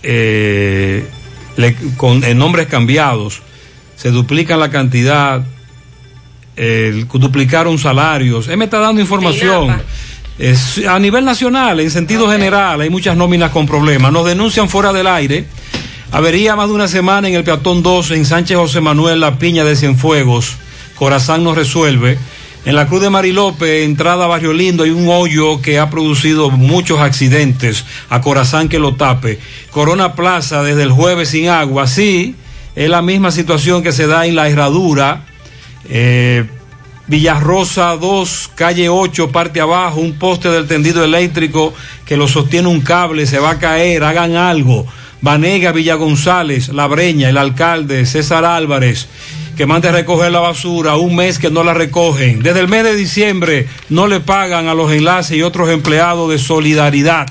[0.08, 1.04] eh,
[1.58, 3.42] le- con eh, nombres cambiados,
[3.96, 5.44] se duplican la cantidad,
[6.58, 8.48] eh, duplicaron salarios.
[8.48, 9.68] Él me está dando información.
[10.38, 14.12] Es, a nivel nacional, en sentido general, hay muchas nóminas con problemas.
[14.12, 15.46] Nos denuncian fuera del aire.
[16.12, 19.64] Avería más de una semana en el peatón 2 en Sánchez José Manuel La Piña
[19.66, 20.56] de Cienfuegos.
[20.96, 22.18] Corazán nos resuelve.
[22.66, 26.50] En la Cruz de Marilope, entrada a Barrio Lindo, hay un hoyo que ha producido
[26.50, 27.86] muchos accidentes.
[28.10, 29.38] A Corazán que lo tape.
[29.70, 31.86] Corona Plaza desde el jueves sin agua.
[31.86, 32.34] Sí,
[32.76, 35.26] es la misma situación que se da en la herradura.
[35.88, 36.46] Eh,
[37.06, 41.72] Villarrosa 2, calle 8, parte abajo, un poste del tendido eléctrico
[42.08, 44.88] que lo sostiene un cable, se va a caer, hagan algo.
[45.22, 49.08] Vanega, Villa González, La Breña, el alcalde César Álvarez,
[49.56, 52.42] que mande a recoger la basura, un mes que no la recogen.
[52.44, 56.38] Desde el mes de diciembre no le pagan a los enlaces y otros empleados de
[56.38, 57.28] solidaridad.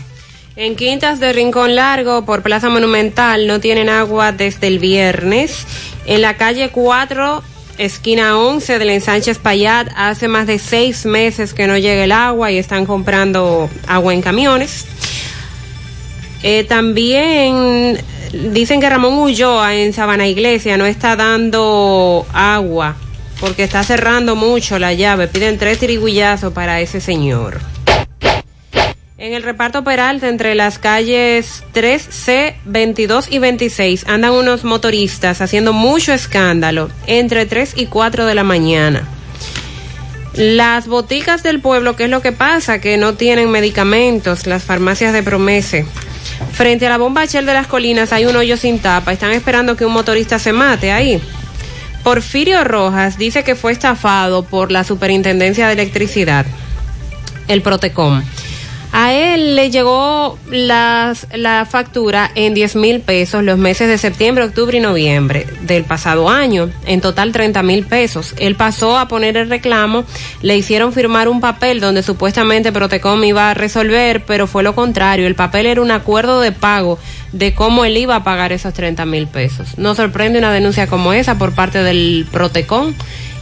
[0.57, 5.67] En Quintas de Rincón Largo, por Plaza Monumental, no tienen agua desde el viernes.
[6.07, 7.43] En la calle 4,
[7.79, 12.53] esquina 11 del ensanche Espaillat, hace más de seis meses que no llega el agua
[12.53, 14.87] y están comprando agua en camiones.
[16.45, 17.99] Eh, también
[18.53, 22.97] dicen que Ramón Ulloa en Sabana Iglesia no está dando agua
[23.41, 25.29] porque está cerrando mucho la llave.
[25.29, 27.61] Piden tres tirigullazos para ese señor.
[29.17, 35.73] En el reparto Peralta, entre las calles 3C, 22 y 26, andan unos motoristas haciendo
[35.73, 39.09] mucho escándalo entre 3 y 4 de la mañana.
[40.37, 42.81] Las boticas del pueblo, ¿qué es lo que pasa?
[42.81, 45.87] Que no tienen medicamentos, las farmacias de Promese.
[46.53, 49.13] Frente a la bomba Shell de las colinas hay un hoyo sin tapa.
[49.13, 51.23] Están esperando que un motorista se mate ahí.
[52.03, 56.45] Porfirio Rojas dice que fue estafado por la Superintendencia de Electricidad,
[57.47, 58.23] el Protecom.
[58.97, 64.45] A él le llegó las, la factura en 10 mil pesos los meses de septiembre,
[64.45, 66.71] octubre y noviembre del pasado año.
[66.87, 68.37] En total 30 mil pesos.
[68.39, 70.05] Él pasó a poner el reclamo,
[70.43, 75.27] le hicieron firmar un papel donde supuestamente Protecom iba a resolver, pero fue lo contrario.
[75.27, 76.97] El papel era un acuerdo de pago
[77.33, 79.77] de cómo él iba a pagar esos 30 mil pesos.
[79.77, 82.95] Nos sorprende una denuncia como esa por parte del Protecom.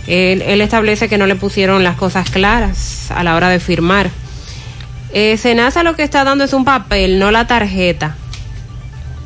[0.06, 4.22] Él, él establece que no le pusieron las cosas claras a la hora de firmar.
[5.12, 8.16] Eh, Senasa lo que está dando es un papel, no la tarjeta.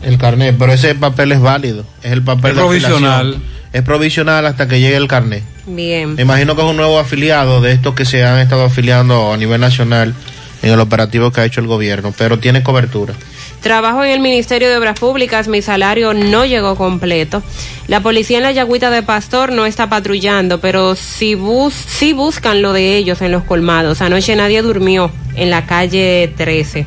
[0.03, 1.85] El carnet, pero ese papel es válido.
[2.03, 3.21] Es el papel Es de provisional.
[3.21, 3.57] afiliación.
[3.73, 5.43] Es provisional hasta que llegue el carnet.
[5.67, 6.15] Bien.
[6.15, 9.37] Me imagino que es un nuevo afiliado de estos que se han estado afiliando a
[9.37, 10.15] nivel nacional
[10.63, 13.15] en el operativo que ha hecho el gobierno, pero tiene cobertura.
[13.61, 17.43] Trabajo en el Ministerio de Obras Públicas, mi salario no llegó completo.
[17.89, 22.63] La policía en la Yagüita de Pastor no está patrullando, pero sí, bus sí buscan
[22.63, 24.03] lo de ellos en los colmados.
[24.03, 26.87] Anoche nadie durmió en la calle 13.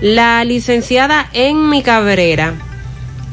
[0.00, 2.54] La licenciada Enmi Cabrera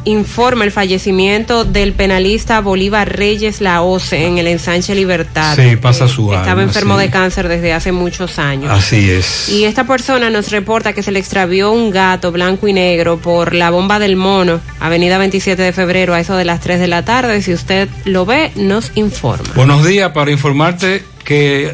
[0.06, 5.56] informa el fallecimiento del penalista Bolívar Reyes Laose en el ensanche Libertad.
[5.56, 7.02] Sí, pasa su Estaba alma, enfermo sí.
[7.02, 8.72] de cáncer desde hace muchos años.
[8.72, 9.50] Así es.
[9.50, 13.54] Y esta persona nos reporta que se le extravió un gato blanco y negro por
[13.54, 17.04] la bomba del mono, avenida 27 de febrero, a eso de las 3 de la
[17.04, 17.42] tarde.
[17.42, 19.50] Si usted lo ve, nos informa.
[19.56, 21.74] Buenos días, para informarte que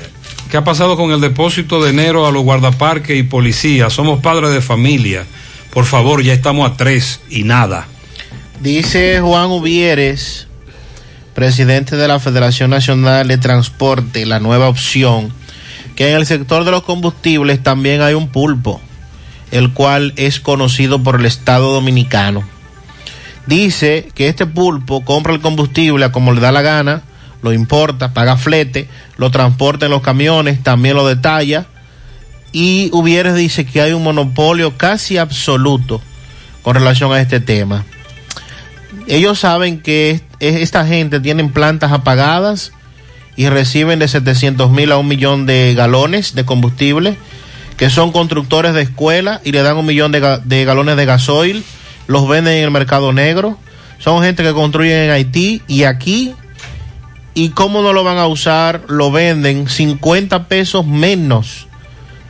[0.49, 3.93] qué ha pasado con el depósito de enero a los guardaparques y policías.
[3.93, 5.25] Somos padres de familia.
[5.71, 7.87] Por favor, ya estamos a tres y nada.
[8.63, 10.47] Dice Juan Uvieres,
[11.35, 15.33] presidente de la Federación Nacional de Transporte, la nueva opción,
[15.97, 18.79] que en el sector de los combustibles también hay un pulpo,
[19.51, 22.41] el cual es conocido por el Estado Dominicano.
[23.47, 27.01] Dice que este pulpo compra el combustible a como le da la gana,
[27.41, 31.65] lo importa, paga flete, lo transporta en los camiones, también lo detalla.
[32.53, 35.99] Y Uvieres dice que hay un monopolio casi absoluto
[36.61, 37.83] con relación a este tema
[39.07, 42.71] ellos saben que es- es- esta gente tienen plantas apagadas
[43.35, 47.17] y reciben de 700 mil a un millón de galones de combustible,
[47.77, 51.05] que son constructores de escuela y le dan un millón de, ga- de galones de
[51.05, 51.63] gasoil,
[52.07, 53.57] los venden en el mercado negro,
[53.99, 56.33] son gente que construyen en Haití y aquí,
[57.33, 61.67] y cómo no lo van a usar, lo venden 50 pesos menos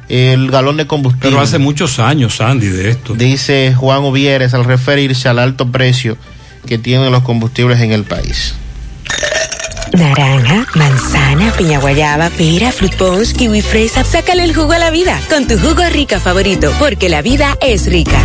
[0.07, 1.29] el galón de combustible.
[1.31, 3.13] Pero hace muchos años, Sandy, de esto.
[3.15, 6.17] Dice Juan Uvieres al referirse al alto precio
[6.65, 8.53] que tienen los combustibles en el país.
[9.93, 14.03] Naranja, manzana, piña guayaba, pera, fruit punch, kiwi fresa.
[14.03, 17.85] Sácale el jugo a la vida con tu jugo rica favorito, porque la vida es
[17.85, 18.19] rica.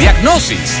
[0.00, 0.80] Diagnosis.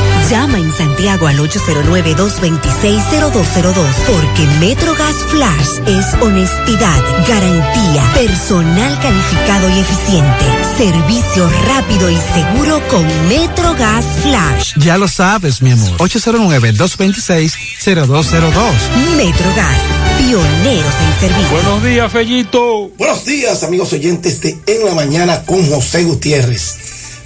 [0.31, 3.73] Llama en Santiago al 809-226-0202
[4.07, 10.45] porque Metrogas Flash es honestidad, garantía, personal calificado y eficiente,
[10.77, 14.75] servicio rápido y seguro con Metrogas Flash.
[14.77, 15.97] Ya lo sabes, mi amor.
[15.97, 18.71] 809-226-0202.
[19.17, 19.77] Metrogas,
[20.17, 21.49] pioneros en servicio.
[21.51, 22.87] Buenos días, Fellito.
[22.97, 26.77] Buenos días, amigos oyentes de En la Mañana con José Gutiérrez.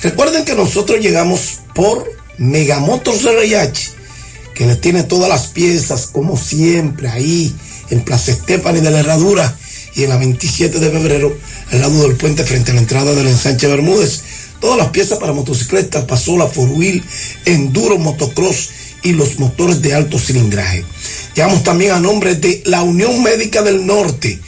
[0.01, 3.91] Recuerden que nosotros llegamos por Megamotos RH,
[4.53, 7.53] que le tiene todas las piezas, como siempre, ahí
[7.89, 9.57] en Plaza Estefani de la Herradura
[9.95, 11.37] y en la 27 de febrero,
[11.71, 14.21] al lado del puente frente a la entrada del ensanche Bermúdez.
[14.59, 17.03] Todas las piezas para motocicletas, pasola, four wheel,
[17.45, 18.69] enduro, motocross
[19.03, 20.83] y los motores de alto cilindraje.
[21.35, 24.39] Llegamos también a nombre de la Unión Médica del Norte,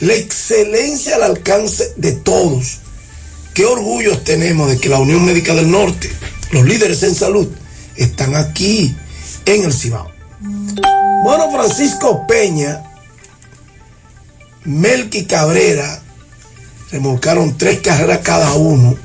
[0.00, 2.78] la excelencia al alcance de todos.
[3.54, 6.10] Qué orgullos tenemos de que la Unión Médica del Norte
[6.52, 7.48] los líderes en salud
[7.96, 8.94] están aquí
[9.46, 10.10] en el Cibao.
[11.24, 12.82] Bueno, Francisco Peña,
[14.64, 16.00] Melqui Cabrera,
[16.90, 18.96] remolcaron tres carreras cada uno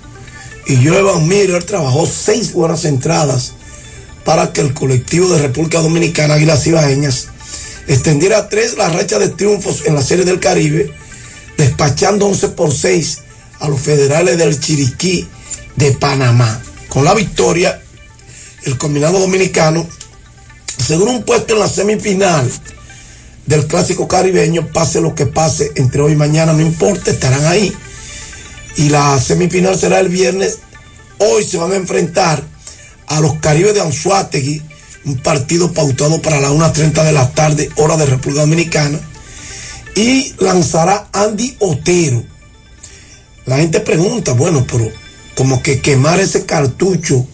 [0.67, 3.53] y Joevan Miller trabajó seis buenas entradas
[4.25, 7.29] para que el colectivo de República Dominicana Águilas Cibaeñas
[7.87, 10.93] extendiera tres la racha de triunfos en la Serie del Caribe,
[11.57, 13.19] despachando 11 por 6
[13.59, 15.27] a los federales del Chiriquí
[15.77, 16.61] de Panamá.
[16.97, 17.79] Con la victoria,
[18.63, 19.87] el combinado dominicano
[20.83, 22.51] según un puesto en la semifinal
[23.45, 27.71] del clásico caribeño, pase lo que pase entre hoy y mañana, no importa, estarán ahí.
[28.77, 30.57] Y la semifinal será el viernes.
[31.19, 32.43] Hoy se van a enfrentar
[33.05, 34.63] a los Caribes de Anzuategui,
[35.05, 38.99] un partido pautado para las 1.30 de la tarde, hora de República Dominicana.
[39.93, 42.23] Y lanzará Andy Otero.
[43.45, 44.91] La gente pregunta, bueno, pero
[45.37, 47.27] como que quemar ese cartucho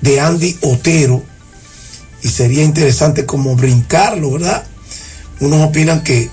[0.00, 1.22] de Andy Otero
[2.22, 4.64] y sería interesante como brincarlo, ¿verdad?
[5.38, 6.30] Unos opinan que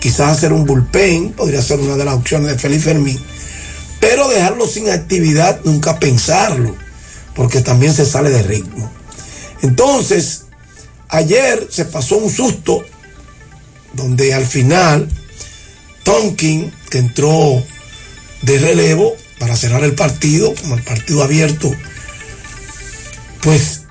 [0.00, 3.20] quizás hacer un bullpen podría ser una de las opciones de Félix Fermín,
[4.00, 6.74] pero dejarlo sin actividad, nunca pensarlo,
[7.34, 8.90] porque también se sale de ritmo.
[9.60, 10.44] Entonces,
[11.10, 12.82] ayer se pasó un susto
[13.92, 15.10] donde al final
[16.04, 17.62] Tonkin, que entró
[18.40, 21.74] de relevo para cerrar el partido, como el partido abierto,
[23.42, 23.82] pues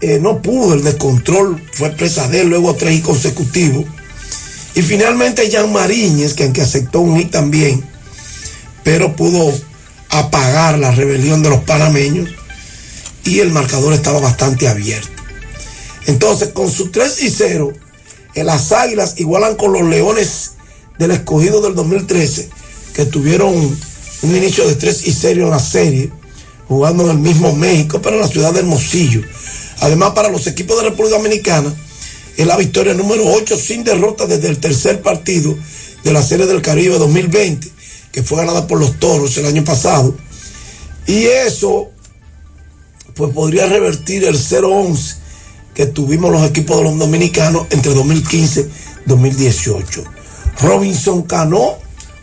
[0.00, 3.84] eh, no pudo, el descontrol fue presa de luego tres consecutivos.
[4.74, 7.82] Y finalmente Jan Mariñez, que aunque aceptó un hit también,
[8.84, 9.52] pero pudo
[10.10, 12.30] apagar la rebelión de los panameños
[13.24, 15.08] y el marcador estaba bastante abierto.
[16.06, 17.72] Entonces, con su 3 y 0,
[18.34, 20.52] las Águilas igualan con los Leones
[20.98, 22.48] del escogido del 2013,
[22.94, 23.76] que tuvieron
[24.26, 26.10] un inicio de 3 y 0 en la serie,
[26.68, 29.22] jugando en el mismo México, pero en la ciudad de Hermosillo.
[29.80, 31.74] Además, para los equipos de República Dominicana,
[32.36, 35.56] es la victoria número 8 sin derrota desde el tercer partido
[36.04, 37.68] de la Serie del Caribe 2020,
[38.12, 40.16] que fue ganada por los Toros el año pasado.
[41.06, 41.90] Y eso,
[43.14, 45.16] pues podría revertir el 0-11
[45.74, 50.04] que tuvimos los equipos de los dominicanos entre 2015 y 2018.
[50.62, 51.76] Robinson Cano,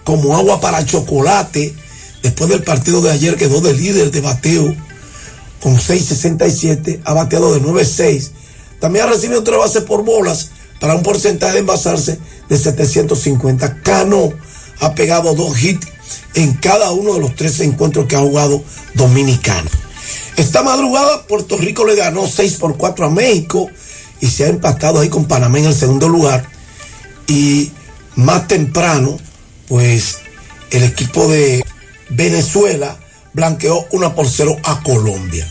[0.04, 1.74] como agua para chocolate,
[2.24, 4.76] después del partido de ayer quedó de líder de bateo
[5.62, 8.32] con 6.67, ha bateado de 9.6.
[8.80, 12.20] También ha recibido tres bases por bolas para un porcentaje de envasarse
[12.50, 13.82] de 750.
[13.82, 14.34] Cano
[14.82, 15.88] ha pegado dos hits
[16.34, 19.70] en cada uno de los tres encuentros que ha jugado Dominicano.
[20.36, 23.70] Esta madrugada Puerto Rico le ganó 6 por 4 a México
[24.20, 26.46] y se ha empatado ahí con Panamá en el segundo lugar.
[27.28, 27.72] Y
[28.16, 29.18] más temprano,
[29.68, 30.18] pues
[30.72, 31.64] el equipo de
[32.10, 32.98] Venezuela
[33.34, 35.48] blanqueó una por cero a Colombia.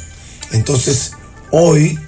[0.53, 1.13] Entonces,
[1.51, 1.99] hoy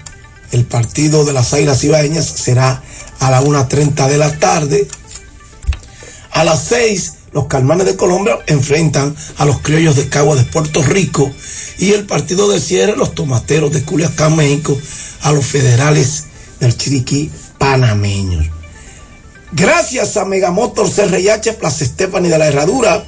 [0.52, 2.82] el partido de las Águilas Ibaeñas será
[3.20, 4.86] a la 1.30 de la tarde.
[6.30, 10.82] A las 6, los Calmanes de Colombia enfrentan a los Criollos de Cagua de Puerto
[10.82, 11.30] Rico.
[11.78, 14.78] Y el partido de cierre, los Tomateros de Culiacán, México,
[15.22, 16.24] a los Federales
[16.60, 18.46] del Chiriquí panameños.
[19.52, 23.04] Gracias a Megamotor CRH, Plaza Estefani de la Herradura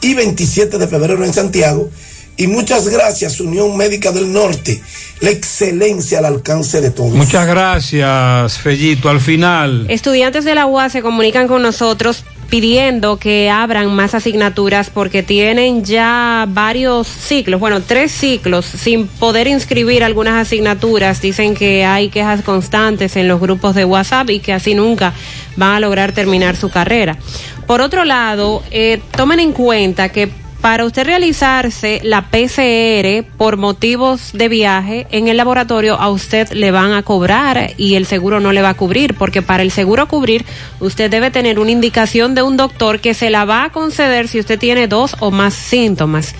[0.00, 1.90] y 27 de febrero en Santiago.
[2.36, 4.80] Y muchas gracias, Unión Médica del Norte,
[5.20, 7.10] la excelencia al alcance de todos.
[7.10, 9.08] Muchas gracias, Fellito.
[9.08, 9.86] Al final.
[9.88, 15.84] Estudiantes de la UAS se comunican con nosotros pidiendo que abran más asignaturas porque tienen
[15.84, 21.20] ya varios ciclos, bueno, tres ciclos sin poder inscribir algunas asignaturas.
[21.20, 25.12] Dicen que hay quejas constantes en los grupos de WhatsApp y que así nunca
[25.56, 27.18] van a lograr terminar su carrera.
[27.66, 30.30] Por otro lado, eh, tomen en cuenta que
[30.60, 36.72] para usted realizarse la PCR por motivos de viaje en el laboratorio a usted le
[36.72, 40.08] van a cobrar y el seguro no le va a cubrir porque para el seguro
[40.08, 40.44] cubrir
[40.80, 44.40] usted debe tener una indicación de un doctor que se la va a conceder si
[44.40, 46.34] usted tiene dos o más síntomas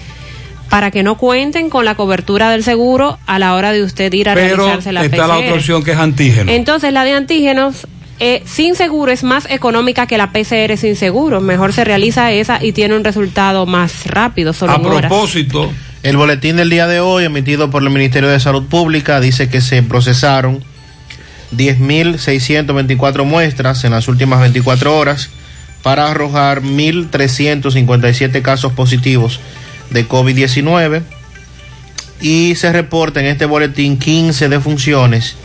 [0.69, 4.29] para que no cuenten con la cobertura del seguro a la hora de usted ir
[4.29, 5.29] a Pero realizarse la está PCR.
[5.29, 6.53] la otra opción que es antígeno.
[6.53, 7.87] Entonces la de antígenos
[8.21, 11.41] eh, sin seguro es más económica que la PCR sin seguro.
[11.41, 15.11] Mejor se realiza esa y tiene un resultado más rápido, solo en horas.
[15.11, 15.73] propósito.
[16.03, 19.61] El boletín del día de hoy, emitido por el Ministerio de Salud Pública, dice que
[19.61, 20.63] se procesaron
[21.57, 25.31] 10.624 muestras en las últimas 24 horas
[25.83, 29.41] para arrojar 1.357 casos positivos
[29.91, 31.03] de COVID-19
[32.21, 35.37] y se reporta en este boletín 15 defunciones,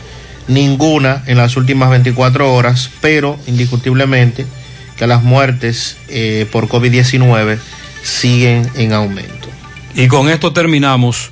[0.48, 4.46] ninguna en las últimas 24 horas, pero indiscutiblemente
[4.96, 7.58] que las muertes eh, por COVID-19
[8.02, 9.48] siguen en aumento.
[9.94, 11.30] Y con esto terminamos